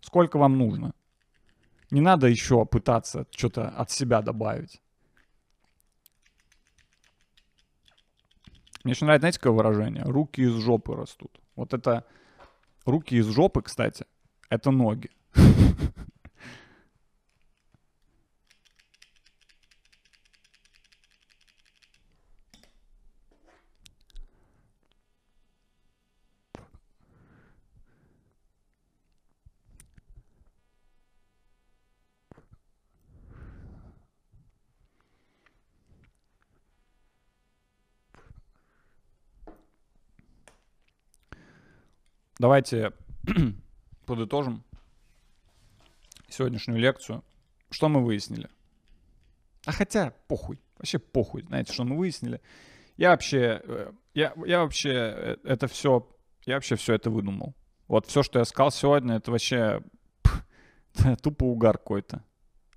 сколько 0.00 0.36
вам 0.38 0.58
нужно. 0.58 0.92
Не 1.90 2.02
надо 2.02 2.26
еще 2.26 2.66
пытаться 2.66 3.26
что-то 3.30 3.70
от 3.70 3.90
себя 3.90 4.20
добавить. 4.20 4.82
Мне 8.84 8.92
еще 8.92 9.06
нравится, 9.06 9.22
знаете, 9.22 9.38
какое 9.38 9.52
выражение? 9.54 10.04
Руки 10.04 10.42
из 10.42 10.52
жопы 10.56 10.94
растут. 10.94 11.40
Вот 11.56 11.72
это 11.72 12.04
руки 12.84 13.16
из 13.16 13.26
жопы, 13.28 13.62
кстати, 13.62 14.04
это 14.50 14.72
ноги. 14.72 15.08
Давайте 42.38 42.92
подытожим 44.06 44.62
сегодняшнюю 46.28 46.78
лекцию. 46.78 47.24
Что 47.70 47.88
мы 47.88 48.04
выяснили? 48.04 48.48
А 49.66 49.72
хотя, 49.72 50.12
похуй. 50.28 50.60
Вообще 50.76 51.00
похуй. 51.00 51.42
Знаете, 51.42 51.72
что 51.72 51.82
мы 51.82 51.96
выяснили? 51.96 52.40
Я 52.96 53.10
вообще, 53.10 53.60
э, 53.64 53.92
я, 54.14 54.32
я 54.46 54.60
вообще 54.60 54.90
э, 54.90 55.36
это 55.42 55.66
все, 55.66 56.08
я 56.46 56.54
вообще 56.54 56.76
все 56.76 56.94
это 56.94 57.10
выдумал. 57.10 57.54
Вот 57.88 58.06
все, 58.06 58.22
что 58.22 58.38
я 58.38 58.44
сказал 58.44 58.70
сегодня, 58.70 59.16
это 59.16 59.32
вообще 59.32 59.82
тупо 61.22 61.42
угар 61.44 61.76
какой-то. 61.76 62.22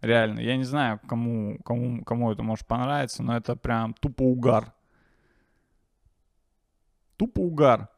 Реально. 0.02 0.40
Я 0.40 0.58
не 0.58 0.64
знаю, 0.64 1.00
кому, 1.08 1.60
кому, 1.60 2.04
кому 2.04 2.32
это 2.32 2.42
может 2.42 2.66
понравиться, 2.66 3.22
но 3.22 3.38
это 3.38 3.56
прям 3.56 3.94
тупо 3.94 4.24
угар. 4.24 4.74
Тупо 7.18 7.42
угар. 7.42 7.90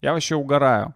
Я 0.00 0.12
вообще 0.12 0.36
угораю. 0.36 0.94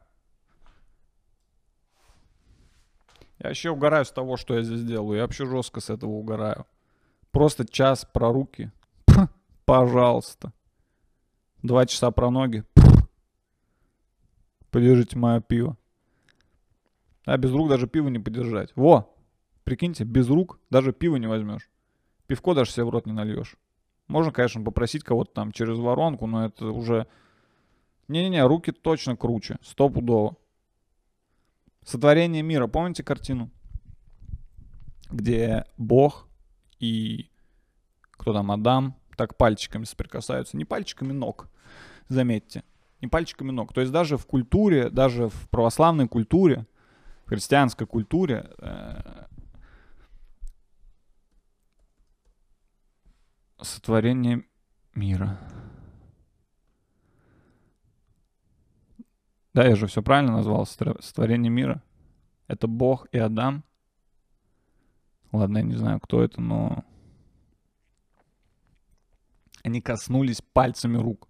Я 3.39 3.49
вообще 3.49 3.71
угораю 3.71 4.05
с 4.05 4.13
того, 4.13 4.37
что 4.37 4.55
я 4.55 4.63
здесь 4.63 4.85
делаю. 4.85 5.17
Я 5.17 5.23
вообще 5.23 5.47
жестко 5.47 5.81
с 5.81 5.91
этого 5.91 6.11
угораю. 6.11 6.67
Просто 7.33 7.67
час 7.67 8.07
про 8.13 8.33
руки. 8.33 8.71
Пожалуйста. 9.65 10.53
Два 11.63 11.87
часа 11.87 12.11
про 12.11 12.31
ноги. 12.31 12.65
Подержите 14.71 15.19
мое 15.19 15.41
пиво. 15.41 15.77
А 17.25 17.37
без 17.37 17.53
рук 17.53 17.69
даже 17.69 17.87
пиво 17.87 18.09
не 18.09 18.19
подержать. 18.19 18.73
Во! 18.77 19.13
Прикиньте, 19.65 20.05
без 20.05 20.29
рук 20.29 20.59
даже 20.71 20.93
пиво 20.93 21.17
не 21.17 21.27
возьмешь. 21.27 21.71
Пивко 22.27 22.55
даже 22.55 22.71
себе 22.71 22.85
в 22.85 22.91
рот 22.91 23.07
не 23.07 23.13
нальешь. 23.13 23.57
Можно, 24.09 24.33
конечно, 24.33 24.63
попросить 24.63 25.05
кого-то 25.05 25.33
там 25.33 25.53
через 25.53 25.79
воронку, 25.79 26.27
но 26.27 26.45
это 26.45 26.67
уже 26.67 27.07
не-не-не, 28.09 28.47
руки 28.47 28.73
точно 28.73 29.17
круче, 29.17 29.59
стопудово. 29.63 30.37
Сотворение 31.85 32.43
мира. 32.43 32.67
Помните 32.67 33.03
картину? 33.03 33.51
Где 35.11 35.65
Бог 35.77 36.29
и 36.79 37.29
кто 38.13 38.33
там, 38.33 38.51
Адам, 38.53 38.97
так 39.17 39.37
пальчиками 39.37 39.85
соприкасаются. 39.85 40.57
Не 40.57 40.65
пальчиками 40.65 41.13
ног, 41.13 41.49
заметьте. 42.09 42.63
Не 43.01 43.09
пальчиками 43.09 43.51
ног. 43.51 43.73
То 43.73 43.81
есть 43.81 43.93
даже 43.93 44.17
в 44.17 44.27
культуре, 44.27 44.91
даже 44.91 45.29
в 45.29 45.49
православной 45.51 46.07
культуре, 46.07 46.67
в 47.25 47.31
христианской 47.31 47.87
культуре 47.87 48.51
э, 48.59 49.25
сотворение 53.61 54.45
мира. 54.95 55.39
Да, 59.55 59.67
я 59.67 59.77
же 59.77 59.87
все 59.87 60.03
правильно 60.03 60.33
назвал, 60.33 60.67
сотворение 60.67 61.51
мира. 61.51 61.83
Это 62.49 62.67
Бог 62.67 63.07
и 63.13 63.19
Адам. 63.19 63.65
Ладно, 65.31 65.59
я 65.59 65.65
не 65.65 65.75
знаю, 65.75 66.01
кто 66.01 66.23
это, 66.23 66.41
но... 66.41 66.85
Они 69.63 69.81
коснулись 69.81 70.43
пальцами 70.43 70.97
рук. 70.97 71.29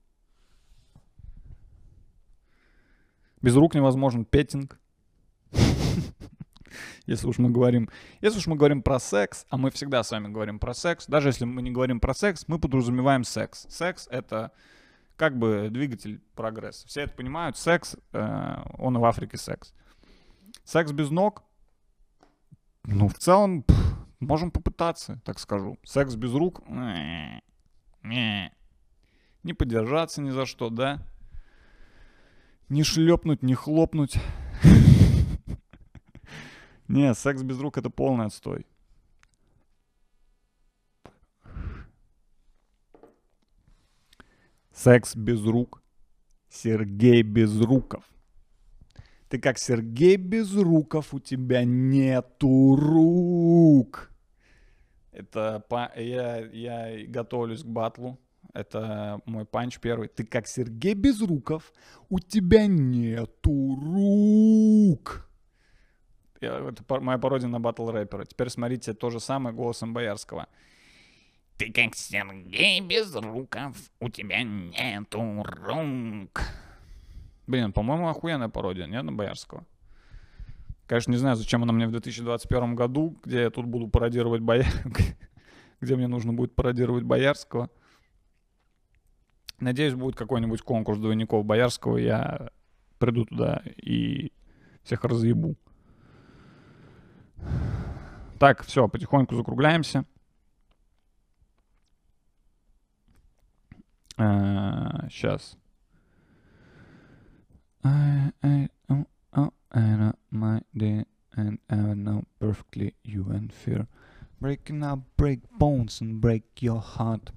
Без 3.43 3.57
рук 3.57 3.75
невозможен 3.75 4.25
петинг. 4.25 4.81
Если 7.07 7.27
уж 7.27 7.39
мы 7.39 7.51
говорим, 7.51 7.91
если 8.20 8.39
уж 8.39 8.47
мы 8.47 8.57
говорим 8.57 8.83
про 8.83 8.99
секс, 9.01 9.45
а 9.51 9.57
мы 9.57 9.70
всегда 9.70 10.03
с 10.03 10.11
вами 10.12 10.29
говорим 10.29 10.59
про 10.59 10.73
секс, 10.73 11.07
даже 11.07 11.29
если 11.29 11.45
мы 11.45 11.61
не 11.61 11.70
говорим 11.70 12.01
про 12.01 12.14
секс, 12.14 12.45
мы 12.47 12.59
подразумеваем 12.59 13.25
секс. 13.25 13.66
Секс 13.68 14.09
это 14.11 14.53
как 15.17 15.39
бы 15.39 15.69
двигатель 15.71 16.21
прогресса. 16.35 16.87
Все 16.89 17.03
это 17.03 17.15
понимают. 17.15 17.57
Секс, 17.57 17.97
э, 18.13 18.57
он 18.79 18.99
в 18.99 19.05
Африке 19.05 19.37
секс. 19.37 19.73
Секс 20.65 20.93
без 20.93 21.11
ног, 21.11 21.43
ну, 22.85 23.09
в 23.09 23.15
целом, 23.15 23.63
пф, 23.63 23.77
можем 24.21 24.51
попытаться, 24.51 25.21
так 25.25 25.39
скажу. 25.39 25.79
Секс 25.85 26.15
без 26.15 26.35
рук, 26.35 26.63
не, 26.69 27.43
не 28.03 29.55
подержаться 29.55 30.21
ни 30.21 30.31
за 30.31 30.47
что, 30.47 30.71
да? 30.71 31.01
Не 32.69 32.83
шлепнуть, 32.83 33.43
не 33.43 33.55
хлопнуть. 33.55 34.17
Не, 36.89 37.15
секс 37.15 37.43
без 37.43 37.59
рук 37.59 37.79
это 37.79 37.89
полный 37.89 38.27
отстой. 38.27 38.67
Секс 44.73 45.16
без 45.16 45.45
рук. 45.45 45.83
Сергей 46.49 47.23
Безруков. 47.23 48.05
Ты 49.29 49.39
как 49.39 49.59
Сергей 49.59 50.16
Безруков, 50.16 51.14
у 51.14 51.20
тебя 51.20 51.64
нету 51.64 52.77
рук. 52.77 54.11
Это 55.12 55.64
по... 55.68 55.91
я, 55.97 56.39
я 56.39 57.07
готовлюсь 57.07 57.62
к 57.62 57.66
батлу. 57.66 58.18
Это 58.53 59.20
мой 59.25 59.47
панч 59.47 59.79
первый. 59.79 60.09
Ты 60.09 60.25
как 60.25 60.47
Сергей 60.47 60.95
Безруков, 60.95 61.73
у 62.11 62.18
тебя 62.18 62.66
нету 62.66 63.77
рук. 63.77 65.31
Я, 66.43 66.59
это 66.68 66.85
пар- 66.85 67.01
моя 67.01 67.18
пародия 67.18 67.49
на 67.49 67.61
батл 67.61 67.89
рэпера. 67.89 68.25
Теперь 68.27 68.51
смотрите 68.51 68.93
то 68.93 69.11
же 69.11 69.20
самое 69.20 69.57
голосом 69.57 69.95
Боярского. 69.95 70.49
Ты 71.63 71.71
как 71.71 71.95
Сергей 71.95 72.81
Безруков, 72.81 73.77
у 74.01 74.09
тебя 74.09 74.43
нету 74.43 75.45
рук. 75.45 76.43
Блин, 77.47 77.73
по-моему, 77.73 78.09
охуенная 78.09 78.49
пародия, 78.49 78.89
нет, 78.89 79.05
на 79.05 79.13
Боярского? 79.13 79.65
Конечно, 80.89 81.13
не 81.13 81.19
знаю, 81.19 81.37
зачем 81.37 81.63
она 81.63 81.73
мне 81.73 81.87
в 81.87 81.93
2021 81.93 82.75
году, 82.75 83.17
где 83.23 83.43
я 83.43 83.51
тут 83.51 83.67
буду 83.67 83.87
пародировать 83.87 84.41
Боя... 84.43 84.67
где 85.81 85.95
мне 85.95 86.09
нужно 86.09 86.33
будет 86.33 86.53
пародировать 86.57 87.05
Боярского. 87.05 87.71
Надеюсь, 89.61 89.95
будет 89.95 90.17
какой-нибудь 90.17 90.63
конкурс 90.63 90.99
двойников 90.99 91.45
Боярского, 91.45 91.97
я 91.97 92.51
приду 92.99 93.25
туда 93.25 93.63
и 93.77 94.33
всех 94.83 95.05
разъебу. 95.05 95.55
Так, 98.41 98.65
все, 98.65 98.89
потихоньку 98.89 99.37
закругляемся. 99.37 100.07
Сейчас. 104.17 105.57
I, 107.85 108.33
I, 108.43 108.69
oh, 108.89 109.07
oh, 109.35 109.53
I 109.73 109.81
know 109.81 110.15
my 110.31 110.61
day 110.73 111.05
and 111.37 111.59
I 111.69 111.95
know 111.95 112.25
perfectly 112.39 112.95
you 113.03 113.27
and 113.31 113.53
fear. 113.53 113.87
Breaking 114.41 114.85
up, 114.85 115.01
break 115.17 115.41
bones 115.59 116.01
and 116.01 116.21
break 116.21 116.45
your 116.61 116.81
heart. 116.81 117.33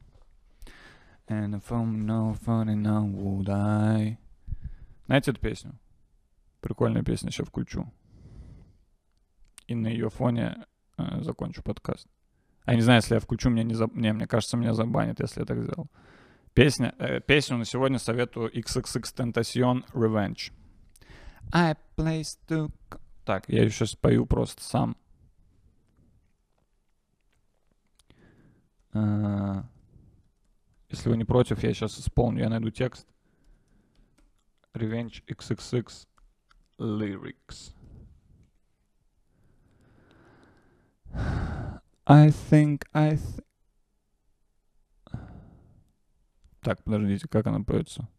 And 1.27 1.55
if 1.55 1.71
I'm 1.71 2.05
no 2.05 2.35
funny 2.39 2.75
now 2.75 3.03
would 3.05 3.49
I. 3.49 4.17
Знаете 5.07 5.31
эту 5.31 5.39
песню? 5.39 5.73
Прикольная 6.61 7.03
песня, 7.03 7.31
сейчас 7.31 7.47
включу. 7.47 7.91
И 9.67 9.75
на 9.75 9.87
ее 9.87 10.09
фоне 10.09 10.65
э, 10.97 11.21
закончу 11.21 11.63
подкаст. 11.63 12.07
А 12.65 12.71
я 12.71 12.77
не 12.77 12.83
знаю, 12.83 12.97
если 12.97 13.15
я 13.15 13.19
включу, 13.19 13.49
мне, 13.49 13.63
не 13.63 13.75
заб... 13.75 13.95
не, 13.95 14.13
мне 14.13 14.27
кажется, 14.27 14.57
меня 14.57 14.73
забанят, 14.73 15.19
если 15.19 15.39
я 15.39 15.45
так 15.45 15.61
сделал. 15.61 15.87
Песня, 16.55 16.95
э, 16.99 17.19
песню 17.19 17.57
на 17.57 17.65
сегодня 17.65 17.99
советую 17.99 18.49
XXX 18.49 19.13
Tentacion 19.13 19.85
Revenge. 19.91 20.53
I 21.51 21.75
place 21.97 22.39
to... 22.47 22.71
Так, 23.25 23.49
я 23.49 23.63
ее 23.63 23.69
сейчас 23.69 23.91
спою 23.91 24.25
просто 24.25 24.63
сам. 24.63 24.95
А, 28.93 29.65
Если 30.87 31.09
вы 31.09 31.17
не 31.17 31.25
против, 31.25 31.61
я 31.61 31.73
сейчас 31.73 31.99
исполню, 31.99 32.39
я 32.43 32.49
найду 32.49 32.69
текст. 32.69 33.05
Revenge 34.73 35.25
XXX 35.27 36.07
Lyrics. 36.79 37.73
I 42.07 42.29
think 42.49 42.83
I... 42.93 43.17
Th- 43.17 43.44
Так, 46.65 46.83
подождите, 46.83 47.27
как 47.27 47.45
она 47.45 47.59
поется? 47.63 48.09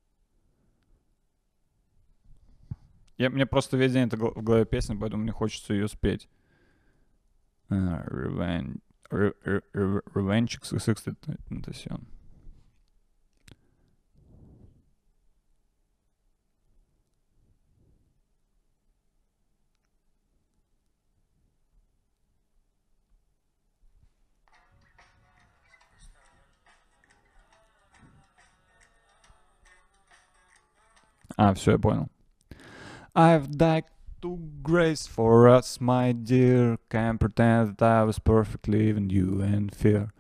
Я, 3.19 3.29
мне 3.29 3.45
просто 3.45 3.77
весь 3.77 3.93
день 3.93 4.07
это 4.07 4.17
в 4.17 4.41
голове 4.41 4.65
песня, 4.65 4.97
поэтому 4.97 5.25
мне 5.25 5.33
хочется 5.33 5.75
ее 5.75 5.89
спеть. 5.89 6.29
А, 7.69 8.05
Revenge... 8.07 8.79
Re- 9.11 9.35
re- 9.45 9.63
re- 9.75 10.03
Revenge 10.15 10.61
А, 31.38 31.54
все, 31.54 31.72
я 31.72 31.78
понял. 31.78 32.08
I've 33.14 33.50
died 33.52 33.86
to 34.22 34.38
grace 34.64 35.08
for 35.08 35.50
us, 35.50 35.82
my 35.82 36.14
dear. 36.14 36.78
Can't 36.90 37.20
pretend 37.20 37.78
that 37.78 37.82
I 37.82 38.04
was 38.04 38.20
perfectly 38.20 38.88
even 38.88 39.10
you 39.10 39.42
and 39.42 39.74
fear. 39.74 40.14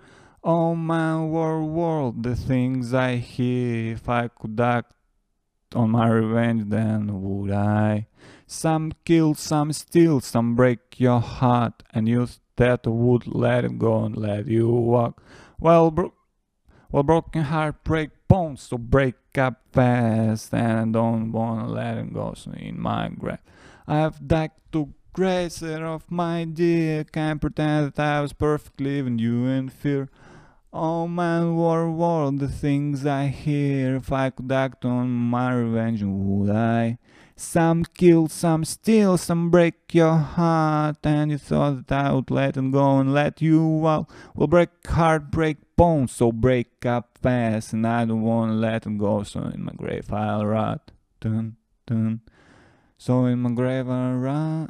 Oh 0.43 0.75
my 0.75 1.23
world, 1.23 1.69
world, 1.69 2.23
the 2.23 2.36
things 2.36 2.93
I 2.93 3.17
hear. 3.17 3.93
If 3.93 4.09
I 4.09 4.27
could 4.27 4.59
act 4.59 4.93
on 5.75 5.91
my 5.91 6.09
revenge, 6.09 6.69
then 6.69 7.21
would 7.21 7.51
I? 7.51 8.07
Some 8.47 8.91
kill, 9.05 9.36
some 9.36 9.71
steal, 9.71 10.19
some 10.19 10.55
break 10.55 10.99
your 10.99 11.21
heart, 11.21 11.84
and 11.93 12.09
you 12.09 12.27
that 12.57 12.86
would 12.86 13.27
let 13.27 13.63
it 13.65 13.79
go 13.79 14.03
and 14.03 14.17
let 14.17 14.47
you 14.47 14.67
walk. 14.67 15.21
Well, 15.59 15.91
bro- 15.91 16.13
well, 16.91 17.03
broken 17.03 17.43
heart 17.43 17.84
break 17.84 18.09
bones, 18.28 18.62
so 18.62 18.78
break 18.78 19.16
up 19.38 19.62
fast, 19.72 20.52
and 20.54 20.92
don't 20.92 21.32
wanna 21.32 21.68
let 21.68 21.98
it 21.98 22.12
go 22.12 22.34
so 22.34 22.52
in 22.52 22.80
my 22.80 23.08
grave. 23.08 23.38
I've 23.86 24.26
died 24.26 24.50
to 24.72 24.92
grace 25.12 25.62
it 25.62 25.82
of 25.82 26.10
my 26.10 26.44
dear, 26.44 27.04
can't 27.04 27.40
pretend 27.40 27.92
that 27.94 27.98
I 27.98 28.20
was 28.20 28.32
perfectly 28.32 28.98
even 28.98 29.18
you 29.18 29.46
in 29.46 29.68
fear. 29.68 30.10
Oh 30.72 31.08
man, 31.08 31.56
war, 31.56 31.90
war, 31.90 32.30
the 32.32 32.48
things 32.48 33.06
I 33.06 33.28
hear. 33.28 33.96
If 33.96 34.12
I 34.12 34.28
could 34.28 34.52
act 34.52 34.84
on 34.84 35.08
my 35.08 35.54
revenge, 35.54 36.02
would 36.02 36.54
I? 36.54 36.98
Some 37.36 37.86
kill, 37.86 38.27
some 38.27 38.63
steal, 38.65 39.17
some 39.17 39.49
break 39.49 39.93
your 39.93 40.15
heart, 40.15 40.97
and 41.03 41.32
you 41.32 41.39
thought 41.39 41.88
that 41.88 42.05
I 42.05 42.11
would 42.13 42.29
let 42.29 42.55
it 42.55 42.71
go 42.71 42.99
and 42.99 43.13
let 43.13 43.41
you 43.41 43.88
out. 43.88 44.09
Well, 44.36 44.47
break 44.47 44.69
heart, 44.86 45.32
break 45.32 45.57
bones, 45.75 46.11
so 46.11 46.32
break 46.32 46.86
up 46.86 47.17
fast, 47.19 47.73
and 47.73 47.88
I 47.88 48.05
don't 48.05 48.21
wanna 48.21 48.53
let 48.53 48.86
it 48.86 48.97
go, 48.97 49.23
so 49.23 49.41
in 49.41 49.63
my 49.63 49.71
grave 49.75 50.13
I'll 50.13 50.45
rot. 50.45 50.91
Dun, 51.19 51.55
dun. 51.88 52.21
So 52.97 53.25
in 53.25 53.39
my 53.39 53.49
grave 53.51 53.89
I'll 53.89 54.17
rot, 54.17 54.69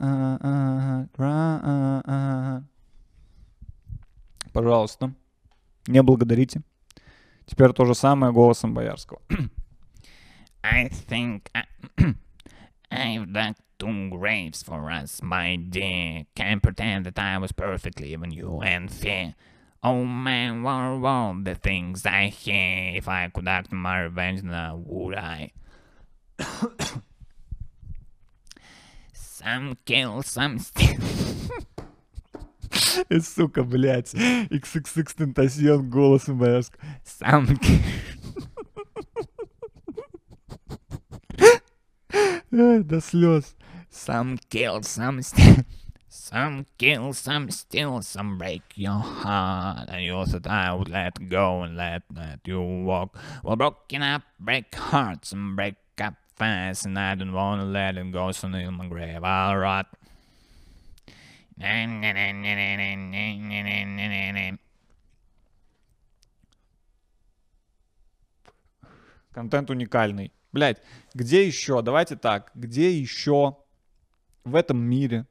rot. 1.17 2.63
Пожалуйста, 4.53 5.13
не 5.87 6.01
благодарите. 6.01 6.61
Теперь 7.45 7.73
то 7.73 7.85
же 7.85 7.95
самое 7.95 8.31
голосом 8.31 8.73
Боярского. 8.73 9.19
I 10.63 10.89
think 11.09 11.49
I, 11.53 11.65
I've 12.95 13.31
dug 13.31 13.55
two 13.79 14.09
graves 14.09 14.63
for 14.63 14.91
us, 14.91 15.21
my 15.21 15.55
dear. 15.55 16.25
Can't 16.35 16.61
pretend 16.61 17.05
that 17.05 17.17
I 17.17 17.37
was 17.37 17.51
perfectly 17.51 18.11
even 18.13 18.31
you 18.31 18.61
and 18.61 18.91
fear. 18.91 19.35
Oh 19.83 20.05
man, 20.05 20.61
what 20.61 21.05
all 21.05 21.35
the 21.41 21.55
things 21.55 22.05
I 22.05 22.27
hear. 22.27 22.95
If 22.95 23.07
I 23.07 23.29
could 23.29 23.47
act 23.47 23.71
my 23.71 24.01
revenge, 24.01 24.43
now 24.43 24.81
would 24.85 25.15
I? 25.15 25.51
some 29.13 29.77
kill, 29.85 30.21
some 30.21 30.59
steal. 30.59 30.99
И, 33.09 33.19
сука, 33.19 33.63
блядь, 33.63 34.13
XXX 34.13 35.15
Тентасьон 35.15 35.89
голосом 35.89 36.37
боярского. 36.37 36.79
Some 37.03 37.57
Ай, 37.57 38.14
До 42.55 43.01
слез. 43.01 43.55
Some 43.89 44.37
kill, 44.49 44.81
some 44.83 45.21
steal. 45.21 45.63
Some 46.13 46.65
kill, 46.77 47.13
some 47.13 47.49
steal, 47.51 48.01
some 48.01 48.37
break 48.37 48.63
your 48.75 48.99
heart. 48.99 49.89
And 49.89 50.03
you 50.03 50.25
said 50.25 50.45
I 50.45 50.73
would 50.73 50.89
let 50.89 51.29
go 51.29 51.63
and 51.63 51.77
let, 51.77 52.03
let 52.13 52.39
you 52.45 52.61
walk. 52.61 53.17
Well, 53.43 53.55
broken 53.55 54.01
up, 54.01 54.23
break 54.37 54.75
hearts 54.75 55.31
and 55.31 55.55
break 55.55 55.75
up 56.01 56.15
fast. 56.35 56.85
And 56.85 56.99
I 56.99 57.15
don't 57.15 57.31
want 57.31 57.61
to 57.61 57.65
let 57.65 57.97
it 57.97 58.11
go, 58.11 58.31
so 58.31 58.47
in 58.47 58.73
my 58.73 58.87
grave 58.87 59.23
I'll 59.23 59.55
rot. 59.55 59.87
Контент 69.33 69.69
уникальный. 69.69 70.31
Блядь, 70.56 70.78
где 71.12 71.46
еще? 71.46 71.82
Давайте 71.82 72.16
так. 72.16 72.50
Где 72.54 72.90
еще 72.90 73.58
в 74.42 74.54
этом 74.54 74.78
мире? 74.78 75.26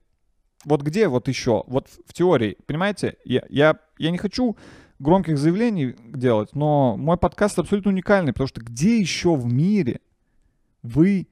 Вот 0.65 0.83
где 0.83 1.07
вот 1.07 1.27
еще? 1.27 1.63
Вот 1.65 1.89
в, 2.05 2.13
теории, 2.13 2.57
понимаете? 2.67 3.17
Я, 3.25 3.43
я, 3.49 3.79
я 3.97 4.11
не 4.11 4.19
хочу 4.19 4.55
громких 4.99 5.39
заявлений 5.39 5.95
делать, 5.97 6.53
но 6.53 6.95
мой 6.95 7.17
подкаст 7.17 7.57
абсолютно 7.57 7.89
уникальный, 7.89 8.33
потому 8.33 8.47
что 8.47 8.61
где 8.61 8.99
еще 8.99 9.35
в 9.35 9.51
мире 9.51 9.99
вы 10.83 11.27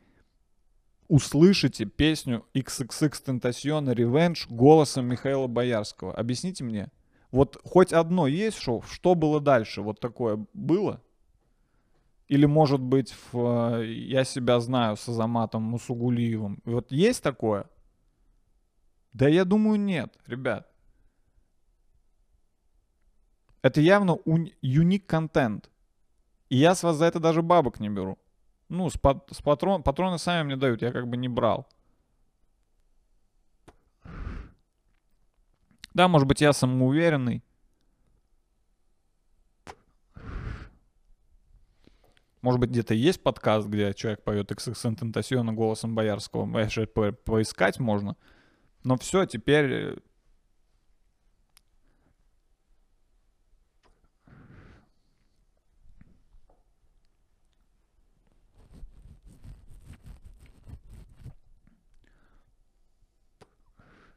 услышите 1.08 1.86
песню 1.86 2.48
XXX 2.56 3.12
Tentacion 3.24 3.94
Revenge 3.94 4.48
голосом 4.50 5.06
Михаила 5.06 5.46
Боярского? 5.46 6.16
Объясните 6.16 6.64
мне. 6.64 6.88
Вот 7.30 7.62
хоть 7.64 7.94
одно 7.94 8.26
есть 8.26 8.58
шоу, 8.58 8.82
что 8.90 9.14
было 9.14 9.40
дальше? 9.40 9.84
Вот 9.84 10.00
такое 10.00 10.44
было? 10.56 11.03
Или, 12.28 12.46
может 12.46 12.80
быть, 12.80 13.14
в 13.32 13.80
э, 13.80 13.86
«Я 13.86 14.24
себя 14.24 14.60
знаю» 14.60 14.96
с 14.96 15.08
Азаматом 15.10 15.64
Мусугулиевым. 15.64 16.60
Вот 16.66 16.92
есть 16.92 17.22
такое? 17.22 17.66
Да 19.12 19.28
я 19.28 19.46
думаю, 19.46 19.80
нет, 19.80 20.18
ребят. 20.26 20.68
Это 23.62 23.82
явно 23.82 24.18
юник 24.62 25.06
контент. 25.06 25.70
И 26.50 26.58
я 26.58 26.76
с 26.76 26.84
вас 26.84 26.98
за 26.98 27.06
это 27.06 27.20
даже 27.20 27.42
бабок 27.42 27.80
не 27.80 27.90
беру. 27.90 28.18
Ну, 28.70 28.90
с, 28.90 28.98
пат- 28.98 29.32
с 29.32 29.42
патрон, 29.42 29.84
патроны 29.84 30.18
сами 30.18 30.46
мне 30.46 30.56
дают, 30.56 30.82
я 30.82 30.92
как 30.92 31.08
бы 31.08 31.18
не 31.18 31.28
брал. 31.28 31.68
Да, 35.94 36.08
может 36.08 36.28
быть, 36.28 36.42
я 36.42 36.54
самоуверенный. 36.54 37.44
Может 42.44 42.60
быть, 42.60 42.72
где-то 42.72 42.94
есть 42.94 43.24
подкаст, 43.24 43.68
где 43.70 43.94
человек 43.94 44.22
поет 44.22 44.52
XXN 44.52 44.98
Тентасиона 44.98 45.54
голосом 45.54 45.96
Боярского. 45.96 46.46
Конечно, 46.52 46.86
по- 46.86 47.14
поискать 47.14 47.80
можно. 47.80 48.18
Но 48.84 48.98
все, 48.98 49.26
теперь... 49.26 49.72
э, 49.72 49.96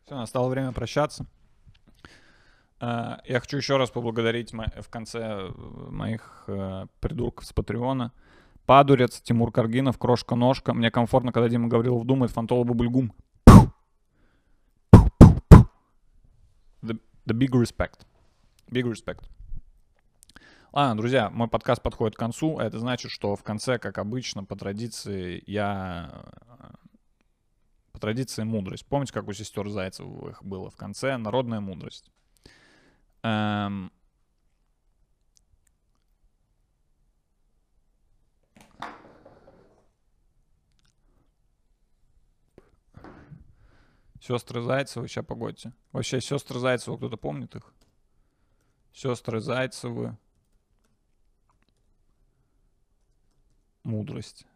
Все, 0.04 0.14
настало 0.14 0.48
время 0.48 0.72
прощаться. 0.72 1.26
Э, 2.80 3.16
Я 3.24 3.40
хочу 3.40 3.56
еще 3.56 3.76
раз 3.76 3.90
поблагодарить 3.90 4.52
в 4.52 4.88
конце 4.90 5.20
э, 5.20 5.50
моих 5.90 6.44
э, 6.46 6.86
придурков 7.00 7.46
с 7.46 7.52
Патреона. 7.52 8.12
Падурец, 8.66 9.20
Тимур 9.20 9.52
Каргинов, 9.52 9.98
Крошка-ножка. 9.98 10.74
Мне 10.74 10.90
комфортно, 10.90 11.32
когда 11.32 11.48
Дима 11.48 11.68
Гаврилов 11.68 12.04
думает, 12.04 12.32
Фантола 12.32 12.64
Бабульгум. 12.64 13.12
The, 16.82 16.98
the 17.26 17.32
big 17.32 17.50
respect. 17.52 18.00
Big 18.70 18.84
respect. 18.84 19.24
Ладно, 20.72 20.96
друзья, 20.96 21.30
мой 21.30 21.48
подкаст 21.48 21.80
подходит 21.82 22.16
к 22.16 22.18
концу. 22.18 22.58
Это 22.58 22.78
значит, 22.78 23.10
что 23.10 23.34
в 23.36 23.42
конце, 23.42 23.78
как 23.78 23.98
обычно, 23.98 24.44
по 24.44 24.56
традиции, 24.56 25.42
я... 25.46 26.10
э, 26.60 26.66
По 27.92 28.00
традиции 28.00 28.42
мудрость. 28.42 28.84
Помните, 28.86 29.12
как 29.12 29.26
у 29.28 29.32
сестер 29.32 29.68
Зайцевых 29.70 30.44
было 30.44 30.70
в 30.70 30.76
конце? 30.76 31.16
Народная 31.16 31.60
мудрость. 31.60 32.10
Эм, 33.26 33.90
Сестры 44.20 44.62
Зайцевы, 44.62 45.08
сейчас 45.08 45.24
погодьте. 45.24 45.72
Вообще, 45.92 46.20
сестры 46.20 46.58
Зайцевы, 46.58 46.96
кто-то 46.96 47.16
помнит 47.16 47.54
их? 47.54 47.72
Сестры 48.92 49.40
Зайцевы. 49.40 50.16
Мудрость. 53.84 54.46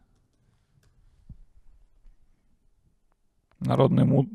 Народная 3.59 4.05
муд... 4.05 4.27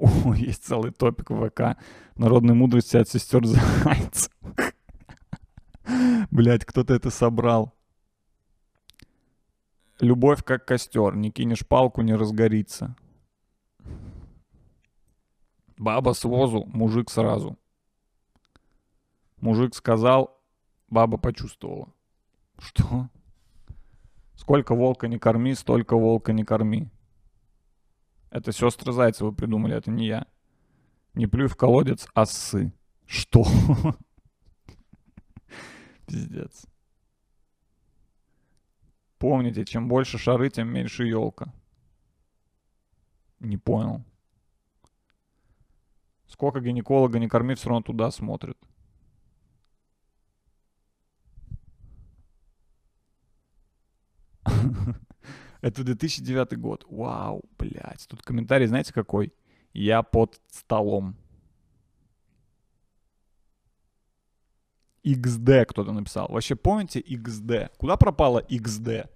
О, 0.00 0.32
есть 0.32 0.64
целый 0.64 0.92
топик 0.92 1.30
в 1.30 1.48
ВК. 1.48 1.76
Народной 2.16 2.54
мудрости 2.54 2.96
от 2.96 3.08
сестер 3.08 3.44
Зайцев. 3.44 4.32
Блять, 6.30 6.64
кто-то 6.64 6.94
это 6.94 7.10
собрал. 7.10 7.74
Любовь 10.00 10.42
как 10.42 10.64
костер. 10.64 11.16
Не 11.16 11.30
кинешь 11.30 11.66
палку, 11.66 12.00
не 12.00 12.14
разгорится. 12.14 12.96
Баба 15.76 16.14
с 16.14 16.24
возу, 16.24 16.64
мужик 16.66 17.10
сразу. 17.10 17.58
Мужик 19.40 19.74
сказал, 19.74 20.38
баба 20.88 21.18
почувствовала. 21.18 21.92
Что? 22.58 23.08
Сколько 24.34 24.74
волка 24.74 25.08
не 25.08 25.18
корми, 25.18 25.54
столько 25.54 25.96
волка 25.96 26.32
не 26.32 26.44
корми. 26.44 26.90
Это 28.30 28.52
сестры 28.52 28.92
Зайцевы 28.92 29.32
придумали, 29.32 29.76
это 29.76 29.90
не 29.90 30.06
я. 30.06 30.26
Не 31.14 31.26
плюй 31.26 31.48
в 31.48 31.56
колодец, 31.56 32.06
а 32.14 32.26
ссы. 32.26 32.72
Что? 33.06 33.44
Пиздец. 36.06 36.66
Помните, 39.18 39.64
чем 39.64 39.88
больше 39.88 40.16
шары, 40.16 40.48
тем 40.48 40.68
меньше 40.68 41.04
елка. 41.04 41.52
Не 43.40 43.56
понял. 43.56 44.04
Сколько 46.26 46.60
гинеколога 46.60 47.18
не 47.18 47.28
корми, 47.28 47.54
все 47.54 47.68
равно 47.68 47.82
туда 47.82 48.10
смотрит. 48.12 48.56
Это 55.60 55.84
2009 55.84 56.58
год. 56.58 56.86
Вау, 56.88 57.42
блядь. 57.58 58.06
Тут 58.08 58.22
комментарий, 58.22 58.66
знаете, 58.66 58.92
какой? 58.92 59.32
Я 59.72 60.02
под 60.02 60.40
столом. 60.50 61.16
XD 65.04 65.66
кто-то 65.66 65.92
написал. 65.92 66.28
Вообще 66.28 66.56
помните 66.56 67.00
XD? 67.00 67.70
Куда 67.78 67.96
пропала 67.96 68.42
XD? 68.48 69.08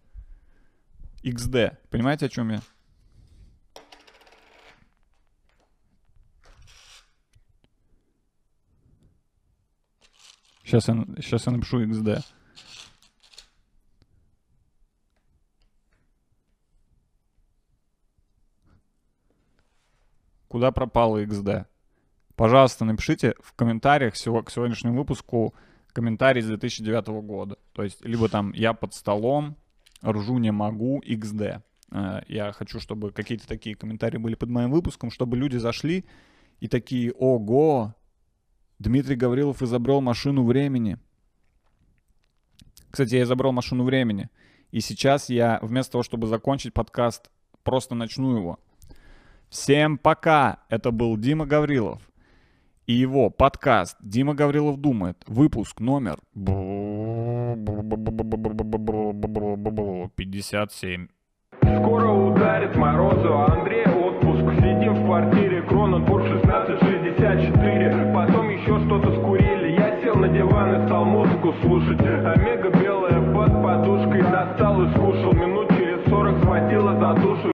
XD. 1.22 1.76
Понимаете, 1.90 2.26
о 2.26 2.28
чем 2.28 2.50
я? 2.50 2.62
Сейчас 10.64 10.88
я, 10.88 10.94
сейчас 11.16 11.46
я 11.46 11.52
напишу 11.52 11.82
XD. 11.84 12.24
Куда 20.54 20.70
пропала 20.70 21.20
XD? 21.20 21.64
Пожалуйста, 22.36 22.84
напишите 22.84 23.34
в 23.40 23.54
комментариях 23.54 24.14
к 24.14 24.16
сегодняшнему 24.16 24.96
выпуску 24.96 25.52
комментарий 25.92 26.42
с 26.42 26.46
2009 26.46 27.08
года. 27.26 27.58
То 27.72 27.82
есть, 27.82 28.04
либо 28.04 28.28
там 28.28 28.52
«Я 28.52 28.72
под 28.72 28.94
столом», 28.94 29.56
«Ржу 30.06 30.38
не 30.38 30.52
могу», 30.52 31.02
XD. 31.04 31.60
Э, 31.90 32.20
Я 32.28 32.52
хочу, 32.52 32.78
чтобы 32.78 33.10
какие-то 33.10 33.48
такие 33.48 33.74
комментарии 33.74 34.16
были 34.16 34.36
под 34.36 34.48
моим 34.48 34.70
выпуском, 34.70 35.10
чтобы 35.10 35.36
люди 35.36 35.56
зашли 35.56 36.04
и 36.60 36.68
такие 36.68 37.12
«Ого! 37.14 37.96
Дмитрий 38.78 39.16
Гаврилов 39.16 39.60
изобрел 39.60 40.00
машину 40.00 40.44
времени». 40.44 40.98
Кстати, 42.92 43.16
я 43.16 43.24
изобрел 43.24 43.50
машину 43.50 43.82
времени. 43.82 44.28
И 44.70 44.78
сейчас 44.78 45.30
я, 45.30 45.58
вместо 45.62 45.90
того, 45.90 46.04
чтобы 46.04 46.28
закончить 46.28 46.72
подкаст, 46.72 47.28
просто 47.64 47.96
начну 47.96 48.36
его. 48.36 48.60
Всем 49.54 49.98
пока! 49.98 50.58
Это 50.68 50.90
был 50.90 51.16
Дима 51.16 51.46
Гаврилов 51.46 52.02
и 52.88 52.92
его 52.92 53.30
подкаст 53.30 53.96
«Дима 54.00 54.34
Гаврилов 54.34 54.78
думает», 54.78 55.16
выпуск 55.28 55.78
номер 55.78 56.18
57. 60.16 61.06
Скоро 61.62 62.10
ударит 62.10 62.74
морозу, 62.74 63.32
а 63.32 63.52
Андрей 63.52 63.86
отпуск. 63.86 64.42
Сидим 64.56 64.94
в 64.94 65.06
квартире, 65.06 65.62
Кроненбург 65.62 66.24
1664. 66.24 68.12
Потом 68.12 68.48
еще 68.48 68.84
что-то 68.86 69.14
скурили. 69.20 69.76
Я 69.78 70.02
сел 70.02 70.16
на 70.16 70.28
диван 70.30 70.82
и 70.82 70.86
стал 70.86 71.04
музыку 71.04 71.54
слушать. 71.62 72.00
Омега 72.00 72.70
белая 72.70 73.22
под 73.32 73.62
подушкой 73.62 74.22
достал 74.22 74.82
и 74.82 74.90
скушал. 74.90 75.32
Минут 75.32 75.68
через 75.68 76.04
сорок 76.08 76.42
схватила 76.42 76.98
за 76.98 77.14
душу. 77.22 77.34